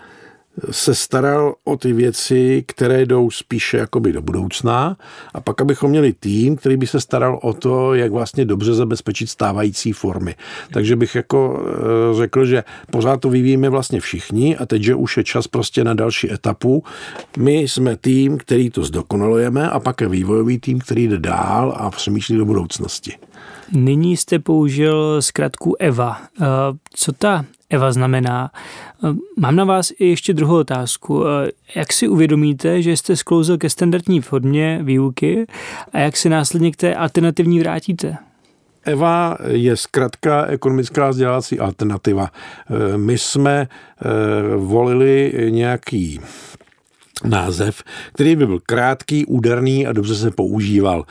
se 0.72 0.96
staral 0.96 1.56
o 1.64 1.78
ty 1.78 1.94
věci, 1.94 2.64
které 2.68 3.06
jdou 3.06 3.32
spíše 3.32 3.78
jakoby 3.78 4.14
do 4.14 4.22
budoucna 4.22 4.98
a 5.34 5.42
pak, 5.42 5.62
abychom 5.62 5.90
měli 5.90 6.14
tým, 6.14 6.56
který 6.56 6.78
by 6.78 6.88
se 6.88 7.02
staral 7.02 7.40
o 7.42 7.54
to, 7.54 7.94
jak 7.94 8.12
vlastně 8.12 8.46
dobře 8.46 8.74
zabezpečit 8.74 9.28
stávající 9.30 9.92
formy. 9.92 10.36
Takže 10.74 10.96
bych 10.96 11.16
jako 11.16 11.64
eh, 11.68 12.16
řekl, 12.16 12.46
že 12.46 12.64
pořád 12.92 13.22
to 13.22 13.30
vyvíjíme 13.30 13.70
vlastně 13.70 14.00
všichni 14.00 14.58
a 14.58 14.66
teď, 14.66 14.84
že 14.84 14.96
už 14.96 15.18
je 15.18 15.24
čas 15.24 15.48
prostě 15.48 15.84
na 15.84 15.94
další 15.94 16.32
etapu. 16.32 16.84
My 17.38 17.56
jsme 17.56 17.96
tým, 17.98 18.38
který 18.38 18.70
to 18.70 18.84
zdokonalujeme 18.84 19.70
a 19.70 19.80
pak 19.80 20.02
je 20.02 20.08
vývojový 20.10 20.60
tým, 20.60 20.80
který 20.80 21.08
jde 21.08 21.18
dál 21.18 21.74
a 21.78 21.90
přemýšlí 21.90 22.38
do 22.38 22.46
budoucnosti. 22.46 23.14
Nyní 23.72 24.18
jste 24.18 24.40
použil 24.40 25.22
zkrátku 25.22 25.76
EVA. 25.80 26.22
Eh, 26.42 26.46
co 26.94 27.12
ta 27.12 27.46
EVA 27.70 27.92
znamená? 27.92 28.52
Eh, 29.04 29.08
mám 29.38 29.56
na 29.56 29.66
vás 29.66 29.92
i 30.00 30.06
ještě 30.06 30.34
druhou 30.34 30.58
otázku. 30.60 31.26
Eh, 31.28 31.52
jak 31.76 31.94
si 31.94 32.08
uvědomíte, 32.08 32.82
že 32.82 32.98
jste 32.98 33.16
sklouzl 33.16 33.58
ke 33.58 33.70
standardní 33.70 34.22
formě 34.22 34.80
výuky 34.84 35.46
a 35.94 36.00
jak 36.00 36.18
se 36.18 36.30
následně 36.30 36.72
k 36.72 36.76
té 36.76 36.96
alternativní 36.96 37.60
vrátíte? 37.60 38.18
EVA 38.84 39.38
je 39.48 39.78
zkrátka 39.78 40.46
ekonomická 40.46 41.10
vzdělávací 41.10 41.60
alternativa. 41.60 42.32
My 42.96 43.18
jsme 43.18 43.68
volili 44.58 45.48
nějaký 45.50 46.20
název, 47.24 47.84
který 48.14 48.36
by 48.36 48.48
byl 48.48 48.60
krátký, 48.66 49.26
úderný 49.26 49.88
a 49.88 49.94
dobře 49.94 50.16
se 50.16 50.32
používal. 50.32 51.04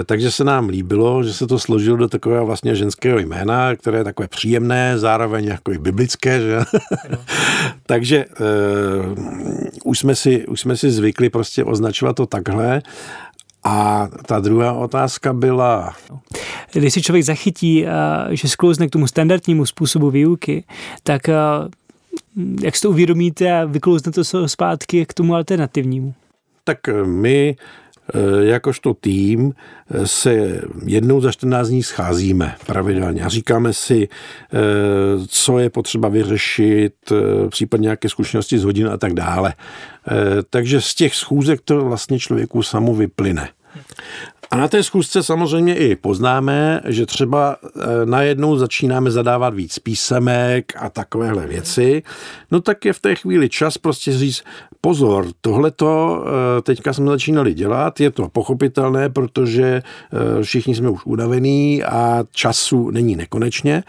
E, 0.00 0.04
takže 0.04 0.30
se 0.30 0.44
nám 0.44 0.68
líbilo, 0.68 1.22
že 1.22 1.32
se 1.32 1.46
to 1.46 1.58
složilo 1.58 1.96
do 1.96 2.08
takového 2.08 2.46
vlastně 2.46 2.74
ženského 2.74 3.18
jména, 3.18 3.76
které 3.76 3.98
je 3.98 4.04
takové 4.04 4.28
příjemné, 4.28 4.98
zároveň 4.98 5.44
jako 5.44 5.72
i 5.72 5.78
biblické. 5.78 6.40
Že? 6.40 6.58
Takže 7.86 8.16
e, 8.16 8.26
už, 9.84 9.98
jsme 9.98 10.14
si, 10.14 10.46
už 10.46 10.60
jsme 10.60 10.76
si 10.76 10.90
zvykli 10.90 11.30
prostě 11.30 11.64
označovat 11.64 12.16
to 12.16 12.26
takhle. 12.26 12.82
A 13.64 14.08
ta 14.26 14.40
druhá 14.40 14.72
otázka 14.72 15.32
byla... 15.32 15.94
Když 16.72 16.94
si 16.94 17.02
člověk 17.02 17.24
zachytí, 17.24 17.86
že 18.30 18.48
sklouzne 18.48 18.88
k 18.88 18.90
tomu 18.90 19.06
standardnímu 19.06 19.66
způsobu 19.66 20.10
výuky, 20.10 20.64
tak 21.02 21.22
jak 22.62 22.76
si 22.76 22.82
to 22.82 22.90
uvědomíte 22.90 23.52
a 23.52 23.64
vyklouznete 23.64 24.24
se 24.24 24.48
zpátky 24.48 25.06
k 25.06 25.14
tomu 25.14 25.34
alternativnímu? 25.34 26.14
Tak 26.64 26.88
eh, 26.88 27.04
my 27.04 27.56
jakožto 28.40 28.94
tým 28.94 29.52
se 30.04 30.60
jednou 30.84 31.20
za 31.20 31.32
14 31.32 31.68
dní 31.68 31.82
scházíme 31.82 32.54
pravidelně 32.66 33.22
a 33.22 33.28
říkáme 33.28 33.72
si, 33.72 34.08
co 35.26 35.58
je 35.58 35.70
potřeba 35.70 36.08
vyřešit, 36.08 36.94
případně 37.48 37.84
nějaké 37.84 38.08
zkušenosti 38.08 38.58
z 38.58 38.64
hodin 38.64 38.88
a 38.88 38.96
tak 38.96 39.12
dále. 39.12 39.54
Takže 40.50 40.80
z 40.80 40.94
těch 40.94 41.14
schůzek 41.14 41.60
to 41.64 41.84
vlastně 41.84 42.18
člověku 42.18 42.62
samu 42.62 42.94
vyplyne. 42.94 43.48
A 44.50 44.56
na 44.56 44.68
té 44.68 44.82
schůzce 44.82 45.22
samozřejmě 45.22 45.76
i 45.76 45.96
poznáme, 45.96 46.80
že 46.84 47.06
třeba 47.06 47.56
eh, 47.62 47.80
najednou 48.04 48.56
začínáme 48.56 49.10
zadávat 49.10 49.54
víc 49.54 49.78
písemek 49.78 50.72
a 50.76 50.88
takovéhle 50.90 51.46
věci, 51.46 52.02
no 52.50 52.60
tak 52.60 52.84
je 52.84 52.92
v 52.92 53.00
té 53.00 53.14
chvíli 53.14 53.48
čas 53.48 53.78
prostě 53.78 54.12
říct, 54.12 54.44
pozor, 54.80 55.26
tohleto 55.40 56.24
eh, 56.26 56.62
teďka 56.62 56.92
jsme 56.92 57.06
začínali 57.06 57.54
dělat, 57.54 58.00
je 58.00 58.10
to 58.10 58.28
pochopitelné, 58.28 59.08
protože 59.08 59.64
eh, 59.64 60.42
všichni 60.42 60.74
jsme 60.74 60.90
už 60.90 61.06
unavení 61.06 61.84
a 61.84 62.24
času 62.32 62.90
není 62.90 63.16
nekonečně, 63.16 63.82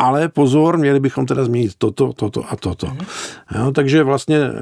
ale 0.00 0.28
pozor, 0.28 0.78
měli 0.78 1.00
bychom 1.00 1.26
teda 1.26 1.44
změnit 1.44 1.72
toto, 1.78 2.12
toto 2.12 2.52
a 2.52 2.56
toto. 2.56 2.86
Mm. 2.86 2.98
Jo, 3.58 3.72
takže 3.72 4.02
vlastně 4.02 4.36
e, 4.36 4.52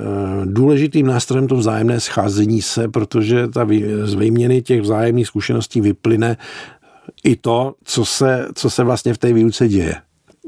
důležitým 0.45 1.07
nástrojem 1.07 1.47
to 1.47 1.57
vzájemné 1.57 2.01
scházení 2.01 2.63
se, 2.63 2.89
protože 2.89 3.49
ta, 3.49 3.67
z 4.03 4.15
výměny 4.15 4.63
těch 4.63 4.81
vzájemných 4.81 5.27
zkušeností 5.27 5.81
vyplyne 5.81 6.37
i 7.25 7.37
to, 7.37 7.75
co 7.85 8.05
se, 8.05 8.49
co 8.55 8.71
se 8.71 8.85
vlastně 8.85 9.15
v 9.15 9.19
té 9.19 9.33
výuce 9.33 9.69
děje. 9.69 9.95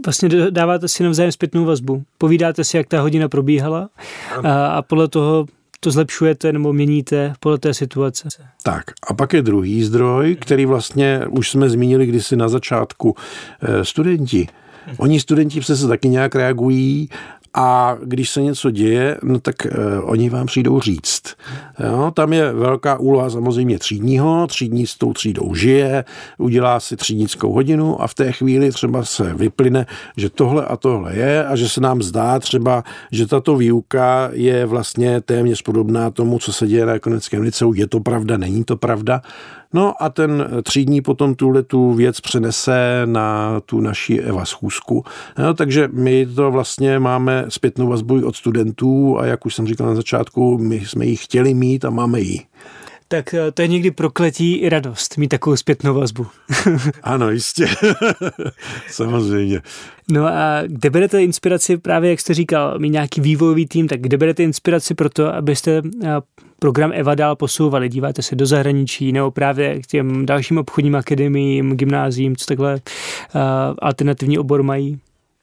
Vlastně 0.07 0.29
dáváte 0.51 0.89
si 0.89 1.03
navzájem 1.03 1.33
zpětnou 1.33 1.65
vazbu. 1.65 2.03
Povídáte 2.19 2.65
si, 2.65 2.77
jak 2.77 2.87
ta 2.87 3.01
hodina 3.01 3.29
probíhala 3.29 3.89
a, 4.45 4.67
a 4.67 4.83
podle 4.83 5.09
toho 5.09 5.47
to 5.81 5.91
zlepšujete 5.91 6.53
nebo 6.53 6.73
měníte 6.73 7.33
podle 7.41 7.59
té 7.59 7.75
situace. 7.75 8.29
Tak 8.63 8.85
a 9.11 9.15
pak 9.15 9.33
je 9.33 9.43
druhý 9.43 9.85
zdroj, 9.85 10.37
který 10.41 10.67
vlastně 10.67 11.21
už 11.29 11.51
jsme 11.51 11.71
zmínili 11.71 12.07
kdysi 12.07 12.37
na 12.37 12.49
začátku. 12.49 13.15
E, 13.63 13.85
studenti 13.85 14.49
Oni 14.99 15.21
studenti 15.21 15.61
přece 15.61 15.89
taky 15.89 16.09
nějak 16.09 16.35
reagují 16.35 17.09
a 17.55 17.97
když 18.05 18.31
se 18.31 18.43
něco 18.43 18.71
děje, 18.71 19.19
no 19.23 19.41
tak 19.41 19.55
uh, 19.65 20.11
oni 20.11 20.31
vám 20.31 20.47
přijdou 20.47 20.81
říct. 20.81 21.23
Jo, 21.87 22.13
tam 22.15 22.33
je 22.33 22.53
velká 22.53 22.99
úloha 22.99 23.31
samozřejmě 23.31 23.79
třídního, 23.79 24.47
třídní 24.47 24.87
s 24.87 24.95
tou 24.95 25.13
třídou 25.13 25.55
žije, 25.55 26.05
udělá 26.39 26.81
si 26.81 26.97
třídnickou 26.97 27.53
hodinu 27.53 28.03
a 28.03 28.07
v 28.07 28.15
té 28.15 28.33
chvíli 28.33 28.71
třeba 28.71 29.05
se 29.05 29.35
vyplyne, 29.35 29.87
že 30.17 30.31
tohle 30.31 30.65
a 30.65 30.77
tohle 30.77 31.17
je 31.17 31.47
a 31.47 31.57
že 31.57 31.69
se 31.69 31.81
nám 31.81 32.03
zdá 32.03 32.39
třeba, 32.39 32.85
že 33.13 33.27
tato 33.27 33.57
výuka 33.57 34.31
je 34.33 34.67
vlastně 34.67 35.21
téměř 35.21 35.63
podobná 35.63 36.11
tomu, 36.11 36.39
co 36.39 36.53
se 36.53 36.67
děje 36.67 36.87
na 36.87 36.95
ekonomickém 36.95 37.43
liceu. 37.43 37.73
Je 37.75 37.87
to 37.87 38.01
pravda, 38.01 38.37
není 38.37 38.65
to 38.65 38.77
pravda? 38.77 39.23
No 39.75 40.03
a 40.03 40.09
ten 40.09 40.49
třídní 40.63 41.01
potom 41.01 41.35
tuhle 41.35 41.63
tu 41.63 41.93
věc 41.93 42.21
přenese 42.21 43.03
na 43.05 43.61
tu 43.61 43.81
naši 43.81 44.21
Eva 44.21 44.45
schůzku. 44.45 45.05
No, 45.39 45.55
takže 45.55 45.89
my 45.93 46.27
to 46.27 46.51
vlastně 46.51 46.99
máme 46.99 47.45
zpětnou 47.49 47.89
vazbu 47.89 48.27
od 48.27 48.37
studentů 48.37 49.19
a 49.19 49.27
jak 49.27 49.47
už 49.47 49.55
jsem 49.55 49.67
říkal 49.67 49.87
na 49.87 49.95
začátku, 49.95 50.59
my 50.59 50.81
jsme 50.81 51.07
ji 51.07 51.17
chtěli 51.17 51.55
mít 51.55 51.85
a 51.85 51.91
máme 51.91 52.21
ji 52.21 52.41
tak 53.13 53.35
eh, 53.35 53.53
to 53.53 53.63
je 53.63 53.69
někdy 53.69 53.91
prokletí 53.91 54.57
i 54.57 54.69
radost, 54.69 55.19
mít 55.19 55.29
takovou 55.29 55.57
zpětnou 55.57 55.95
vazbu. 55.95 56.27
ano, 57.03 57.31
jistě. 57.31 57.67
Samozřejmě. 58.91 59.61
No 60.11 60.27
a 60.27 60.63
kde 60.67 60.91
berete 60.91 61.23
inspiraci, 61.23 61.77
právě 61.77 62.11
jak 62.11 62.21
jste 62.21 62.35
říkal, 62.35 62.79
mít 62.79 62.91
nějaký 62.91 63.21
vývojový 63.21 63.67
tým, 63.67 63.89
tak 63.89 64.01
kde 64.01 64.17
berete 64.17 64.43
inspiraci 64.43 64.95
pro 64.95 65.09
to, 65.09 65.35
abyste 65.35 65.83
eh, 66.05 66.09
program 66.59 66.93
EVA 66.95 67.15
dál 67.15 67.37
posouvali? 67.37 67.89
Díváte 67.89 68.23
se 68.23 68.37
do 68.37 68.47
zahraničí 68.47 69.13
nebo 69.13 69.31
právě 69.31 69.81
k 69.81 69.87
těm 69.87 70.27
dalším 70.27 70.59
obchodním 70.59 70.97
akademiím, 70.97 71.77
gymnázím, 71.77 72.37
co 72.37 72.47
takhle 72.47 72.75
uh, 72.75 73.41
alternativní 73.79 74.39
obor 74.39 74.63
mají? 74.63 74.99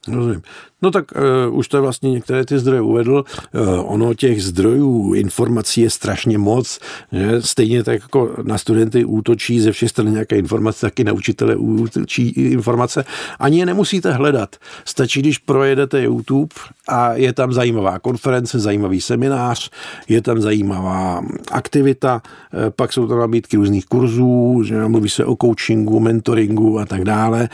Rozumím. 0.07 0.41
No 0.81 0.91
tak 0.91 1.05
uh, 1.49 1.57
už 1.57 1.67
to 1.67 1.81
vlastně 1.81 2.11
některé 2.11 2.45
ty 2.45 2.59
zdroje 2.59 2.81
uvedl. 2.81 3.23
Uh, 3.53 3.93
ono 3.93 4.13
těch 4.13 4.43
zdrojů 4.43 5.13
informací 5.13 5.81
je 5.81 5.89
strašně 5.89 6.37
moc. 6.37 6.79
Že? 7.11 7.41
Stejně 7.41 7.83
tak 7.83 8.01
jako 8.01 8.31
na 8.43 8.57
studenty 8.57 9.05
útočí 9.05 9.59
ze 9.59 9.71
všech 9.71 9.89
stran 9.89 10.11
nějaké 10.11 10.37
informace, 10.37 10.81
taky 10.81 11.03
na 11.03 11.13
učitele 11.13 11.55
útočí 11.55 12.29
informace. 12.29 13.05
Ani 13.39 13.59
je 13.59 13.65
nemusíte 13.65 14.11
hledat. 14.11 14.55
Stačí, 14.85 15.21
když 15.21 15.37
projedete 15.37 16.01
YouTube 16.01 16.55
a 16.87 17.13
je 17.13 17.33
tam 17.33 17.53
zajímavá 17.53 17.99
konference, 17.99 18.59
zajímavý 18.59 19.01
seminář, 19.01 19.69
je 20.07 20.21
tam 20.21 20.41
zajímavá 20.41 21.21
aktivita, 21.51 22.21
uh, 22.53 22.59
pak 22.75 22.93
jsou 22.93 23.07
tam 23.07 23.19
nabídky 23.19 23.57
různých 23.57 23.85
kurzů, 23.85 24.63
že 24.65 24.87
mluví 24.87 25.09
se 25.09 25.25
o 25.25 25.35
coachingu, 25.41 25.99
mentoringu 25.99 26.79
a 26.79 26.85
tak 26.85 27.03
dále. 27.03 27.49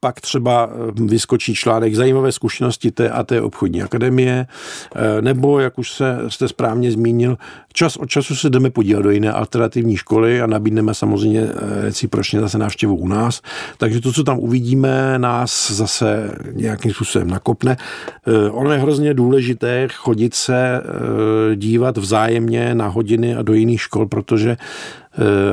Pak 0.00 0.20
třeba 0.20 0.70
vyskočí 0.94 1.54
článek 1.54 1.94
zajímavé 1.94 2.32
zkušenosti 2.32 2.47
zkušenosti 2.48 2.90
té 2.90 3.10
a 3.10 3.22
té 3.22 3.40
obchodní 3.40 3.82
akademie, 3.82 4.46
eh, 4.96 5.22
nebo, 5.22 5.60
jak 5.60 5.78
už 5.78 5.92
se, 5.92 6.18
jste 6.28 6.48
správně 6.48 6.92
zmínil, 6.92 7.36
čas 7.72 7.96
od 7.96 8.08
času 8.08 8.36
se 8.36 8.50
jdeme 8.50 8.70
podívat 8.70 9.02
do 9.02 9.10
jiné 9.10 9.32
alternativní 9.32 9.96
školy 9.96 10.40
a 10.40 10.46
nabídneme 10.46 10.94
samozřejmě 10.94 11.40
eh, 11.40 11.82
recipročně 11.82 12.40
zase 12.40 12.58
návštěvu 12.58 12.96
u 12.96 13.08
nás. 13.08 13.42
Takže 13.78 14.00
to, 14.00 14.12
co 14.12 14.24
tam 14.24 14.38
uvidíme, 14.38 15.18
nás 15.18 15.70
zase 15.70 16.32
nějakým 16.52 16.92
způsobem 16.92 17.30
nakopne. 17.30 17.76
Eh, 17.76 18.50
ono 18.50 18.72
je 18.72 18.78
hrozně 18.78 19.14
důležité 19.14 19.88
chodit 19.92 20.34
se 20.34 20.82
dívat 21.54 21.96
vzájemně 21.96 22.74
na 22.74 22.88
hodiny 22.88 23.36
a 23.36 23.42
do 23.42 23.52
jiných 23.52 23.80
škol, 23.80 24.06
protože 24.06 24.56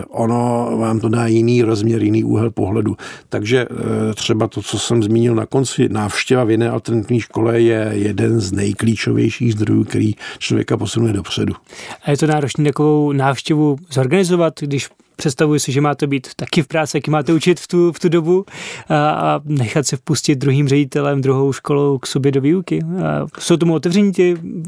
ono 0.09 0.72
vám 0.78 0.99
to 0.99 1.09
dá 1.09 1.28
jiný 1.28 1.61
rozměr, 1.61 2.03
jiný 2.03 2.24
úhel 2.24 2.51
pohledu. 2.51 2.97
Takže 3.30 3.68
eh, 3.72 4.13
třeba 4.13 4.47
to, 4.47 4.61
co 4.61 4.80
jsem 4.80 5.03
zmínil 5.03 5.36
na 5.36 5.45
konci, 5.45 5.89
návštěva 5.89 6.43
v 6.43 6.51
jiné 6.51 6.70
alternativní 6.70 7.20
škole 7.20 7.61
je 7.61 7.89
jeden 7.93 8.39
z 8.39 8.51
nejklíčovějších 8.51 9.53
zdrojů, 9.53 9.84
který 9.84 10.13
člověka 10.38 10.78
posunuje 10.78 11.13
dopředu. 11.13 11.53
A 12.03 12.11
je 12.11 12.18
to 12.18 12.28
náročné 12.28 12.63
takovou 12.63 13.11
návštěvu 13.11 13.78
zorganizovat, 13.91 14.53
když 14.59 14.89
představuji 15.16 15.59
si, 15.59 15.72
že 15.72 15.82
máte 15.82 16.07
být 16.07 16.28
taky 16.36 16.61
v 16.61 16.68
práci, 16.68 16.97
jaký 16.97 17.11
máte 17.11 17.34
učit 17.34 17.59
v 17.59 17.68
tu, 17.68 17.91
v 17.91 17.99
tu 17.99 18.09
dobu 18.09 18.45
a, 18.89 19.09
a 19.09 19.41
nechat 19.45 19.88
se 19.88 19.97
vpustit 19.97 20.39
druhým 20.39 20.68
ředitelem, 20.68 21.22
druhou 21.22 21.53
školou 21.53 21.97
k 21.97 22.07
sobě 22.07 22.32
do 22.32 22.41
výuky. 22.41 22.80
A 23.03 23.26
jsou 23.39 23.57
tomu 23.57 23.74
otevření 23.74 24.11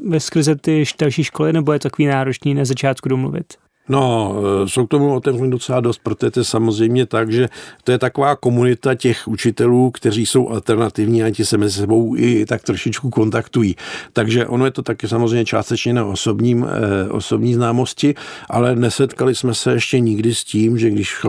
ve 0.07 0.19
skrze 0.19 0.55
ty 0.55 0.83
další 0.99 1.23
školy, 1.23 1.53
nebo 1.53 1.73
je 1.73 1.79
to 1.79 1.89
takový 1.89 2.05
náročný 2.05 2.53
na 2.53 2.65
začátku 2.65 3.09
domluvit? 3.09 3.66
No, 3.89 4.35
eh, 4.63 4.69
jsou 4.69 4.85
k 4.85 4.89
tomu 4.89 5.13
otevření 5.15 5.51
docela 5.51 5.79
dost, 5.79 5.99
protože 6.03 6.31
to 6.31 6.39
je 6.39 6.43
samozřejmě 6.43 7.05
tak, 7.05 7.31
že 7.31 7.49
to 7.83 7.91
je 7.91 7.97
taková 7.97 8.35
komunita 8.35 8.95
těch 8.95 9.27
učitelů, 9.27 9.91
kteří 9.91 10.25
jsou 10.25 10.49
alternativní 10.49 11.23
a 11.23 11.31
ti 11.31 11.45
se 11.45 11.57
mezi 11.57 11.79
sebou 11.79 12.15
i 12.17 12.45
tak 12.45 12.63
trošičku 12.63 13.09
kontaktují. 13.09 13.75
Takže 14.13 14.45
ono 14.45 14.65
je 14.65 14.71
to 14.71 14.81
taky 14.81 15.07
samozřejmě 15.07 15.45
částečně 15.45 15.93
na 15.93 16.05
osobním, 16.05 16.65
eh, 16.65 17.09
osobní 17.09 17.53
známosti, 17.53 18.15
ale 18.49 18.75
nesetkali 18.75 19.35
jsme 19.35 19.53
se 19.53 19.73
ještě 19.73 19.99
nikdy 19.99 20.35
s 20.35 20.43
tím, 20.43 20.77
že 20.77 20.89
když 20.89 21.25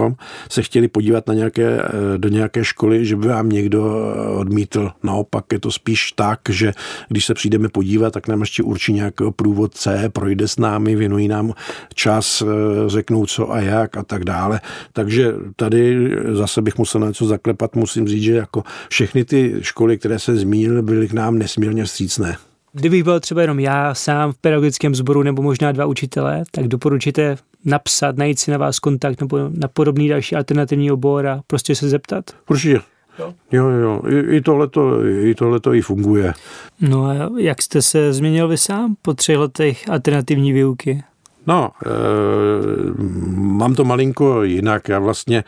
se 0.50 0.62
chtěli 0.62 0.88
podívat 0.88 1.26
na 1.26 1.34
nějaké, 1.34 1.82
eh, 1.82 2.18
do 2.18 2.28
nějaké 2.28 2.64
školy, 2.64 3.06
že 3.06 3.16
by 3.16 3.28
vám 3.28 3.48
někdo 3.48 4.12
odmítl. 4.34 4.90
Naopak 5.02 5.44
je 5.52 5.61
to 5.61 5.70
spíš 5.70 6.12
tak, 6.12 6.40
že 6.48 6.72
když 7.09 7.24
se 7.24 7.34
přijdeme 7.34 7.68
podívat, 7.68 8.12
tak 8.12 8.28
nám 8.28 8.40
ještě 8.40 8.62
určí 8.62 8.92
nějakého 8.92 9.32
průvodce, 9.32 10.11
projde 10.12 10.48
s 10.48 10.56
námi, 10.56 10.96
věnují 10.96 11.28
nám 11.28 11.52
čas, 11.94 12.42
Eh, 12.47 12.47
řeknou 12.86 13.26
co 13.26 13.53
a 13.53 13.61
jak 13.61 13.96
a 13.96 14.03
tak 14.03 14.24
dále. 14.24 14.61
Takže 14.92 15.32
tady 15.57 16.11
zase 16.32 16.62
bych 16.62 16.78
musel 16.78 17.01
něco 17.01 17.26
zaklepat, 17.26 17.76
musím 17.76 18.09
říct, 18.09 18.22
že 18.22 18.32
jako 18.32 18.62
všechny 18.88 19.24
ty 19.24 19.55
školy, 19.61 19.99
které 19.99 20.18
se 20.18 20.36
zmínil, 20.36 20.82
byly 20.82 21.09
k 21.09 21.12
nám 21.12 21.38
nesmírně 21.38 21.84
vstřícné. 21.84 22.36
Kdybych 22.72 23.05
byl 23.05 23.20
třeba 23.20 23.40
jenom 23.42 23.61
já 23.61 23.94
sám 23.94 24.32
v 24.32 24.38
pedagogickém 24.38 24.94
sboru 24.94 25.22
nebo 25.22 25.42
možná 25.42 25.72
dva 25.72 25.86
učitelé, 25.86 26.42
tak 26.51 26.68
doporučíte 26.68 27.36
napsat, 27.64 28.16
najít 28.16 28.38
si 28.38 28.51
na 28.51 28.59
vás 28.59 28.78
kontakt 28.78 29.20
nebo 29.20 29.38
na 29.38 29.68
podobný 29.68 30.09
další 30.09 30.36
alternativní 30.36 30.90
obor 30.90 31.26
a 31.26 31.40
prostě 31.46 31.74
se 31.74 31.88
zeptat? 31.88 32.24
Určitě. 32.51 32.80
Jo, 33.18 33.34
jo, 33.53 33.68
jo. 33.68 34.03
I, 34.09 34.36
i 34.36 34.40
tohleto, 34.40 35.07
i 35.07 35.34
tohleto 35.34 35.74
i 35.74 35.80
funguje. 35.80 36.34
No 36.80 37.05
a 37.05 37.14
jak 37.38 37.62
jste 37.62 37.82
se 37.82 38.12
změnil 38.12 38.49
vy 38.49 38.59
sám 38.59 38.96
po 39.03 39.14
třech 39.14 39.36
letech 39.36 39.88
alternativní 39.88 40.53
výuky? 40.53 41.03
No, 41.47 41.70
e, 41.86 41.91
mám 43.34 43.74
to 43.74 43.84
malinko 43.84 44.43
jinak. 44.43 44.89
Já 44.89 44.99
vlastně 44.99 45.39
e, 45.39 45.45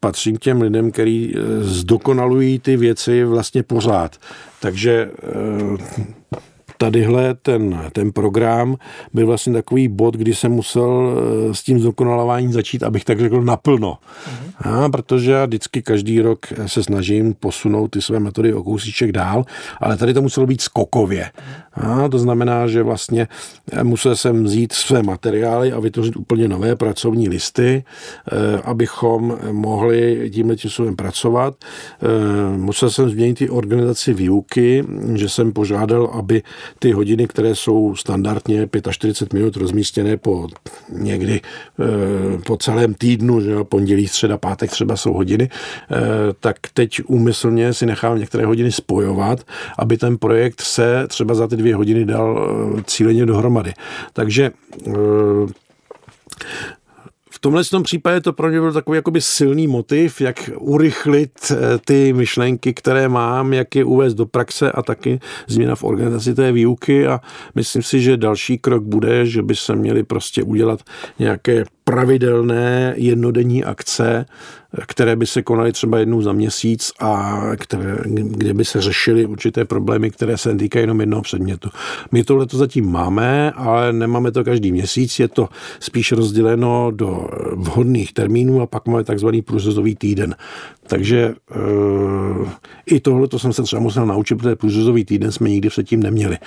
patřím 0.00 0.36
k 0.36 0.40
těm 0.40 0.60
lidem, 0.60 0.90
který 0.90 1.34
e, 1.36 1.40
zdokonalují 1.62 2.58
ty 2.58 2.76
věci 2.76 3.24
vlastně 3.24 3.62
pořád. 3.62 4.16
Takže 4.60 4.92
e, 4.92 6.46
tadyhle 6.78 7.34
ten, 7.34 7.80
ten 7.92 8.12
program 8.12 8.76
byl 9.14 9.26
vlastně 9.26 9.52
takový 9.52 9.88
bod, 9.88 10.14
kdy 10.14 10.34
jsem 10.34 10.52
musel 10.52 11.16
eh, 11.50 11.54
s 11.54 11.62
tím 11.62 11.78
zdokonalováním 11.78 12.52
začít, 12.52 12.82
abych 12.82 13.04
tak 13.04 13.20
řekl, 13.20 13.42
naplno. 13.42 13.98
Mm-hmm. 13.98 14.84
A, 14.84 14.88
protože 14.88 15.32
já 15.32 15.46
vždycky 15.46 15.82
každý 15.82 16.20
rok 16.20 16.46
se 16.66 16.82
snažím 16.82 17.34
posunout 17.34 17.88
ty 17.88 18.02
své 18.02 18.20
metody 18.20 18.54
o 18.54 18.62
kousíček 18.62 19.12
dál, 19.12 19.44
ale 19.80 19.96
tady 19.96 20.14
to 20.14 20.22
muselo 20.22 20.46
být 20.46 20.60
skokově. 20.60 21.30
A, 21.74 22.08
to 22.08 22.18
znamená, 22.18 22.66
že 22.66 22.82
vlastně 22.82 23.28
musel 23.82 24.16
jsem 24.16 24.44
vzít 24.44 24.72
své 24.72 25.02
materiály 25.02 25.72
a 25.72 25.80
vytvořit 25.80 26.16
úplně 26.16 26.48
nové 26.48 26.76
pracovní 26.76 27.28
listy, 27.28 27.84
eh, 27.84 28.60
abychom 28.64 29.38
mohli 29.52 30.30
tímhle 30.30 30.56
tím 30.56 30.96
pracovat. 30.96 31.54
Eh, 31.64 32.56
musel 32.56 32.90
jsem 32.90 33.10
změnit 33.10 33.40
i 33.40 33.50
organizaci 33.50 34.14
výuky, 34.14 34.84
že 35.14 35.28
jsem 35.28 35.52
požádal, 35.52 36.10
aby 36.12 36.42
ty 36.78 36.92
hodiny, 36.92 37.26
které 37.26 37.54
jsou 37.54 37.96
standardně 37.96 38.68
45 38.90 39.32
minut 39.32 39.56
rozmístěné 39.56 40.16
po 40.16 40.48
někdy 40.92 41.40
eh, 41.40 42.38
po 42.46 42.56
celém 42.56 42.94
týdnu, 42.94 43.40
že 43.40 43.64
pondělí, 43.64 44.08
středa, 44.08 44.38
pátek 44.38 44.70
třeba 44.70 44.96
jsou 44.96 45.12
hodiny, 45.12 45.48
tak 46.40 46.56
teď 46.74 47.00
úmyslně 47.06 47.74
si 47.74 47.86
nechám 47.86 48.18
některé 48.18 48.46
hodiny 48.46 48.72
spojovat, 48.72 49.46
aby 49.78 49.96
ten 49.96 50.18
projekt 50.18 50.60
se 50.60 51.06
třeba 51.08 51.34
za 51.34 51.48
ty 51.48 51.56
dvě 51.56 51.74
hodiny 51.74 52.04
dal 52.04 52.48
cíleně 52.86 53.26
dohromady. 53.26 53.72
Takže 54.12 54.50
tomhle 57.46 57.64
tom 57.64 57.82
případě 57.82 58.20
to 58.20 58.32
pro 58.32 58.48
mě 58.48 58.60
byl 58.60 58.72
takový 58.72 58.96
jakoby 58.96 59.20
silný 59.20 59.66
motiv, 59.66 60.20
jak 60.20 60.50
urychlit 60.58 61.30
eh, 61.50 61.56
ty 61.84 62.12
myšlenky, 62.12 62.74
které 62.74 63.08
mám, 63.08 63.52
jak 63.52 63.74
je 63.74 63.84
uvést 63.84 64.14
do 64.14 64.26
praxe 64.26 64.72
a 64.72 64.82
taky 64.82 65.20
změna 65.46 65.74
v 65.74 65.84
organizaci 65.84 66.34
té 66.34 66.52
výuky. 66.52 67.06
A 67.06 67.20
myslím 67.54 67.82
si, 67.82 68.00
že 68.00 68.16
další 68.16 68.58
krok 68.58 68.82
bude, 68.82 69.26
že 69.26 69.42
by 69.42 69.54
se 69.54 69.76
měli 69.76 70.02
prostě 70.02 70.42
udělat 70.42 70.80
nějaké 71.18 71.64
pravidelné 71.90 72.94
jednodenní 72.96 73.64
akce, 73.64 74.26
které 74.86 75.16
by 75.16 75.26
se 75.26 75.42
konaly 75.42 75.72
třeba 75.72 75.98
jednou 75.98 76.22
za 76.22 76.32
měsíc 76.32 76.92
a 77.00 77.42
které, 77.56 77.96
kde 78.06 78.54
by 78.54 78.64
se 78.64 78.80
řešily 78.80 79.26
určité 79.26 79.64
problémy, 79.64 80.10
které 80.10 80.38
se 80.38 80.54
týkají 80.54 80.82
jenom 80.82 81.00
jednoho 81.00 81.22
předmětu. 81.22 81.70
My 82.12 82.24
tohle 82.24 82.46
to 82.46 82.56
zatím 82.56 82.90
máme, 82.90 83.50
ale 83.50 83.92
nemáme 83.92 84.32
to 84.32 84.44
každý 84.44 84.72
měsíc, 84.72 85.18
je 85.18 85.28
to 85.28 85.48
spíš 85.80 86.12
rozděleno 86.12 86.90
do 86.90 87.28
vhodných 87.54 88.12
termínů 88.12 88.60
a 88.60 88.66
pak 88.66 88.86
máme 88.86 89.04
takzvaný 89.04 89.42
průřezový 89.42 89.94
týden. 89.94 90.34
Takže 90.86 91.18
e, 91.20 91.34
i 92.86 93.00
tohle 93.00 93.28
to 93.28 93.38
jsem 93.38 93.52
se 93.52 93.62
třeba 93.62 93.82
musel 93.82 94.06
naučit, 94.06 94.34
protože 94.34 94.56
průřezový 94.56 95.04
týden 95.04 95.32
jsme 95.32 95.48
nikdy 95.48 95.68
předtím 95.68 96.02
neměli. 96.02 96.38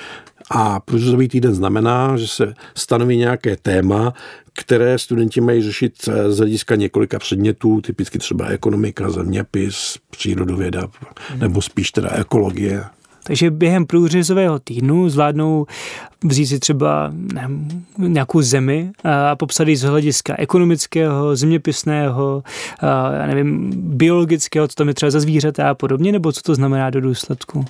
A 0.50 0.80
průřezový 0.80 1.28
týden 1.28 1.56
znamená, 1.56 2.18
že 2.18 2.28
se 2.28 2.54
stanoví 2.76 3.18
nějaké 3.18 3.56
téma, 3.56 4.14
které 4.54 5.00
studenti 5.00 5.42
mají 5.42 5.62
řešit 5.62 6.10
z 6.28 6.38
hlediska 6.38 6.76
několika 6.76 7.20
předmětů, 7.20 7.82
typicky 7.82 8.20
třeba 8.20 8.46
ekonomika, 8.46 9.10
zeměpis, 9.10 9.98
přírodověda, 10.10 10.88
nebo 11.38 11.62
spíš 11.62 11.92
teda 11.92 12.10
ekologie. 12.10 12.84
Takže 13.24 13.52
během 13.52 13.86
průřezového 13.86 14.60
týdnu 14.60 15.10
zvládnou 15.10 15.66
vzít 16.24 16.46
si 16.46 16.60
třeba 16.60 17.12
ne, 17.14 17.50
nějakou 17.98 18.42
zemi 18.42 18.92
a 19.04 19.36
popsat 19.36 19.68
ji 19.68 19.76
z 19.76 19.84
hlediska 19.84 20.36
ekonomického, 20.38 21.36
zeměpisného, 21.36 22.44
a, 22.80 23.12
já 23.14 23.28
nevím, 23.28 23.72
biologického, 23.76 24.68
co 24.68 24.76
tam 24.76 24.88
je 24.88 24.94
třeba 24.94 25.10
za 25.10 25.20
zvířata 25.20 25.70
a 25.70 25.74
podobně, 25.74 26.12
nebo 26.12 26.32
co 26.32 26.42
to 26.42 26.56
znamená 26.56 26.90
do 26.90 27.02
důsledku? 27.02 27.66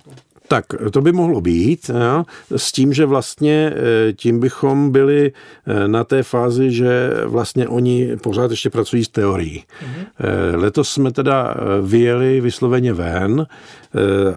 Tak 0.50 0.66
to 0.92 1.02
by 1.02 1.12
mohlo 1.12 1.42
být, 1.42 1.90
jo, 1.90 2.26
s 2.56 2.72
tím, 2.72 2.94
že 2.94 3.06
vlastně 3.06 3.74
eh, 3.76 4.14
tím 4.14 4.40
bychom 4.40 4.92
byli 4.92 5.32
eh, 5.32 5.88
na 5.88 6.04
té 6.04 6.24
fázi, 6.24 6.72
že 6.72 7.12
vlastně 7.26 7.68
oni 7.68 8.18
pořád 8.24 8.52
ještě 8.52 8.70
pracují 8.70 9.06
s 9.06 9.10
teorií. 9.10 9.64
Mm-hmm. 9.64 10.60
Letos 10.62 10.90
jsme 10.90 11.12
teda 11.12 11.56
vyjeli 11.82 12.42
vysloveně 12.42 12.94
ven 12.94 13.48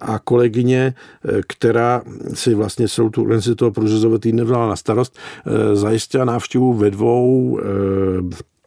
a 0.00 0.18
kolegyně, 0.18 0.94
která 1.48 2.02
si 2.34 2.54
vlastně 2.54 2.88
celou 2.88 3.10
tu 3.10 3.22
organizaci 3.22 3.54
toho 3.54 3.70
průřezového 3.70 4.18
týdne 4.18 4.44
dala 4.44 4.68
na 4.68 4.76
starost, 4.76 5.18
zajistila 5.72 6.24
návštěvu 6.24 6.72
ve 6.72 6.90
dvou 6.90 7.60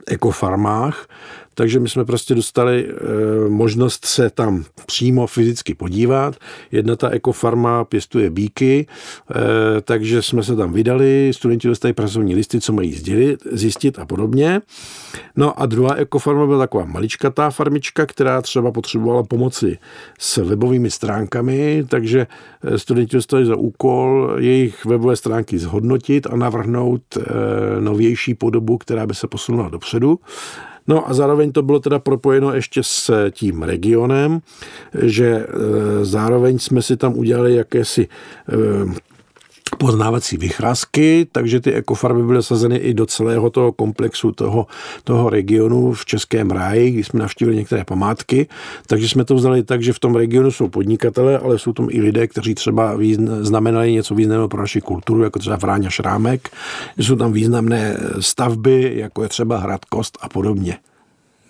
ekofarmách, 0.08 1.08
takže 1.56 1.80
my 1.80 1.90
jsme 1.90 2.06
prostě 2.06 2.36
dostali 2.36 2.88
e, 2.88 3.50
možnost 3.50 4.06
se 4.06 4.30
tam 4.30 4.64
přímo 4.86 5.28
fyzicky 5.28 5.74
podívat. 5.74 6.36
Jedna 6.72 6.96
ta 6.96 7.10
ekofarma 7.10 7.86
pěstuje 7.86 8.30
bíky, 8.30 8.88
e, 9.36 9.82
takže 9.82 10.22
jsme 10.22 10.44
se 10.44 10.56
tam 10.56 10.74
vydali, 10.74 11.32
studenti 11.36 11.68
dostali 11.68 11.94
pracovní 11.94 12.36
listy, 12.36 12.62
co 12.62 12.74
mají 12.74 12.94
sdělit, 12.94 13.40
zjistit 13.52 14.00
a 14.00 14.06
podobně. 14.06 14.62
No 15.36 15.62
a 15.62 15.66
druhá 15.66 15.96
ekofarma 15.96 16.46
byla 16.46 16.60
taková 16.60 16.86
maličkatá 16.86 17.50
farmička, 17.50 18.06
která 18.06 18.42
třeba 18.42 18.72
potřebovala 18.72 19.24
pomoci 19.24 19.78
s 20.20 20.38
webovými 20.38 20.92
stránkami, 20.92 21.86
takže 21.90 22.28
eh, 22.64 22.80
studenti 22.80 23.16
dostali 23.16 23.46
za 23.46 23.56
úkol 23.56 24.36
jejich 24.40 24.86
webové 24.86 25.16
stránky 25.16 25.60
zhodnotit 25.60 26.28
a 26.28 26.36
navrhnout 26.36 27.02
novější 27.80 28.34
podobu, 28.34 28.78
která 28.78 29.08
by 29.08 29.16
se 29.16 29.28
posunula 29.28 29.70
dopředu. 29.70 30.20
No 30.88 31.10
a 31.10 31.14
zároveň 31.14 31.52
to 31.52 31.62
bylo 31.62 31.80
teda 31.80 32.00
propojeno 32.00 32.54
ještě 32.54 32.84
s 32.84 33.30
tím 33.32 33.64
regionem, 33.64 34.40
že 35.02 35.28
e, 35.28 35.46
zároveň 36.06 36.60
jsme 36.60 36.82
si 36.82 36.98
tam 36.98 37.18
udělali 37.18 37.56
jakési 37.56 38.08
e, 38.50 39.06
poznávací 39.78 40.38
vycházky, 40.38 41.28
takže 41.32 41.60
ty 41.60 41.74
ekofarmy 41.74 42.24
byly 42.24 42.44
sazeny 42.44 42.76
i 42.76 42.94
do 42.94 43.06
celého 43.06 43.50
toho 43.50 43.72
komplexu 43.72 44.32
toho, 44.32 44.68
toho 45.04 45.30
regionu 45.30 45.94
v 45.94 46.06
Českém 46.06 46.52
ráji, 46.52 46.92
kdy 46.92 47.04
jsme 47.04 47.20
navštívili 47.20 47.58
některé 47.58 47.84
památky, 47.84 48.48
takže 48.88 49.10
jsme 49.10 49.26
to 49.26 49.36
vzali 49.36 49.64
tak, 49.64 49.84
že 49.84 49.94
v 49.94 50.00
tom 50.00 50.16
regionu 50.16 50.52
jsou 50.52 50.68
podnikatele, 50.68 51.40
ale 51.40 51.60
jsou 51.60 51.74
tam 51.74 51.88
i 51.92 52.02
lidé, 52.02 52.28
kteří 52.28 52.56
třeba 52.56 52.98
znamenali 53.40 53.92
něco 53.92 54.16
významného 54.16 54.50
pro 54.50 54.62
naši 54.62 54.82
kulturu, 54.82 55.24
jako 55.24 55.40
třeba 55.40 55.56
Vráňa 55.56 55.90
Šrámek, 55.90 56.50
jsou 56.98 57.16
tam 57.16 57.34
významné 57.34 57.98
stavby, 58.20 58.94
jako 58.96 59.24
je 59.24 59.30
třeba 59.30 59.58
Hrad 59.58 59.86
Kost 59.86 60.18
a 60.22 60.30
podobně. 60.30 60.78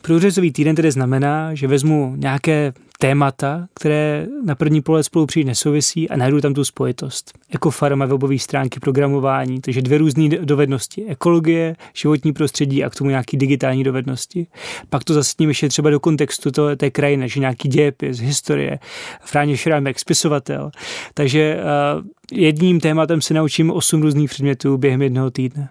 Průřezový 0.06 0.52
týden 0.52 0.76
tedy 0.76 0.92
znamená, 0.92 1.56
že 1.56 1.68
vezmu 1.68 2.14
nějaké 2.18 2.74
témata, 3.00 3.68
které 3.74 4.28
na 4.46 4.56
první 4.56 4.82
pohled 4.82 5.04
spolu 5.04 5.26
přijít 5.26 5.46
nesouvisí 5.46 6.10
a 6.10 6.18
najdu 6.18 6.42
tam 6.42 6.54
tu 6.54 6.66
spojitost. 6.66 7.32
Jako 7.54 7.72
farma, 7.72 8.06
webové 8.06 8.40
stránky, 8.40 8.80
programování, 8.80 9.62
takže 9.62 9.82
dvě 9.82 9.98
různé 9.98 10.30
dovednosti. 10.30 11.06
Ekologie, 11.08 11.76
životní 11.94 12.34
prostředí 12.34 12.84
a 12.84 12.90
k 12.90 12.96
tomu 12.96 13.10
nějaký 13.10 13.38
digitální 13.38 13.84
dovednosti. 13.84 14.48
Pak 14.90 15.04
to 15.04 15.14
zase 15.14 15.34
tím 15.38 15.50
ještě 15.50 15.70
třeba 15.70 15.90
do 15.90 16.00
kontextu 16.00 16.52
to, 16.52 16.76
té 16.76 16.92
krajiny, 16.92 17.30
že 17.30 17.40
nějaký 17.40 17.70
dějepis, 17.70 18.20
historie, 18.20 18.80
Fráně 19.22 19.58
Šrámek, 19.58 20.00
spisovatel. 20.00 20.72
Takže 21.14 21.58
uh, 21.58 22.06
jedním 22.32 22.80
tématem 22.80 23.22
se 23.22 23.34
naučím 23.34 23.72
osm 23.72 24.02
různých 24.02 24.30
předmětů 24.30 24.78
během 24.78 25.02
jednoho 25.02 25.32
týdne. 25.32 25.70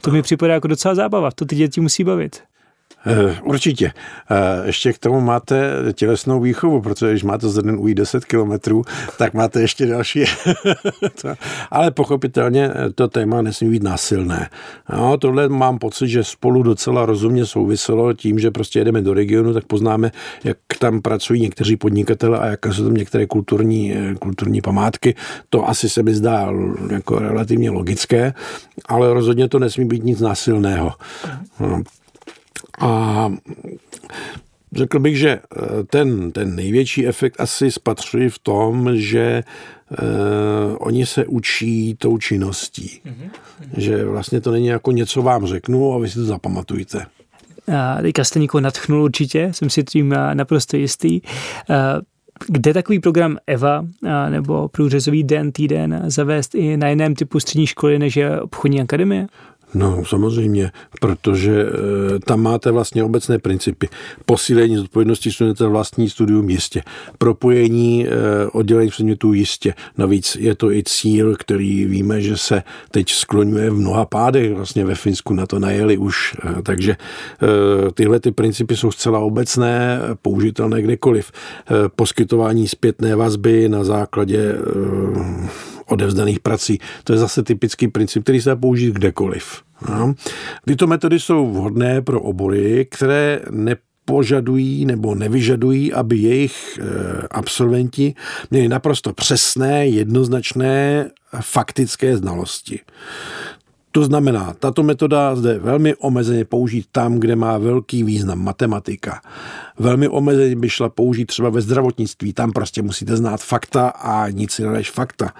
To 0.00 0.10
mi 0.10 0.22
připadá 0.22 0.54
jako 0.54 0.68
docela 0.68 0.94
zábava, 0.94 1.30
to 1.30 1.44
ty 1.44 1.56
děti 1.56 1.80
musí 1.80 2.04
bavit. 2.04 2.42
Eh, 3.06 3.36
určitě. 3.42 3.92
Eh, 4.30 4.66
ještě 4.66 4.92
k 4.92 4.98
tomu 4.98 5.20
máte 5.20 5.74
tělesnou 5.92 6.40
výchovu, 6.40 6.80
protože 6.80 7.10
když 7.10 7.24
máte 7.24 7.48
za 7.48 7.62
den 7.62 7.76
ujít 7.78 7.98
10 7.98 8.24
kilometrů, 8.24 8.84
tak 9.18 9.34
máte 9.34 9.60
ještě 9.60 9.86
další. 9.86 10.24
Ale 11.70 11.90
pochopitelně 11.90 12.70
to 12.94 13.08
téma 13.08 13.42
nesmí 13.42 13.70
být 13.70 13.82
násilné. 13.82 14.48
No, 14.92 15.16
tohle 15.16 15.48
mám 15.48 15.78
pocit, 15.78 16.08
že 16.08 16.24
spolu 16.24 16.62
docela 16.62 17.06
rozumně 17.06 17.46
souviselo 17.46 18.12
tím, 18.12 18.38
že 18.38 18.50
prostě 18.50 18.78
jedeme 18.78 19.02
do 19.02 19.14
regionu, 19.14 19.54
tak 19.54 19.64
poznáme, 19.64 20.10
jak 20.44 20.56
tam 20.78 21.02
pracují 21.02 21.40
někteří 21.40 21.76
podnikatele 21.76 22.38
a 22.38 22.46
jaké 22.46 22.72
jsou 22.72 22.84
tam 22.84 22.94
některé 22.94 23.26
kulturní, 23.26 23.94
eh, 23.94 24.14
kulturní 24.14 24.60
památky. 24.60 25.14
To 25.50 25.68
asi 25.68 25.88
se 25.88 26.02
mi 26.02 26.14
zdá 26.14 26.52
jako 26.90 27.18
relativně 27.18 27.70
logické, 27.70 28.34
ale 28.86 29.14
rozhodně 29.14 29.48
to 29.48 29.58
nesmí 29.58 29.84
být 29.84 30.04
nic 30.04 30.20
násilného. 30.20 30.92
No. 31.60 31.82
A 32.78 33.32
řekl 34.72 34.98
bych, 34.98 35.18
že 35.18 35.30
eh, 35.30 35.40
ten, 35.90 36.32
ten 36.32 36.56
největší 36.56 37.06
efekt 37.06 37.40
asi 37.40 37.70
spatřuji 37.70 38.30
v 38.30 38.38
tom, 38.38 38.90
že 38.96 39.42
uh, 39.90 40.76
oni 40.78 41.06
se 41.06 41.26
učí 41.26 41.94
tou 41.94 42.18
činností. 42.18 43.00
Mm-hmm. 43.06 43.30
Že 43.76 44.04
vlastně 44.04 44.40
to 44.40 44.50
není 44.50 44.66
jako 44.66 44.92
něco 44.92 45.22
vám 45.22 45.46
řeknu 45.46 45.94
a 45.94 45.98
vy 45.98 46.08
si 46.08 46.14
to 46.14 46.24
zapamatujte. 46.24 47.06
A 47.76 48.02
teďka 48.02 48.24
jste 48.24 48.38
někoho 48.40 48.60
natchnul 48.60 49.02
určitě, 49.02 49.48
jsem 49.52 49.70
si 49.70 49.84
tím 49.84 50.14
naprosto 50.34 50.76
jistý. 50.76 51.20
Kde 52.48 52.74
takový 52.74 52.98
program 52.98 53.38
EVA 53.46 53.86
nebo 54.28 54.68
průřezový 54.68 55.24
den, 55.24 55.52
týden 55.52 56.02
zavést 56.06 56.54
i 56.54 56.76
na 56.76 56.88
jiném 56.88 57.14
typu 57.14 57.40
střední 57.40 57.66
školy, 57.66 57.98
než 57.98 58.16
je 58.16 58.40
obchodní 58.40 58.80
akademie? 58.80 59.26
No 59.74 60.04
samozřejmě, 60.04 60.70
protože 61.00 61.62
e, 61.62 62.18
tam 62.18 62.42
máte 62.42 62.70
vlastně 62.70 63.04
obecné 63.04 63.38
principy. 63.38 63.88
Posílení 64.26 64.76
zodpovědnosti 64.76 65.32
studenta 65.32 65.68
vlastní 65.68 66.10
studium 66.10 66.50
jistě. 66.50 66.82
Propojení 67.18 68.06
e, 68.06 68.10
oddělení 68.46 68.90
předmětů 68.90 69.32
jistě. 69.32 69.74
Navíc 69.98 70.36
je 70.40 70.54
to 70.54 70.72
i 70.72 70.82
cíl, 70.86 71.36
který 71.36 71.84
víme, 71.84 72.20
že 72.20 72.36
se 72.36 72.62
teď 72.90 73.10
skloňuje 73.10 73.70
v 73.70 73.74
mnoha 73.74 74.04
pádech. 74.04 74.54
Vlastně 74.54 74.84
ve 74.84 74.94
Finsku 74.94 75.34
na 75.34 75.46
to 75.46 75.58
najeli 75.58 75.96
už. 75.96 76.36
E, 76.58 76.62
takže 76.62 76.92
e, 76.92 76.96
tyhle 77.92 78.20
ty 78.20 78.32
principy 78.32 78.76
jsou 78.76 78.90
zcela 78.90 79.18
obecné, 79.18 80.00
použitelné 80.22 80.82
kdekoliv. 80.82 81.32
E, 81.32 81.88
poskytování 81.88 82.68
zpětné 82.68 83.16
vazby 83.16 83.68
na 83.68 83.84
základě 83.84 84.38
e, 84.38 85.73
odevzdaných 85.86 86.40
prací. 86.40 86.78
To 87.04 87.12
je 87.12 87.18
zase 87.18 87.42
typický 87.42 87.88
princip, 87.88 88.22
který 88.22 88.40
se 88.40 88.48
dá 88.48 88.56
použít 88.56 88.92
kdekoliv. 88.92 89.62
No. 89.88 90.14
Tyto 90.66 90.86
metody 90.86 91.20
jsou 91.20 91.52
vhodné 91.52 92.02
pro 92.02 92.20
obory, 92.20 92.86
které 92.90 93.40
ne 93.50 93.76
požadují 94.04 94.84
nebo 94.84 95.14
nevyžadují, 95.14 95.92
aby 95.92 96.16
jejich 96.16 96.78
eh, 96.78 96.84
absolventi 97.30 98.14
měli 98.50 98.68
naprosto 98.68 99.12
přesné, 99.12 99.86
jednoznačné 99.86 101.10
faktické 101.40 102.16
znalosti. 102.16 102.80
To 103.94 104.04
znamená, 104.04 104.54
tato 104.58 104.82
metoda 104.82 105.36
zde 105.36 105.58
velmi 105.58 105.94
omezeně 105.94 106.44
použít 106.44 106.86
tam, 106.92 107.18
kde 107.18 107.36
má 107.36 107.58
velký 107.58 108.04
význam 108.04 108.44
matematika. 108.44 109.20
Velmi 109.78 110.08
omezeně 110.08 110.56
by 110.56 110.68
šla 110.68 110.88
použít 110.88 111.26
třeba 111.26 111.50
ve 111.50 111.60
zdravotnictví, 111.60 112.32
tam 112.32 112.52
prostě 112.52 112.82
musíte 112.82 113.16
znát 113.16 113.40
fakta 113.40 113.88
a 113.88 114.28
nic 114.30 114.58
jiného 114.58 114.74
než 114.74 114.90
fakta. 114.90 115.30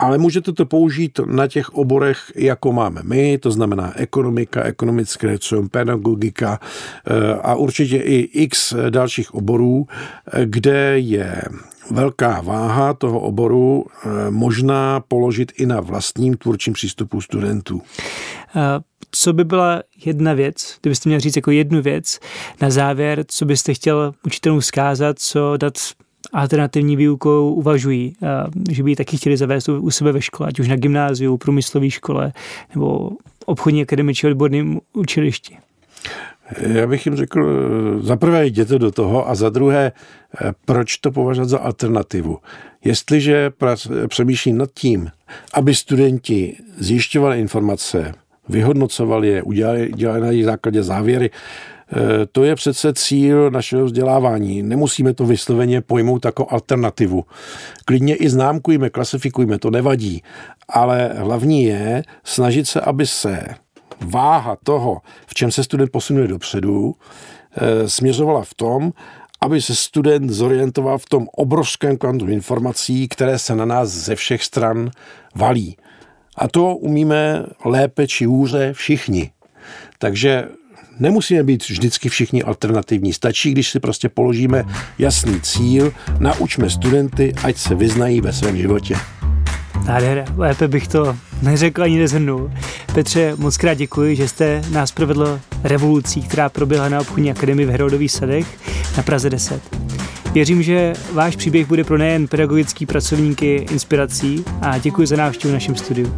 Ale 0.00 0.18
můžete 0.18 0.52
to 0.52 0.66
použít 0.66 1.20
na 1.26 1.48
těch 1.48 1.70
oborech, 1.70 2.32
jako 2.34 2.72
máme 2.72 3.00
my, 3.04 3.38
to 3.38 3.50
znamená 3.50 3.92
ekonomika, 3.96 4.62
ekonomické 4.62 5.38
co 5.38 5.68
pedagogika 5.68 6.60
eh, 6.60 7.34
a 7.34 7.54
určitě 7.54 7.96
i 7.96 8.16
x 8.18 8.74
dalších 8.90 9.34
oborů, 9.34 9.86
eh, 10.32 10.40
kde 10.44 10.98
je 10.98 11.42
velká 11.90 12.40
váha 12.40 12.94
toho 12.94 13.20
oboru 13.20 13.84
eh, 13.86 14.30
možná 14.30 15.00
položit 15.00 15.52
i 15.56 15.66
na 15.66 15.80
vlastním 15.80 16.36
tvůrčím 16.36 16.72
přístupu 16.72 17.20
studentů. 17.20 17.82
Co 19.10 19.32
by 19.32 19.44
byla 19.44 19.82
jedna 20.04 20.32
věc, 20.32 20.76
kdybyste 20.80 21.08
měl 21.08 21.20
říct 21.20 21.36
jako 21.36 21.50
jednu 21.50 21.82
věc 21.82 22.18
na 22.60 22.70
závěr, 22.70 23.24
co 23.28 23.44
byste 23.44 23.74
chtěl 23.74 24.14
učitelům 24.26 24.62
zkázat, 24.62 25.18
co 25.18 25.56
dát 25.56 25.74
alternativní 26.32 26.96
výukou 26.96 27.52
uvažují, 27.54 28.16
že 28.70 28.82
by 28.82 28.90
ji 28.90 28.96
taky 28.96 29.16
chtěli 29.16 29.36
zavést 29.36 29.68
u 29.68 29.90
sebe 29.90 30.12
ve 30.12 30.22
škole, 30.22 30.48
ať 30.48 30.60
už 30.60 30.68
na 30.68 30.76
gymnáziu, 30.76 31.36
průmyslové 31.36 31.90
škole 31.90 32.32
nebo 32.74 33.10
obchodní 33.46 33.82
akademii 33.82 34.14
či 34.14 34.26
odborném 34.26 34.80
učilišti. 34.92 35.56
Já 36.60 36.86
bych 36.86 37.06
jim 37.06 37.16
řekl, 37.16 37.40
za 38.02 38.16
prvé 38.16 38.46
jděte 38.46 38.78
do 38.78 38.90
toho 38.90 39.28
a 39.28 39.34
za 39.34 39.50
druhé, 39.50 39.92
proč 40.64 40.96
to 40.96 41.10
považovat 41.10 41.48
za 41.48 41.58
alternativu. 41.58 42.38
Jestliže 42.84 43.52
přemýšlím 44.08 44.58
nad 44.58 44.70
tím, 44.74 45.10
aby 45.54 45.74
studenti 45.74 46.56
zjišťovali 46.78 47.40
informace, 47.40 48.14
vyhodnocovali 48.48 49.28
je, 49.28 49.42
udělali, 49.42 49.92
dělali 49.94 50.20
na 50.20 50.30
jejich 50.30 50.44
základě 50.44 50.82
závěry, 50.82 51.30
Eh, 51.30 51.79
to 52.32 52.44
je 52.44 52.54
přece 52.54 52.92
cíl 52.94 53.50
našeho 53.50 53.84
vzdělávání. 53.84 54.62
Nemusíme 54.62 55.14
to 55.14 55.26
vysloveně 55.26 55.80
pojmout 55.80 56.24
jako 56.24 56.46
alternativu. 56.50 57.24
Klidně 57.84 58.14
i 58.14 58.28
známkujme, 58.28 58.90
klasifikujme, 58.90 59.58
to 59.58 59.70
nevadí. 59.70 60.22
Ale 60.68 61.10
hlavní 61.16 61.64
je 61.64 62.02
snažit 62.24 62.68
se, 62.68 62.80
aby 62.80 63.06
se 63.06 63.46
váha 64.00 64.56
toho, 64.64 65.00
v 65.26 65.34
čem 65.34 65.50
se 65.50 65.64
student 65.64 65.92
posunuje 65.92 66.28
dopředu, 66.28 66.94
eh, 67.56 67.88
směřovala 67.88 68.42
v 68.42 68.54
tom, 68.54 68.92
aby 69.40 69.62
se 69.62 69.74
student 69.74 70.30
zorientoval 70.30 70.98
v 70.98 71.08
tom 71.08 71.28
obrovském 71.36 71.96
kvantu 71.96 72.26
informací, 72.26 73.08
které 73.08 73.38
se 73.38 73.54
na 73.54 73.64
nás 73.64 73.88
ze 73.88 74.14
všech 74.14 74.44
stran 74.44 74.90
valí. 75.34 75.76
A 76.36 76.48
to 76.48 76.76
umíme 76.76 77.46
lépe 77.64 78.06
či 78.06 78.24
hůře 78.24 78.72
všichni. 78.72 79.30
Takže 79.98 80.48
Nemusíme 81.00 81.42
být 81.42 81.68
vždycky 81.68 82.08
všichni 82.08 82.42
alternativní. 82.42 83.12
Stačí, 83.12 83.52
když 83.52 83.70
si 83.70 83.80
prostě 83.80 84.08
položíme 84.08 84.64
jasný 84.98 85.40
cíl, 85.40 85.92
naučme 86.18 86.70
studenty, 86.70 87.32
ať 87.42 87.56
se 87.56 87.74
vyznají 87.74 88.20
ve 88.20 88.32
svém 88.32 88.56
životě. 88.56 88.96
Nádhera, 89.86 90.24
lépe 90.36 90.68
bych 90.68 90.88
to 90.88 91.16
neřekl 91.42 91.82
ani 91.82 91.98
nezhrnul. 91.98 92.50
Petře, 92.94 93.32
moc 93.36 93.56
krát 93.56 93.74
děkuji, 93.74 94.16
že 94.16 94.28
jste 94.28 94.62
nás 94.70 94.92
provedl 94.92 95.40
revolucí, 95.64 96.22
která 96.22 96.48
proběhla 96.48 96.88
na 96.88 97.00
obchodní 97.00 97.30
akademii 97.30 97.66
v 97.66 97.70
Herodových 97.70 98.12
sadech 98.12 98.46
na 98.96 99.02
Praze 99.02 99.30
10. 99.30 99.76
Věřím, 100.32 100.62
že 100.62 100.92
váš 101.12 101.36
příběh 101.36 101.66
bude 101.66 101.84
pro 101.84 101.98
nejen 101.98 102.28
pedagogický 102.28 102.86
pracovníky 102.86 103.66
inspirací 103.70 104.44
a 104.60 104.78
děkuji 104.78 105.06
za 105.06 105.16
návštěvu 105.16 105.52
v 105.52 105.54
našem 105.54 105.76
studiu. 105.76 106.16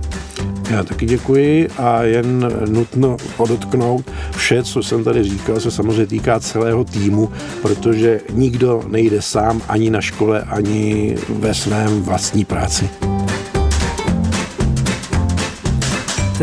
Já 0.72 0.84
taky 0.84 1.06
děkuji 1.06 1.68
a 1.68 2.02
jen 2.02 2.52
nutno 2.68 3.16
podotknout, 3.36 4.10
vše, 4.36 4.62
co 4.62 4.82
jsem 4.82 5.04
tady 5.04 5.24
říkal, 5.24 5.60
se 5.60 5.70
samozřejmě 5.70 6.06
týká 6.06 6.40
celého 6.40 6.84
týmu, 6.84 7.32
protože 7.62 8.20
nikdo 8.32 8.82
nejde 8.88 9.22
sám 9.22 9.62
ani 9.68 9.90
na 9.90 10.00
škole, 10.00 10.42
ani 10.42 11.14
ve 11.28 11.54
svém 11.54 12.02
vlastní 12.02 12.44
práci. 12.44 12.90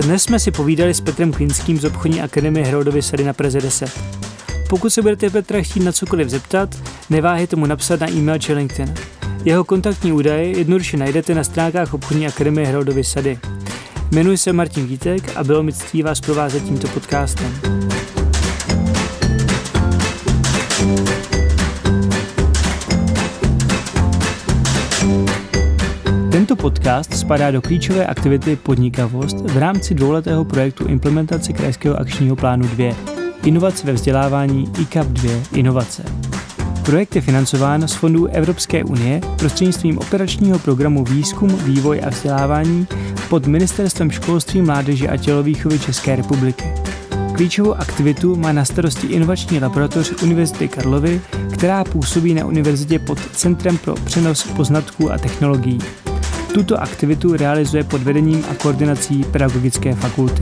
Dnes 0.01 0.23
jsme 0.23 0.39
si 0.39 0.51
povídali 0.51 0.93
s 0.93 1.01
Petrem 1.01 1.32
Klinským 1.32 1.80
z 1.80 1.86
obchodní 1.86 2.21
akademie 2.21 2.65
Herodovy 2.65 3.01
sady 3.01 3.23
na 3.23 3.34
Preze 3.34 3.61
10. 3.61 3.99
Pokud 4.69 4.89
se 4.89 5.01
budete 5.01 5.30
Petra 5.30 5.61
chtít 5.61 5.84
na 5.84 5.91
cokoliv 5.91 6.30
zeptat, 6.30 6.75
neváhejte 7.09 7.55
mu 7.55 7.65
napsat 7.65 7.99
na 7.99 8.11
e-mail 8.11 8.39
či 8.39 8.53
LinkedIn. 8.53 8.93
Jeho 9.45 9.63
kontaktní 9.63 10.11
údaje 10.11 10.57
jednoduše 10.57 10.97
najdete 10.97 11.36
na 11.36 11.43
stránkách 11.43 11.93
obchodní 11.93 12.27
akademie 12.27 12.67
Herodovy 12.67 13.03
sady. 13.03 13.39
Jmenuji 14.12 14.38
se 14.38 14.53
Martin 14.53 14.88
Vítek 14.88 15.38
a 15.38 15.43
bylo 15.43 15.64
mi 15.64 15.74
ctí 15.74 16.03
vás 16.03 16.22
provázet 16.22 16.64
tímto 16.64 16.88
podcastem. 16.88 17.60
Tento 26.32 26.55
podcast 26.55 27.14
spadá 27.14 27.51
do 27.51 27.62
klíčové 27.62 28.05
aktivity 28.05 28.55
Podnikavost 28.55 29.38
v 29.39 29.57
rámci 29.57 29.93
dvouletého 29.95 30.45
projektu 30.45 30.86
implementace 30.86 31.53
Krajského 31.53 31.99
akčního 31.99 32.36
plánu 32.36 32.68
2 32.68 32.95
Inovace 33.43 33.88
ve 33.88 33.93
vzdělávání 33.93 34.72
ICAP 34.82 35.07
2 35.07 35.32
Inovace. 35.53 36.28
Projekt 36.86 37.15
je 37.15 37.21
financován 37.21 37.88
z 37.88 37.93
fondů 37.93 38.25
Evropské 38.25 38.84
unie 38.84 39.21
prostřednictvím 39.39 39.97
operačního 39.97 40.59
programu 40.59 41.03
Výzkum, 41.03 41.57
vývoj 41.63 42.01
a 42.05 42.09
vzdělávání 42.09 42.88
pod 43.30 43.47
Ministerstvem 43.47 44.11
školství, 44.11 44.61
mládeže 44.61 45.07
a 45.07 45.17
tělovýchovy 45.17 45.80
České 45.80 46.15
republiky. 46.15 46.73
Klíčovou 47.36 47.73
aktivitu 47.73 48.36
má 48.36 48.51
na 48.51 48.65
starosti 48.65 49.07
inovační 49.07 49.59
laboratoř 49.59 50.23
Univerzity 50.23 50.67
Karlovy, 50.67 51.21
která 51.53 51.84
působí 51.84 52.34
na 52.34 52.45
univerzitě 52.45 52.99
pod 52.99 53.19
Centrem 53.32 53.77
pro 53.77 53.95
přenos 53.95 54.43
poznatků 54.43 55.11
a 55.11 55.17
technologií. 55.17 55.80
Tuto 56.53 56.82
aktivitu 56.82 57.38
realizuje 57.38 57.84
pod 57.84 58.03
vedením 58.03 58.43
a 58.51 58.55
koordinací 58.55 59.23
Pedagogické 59.23 59.95
fakulty. 59.95 60.41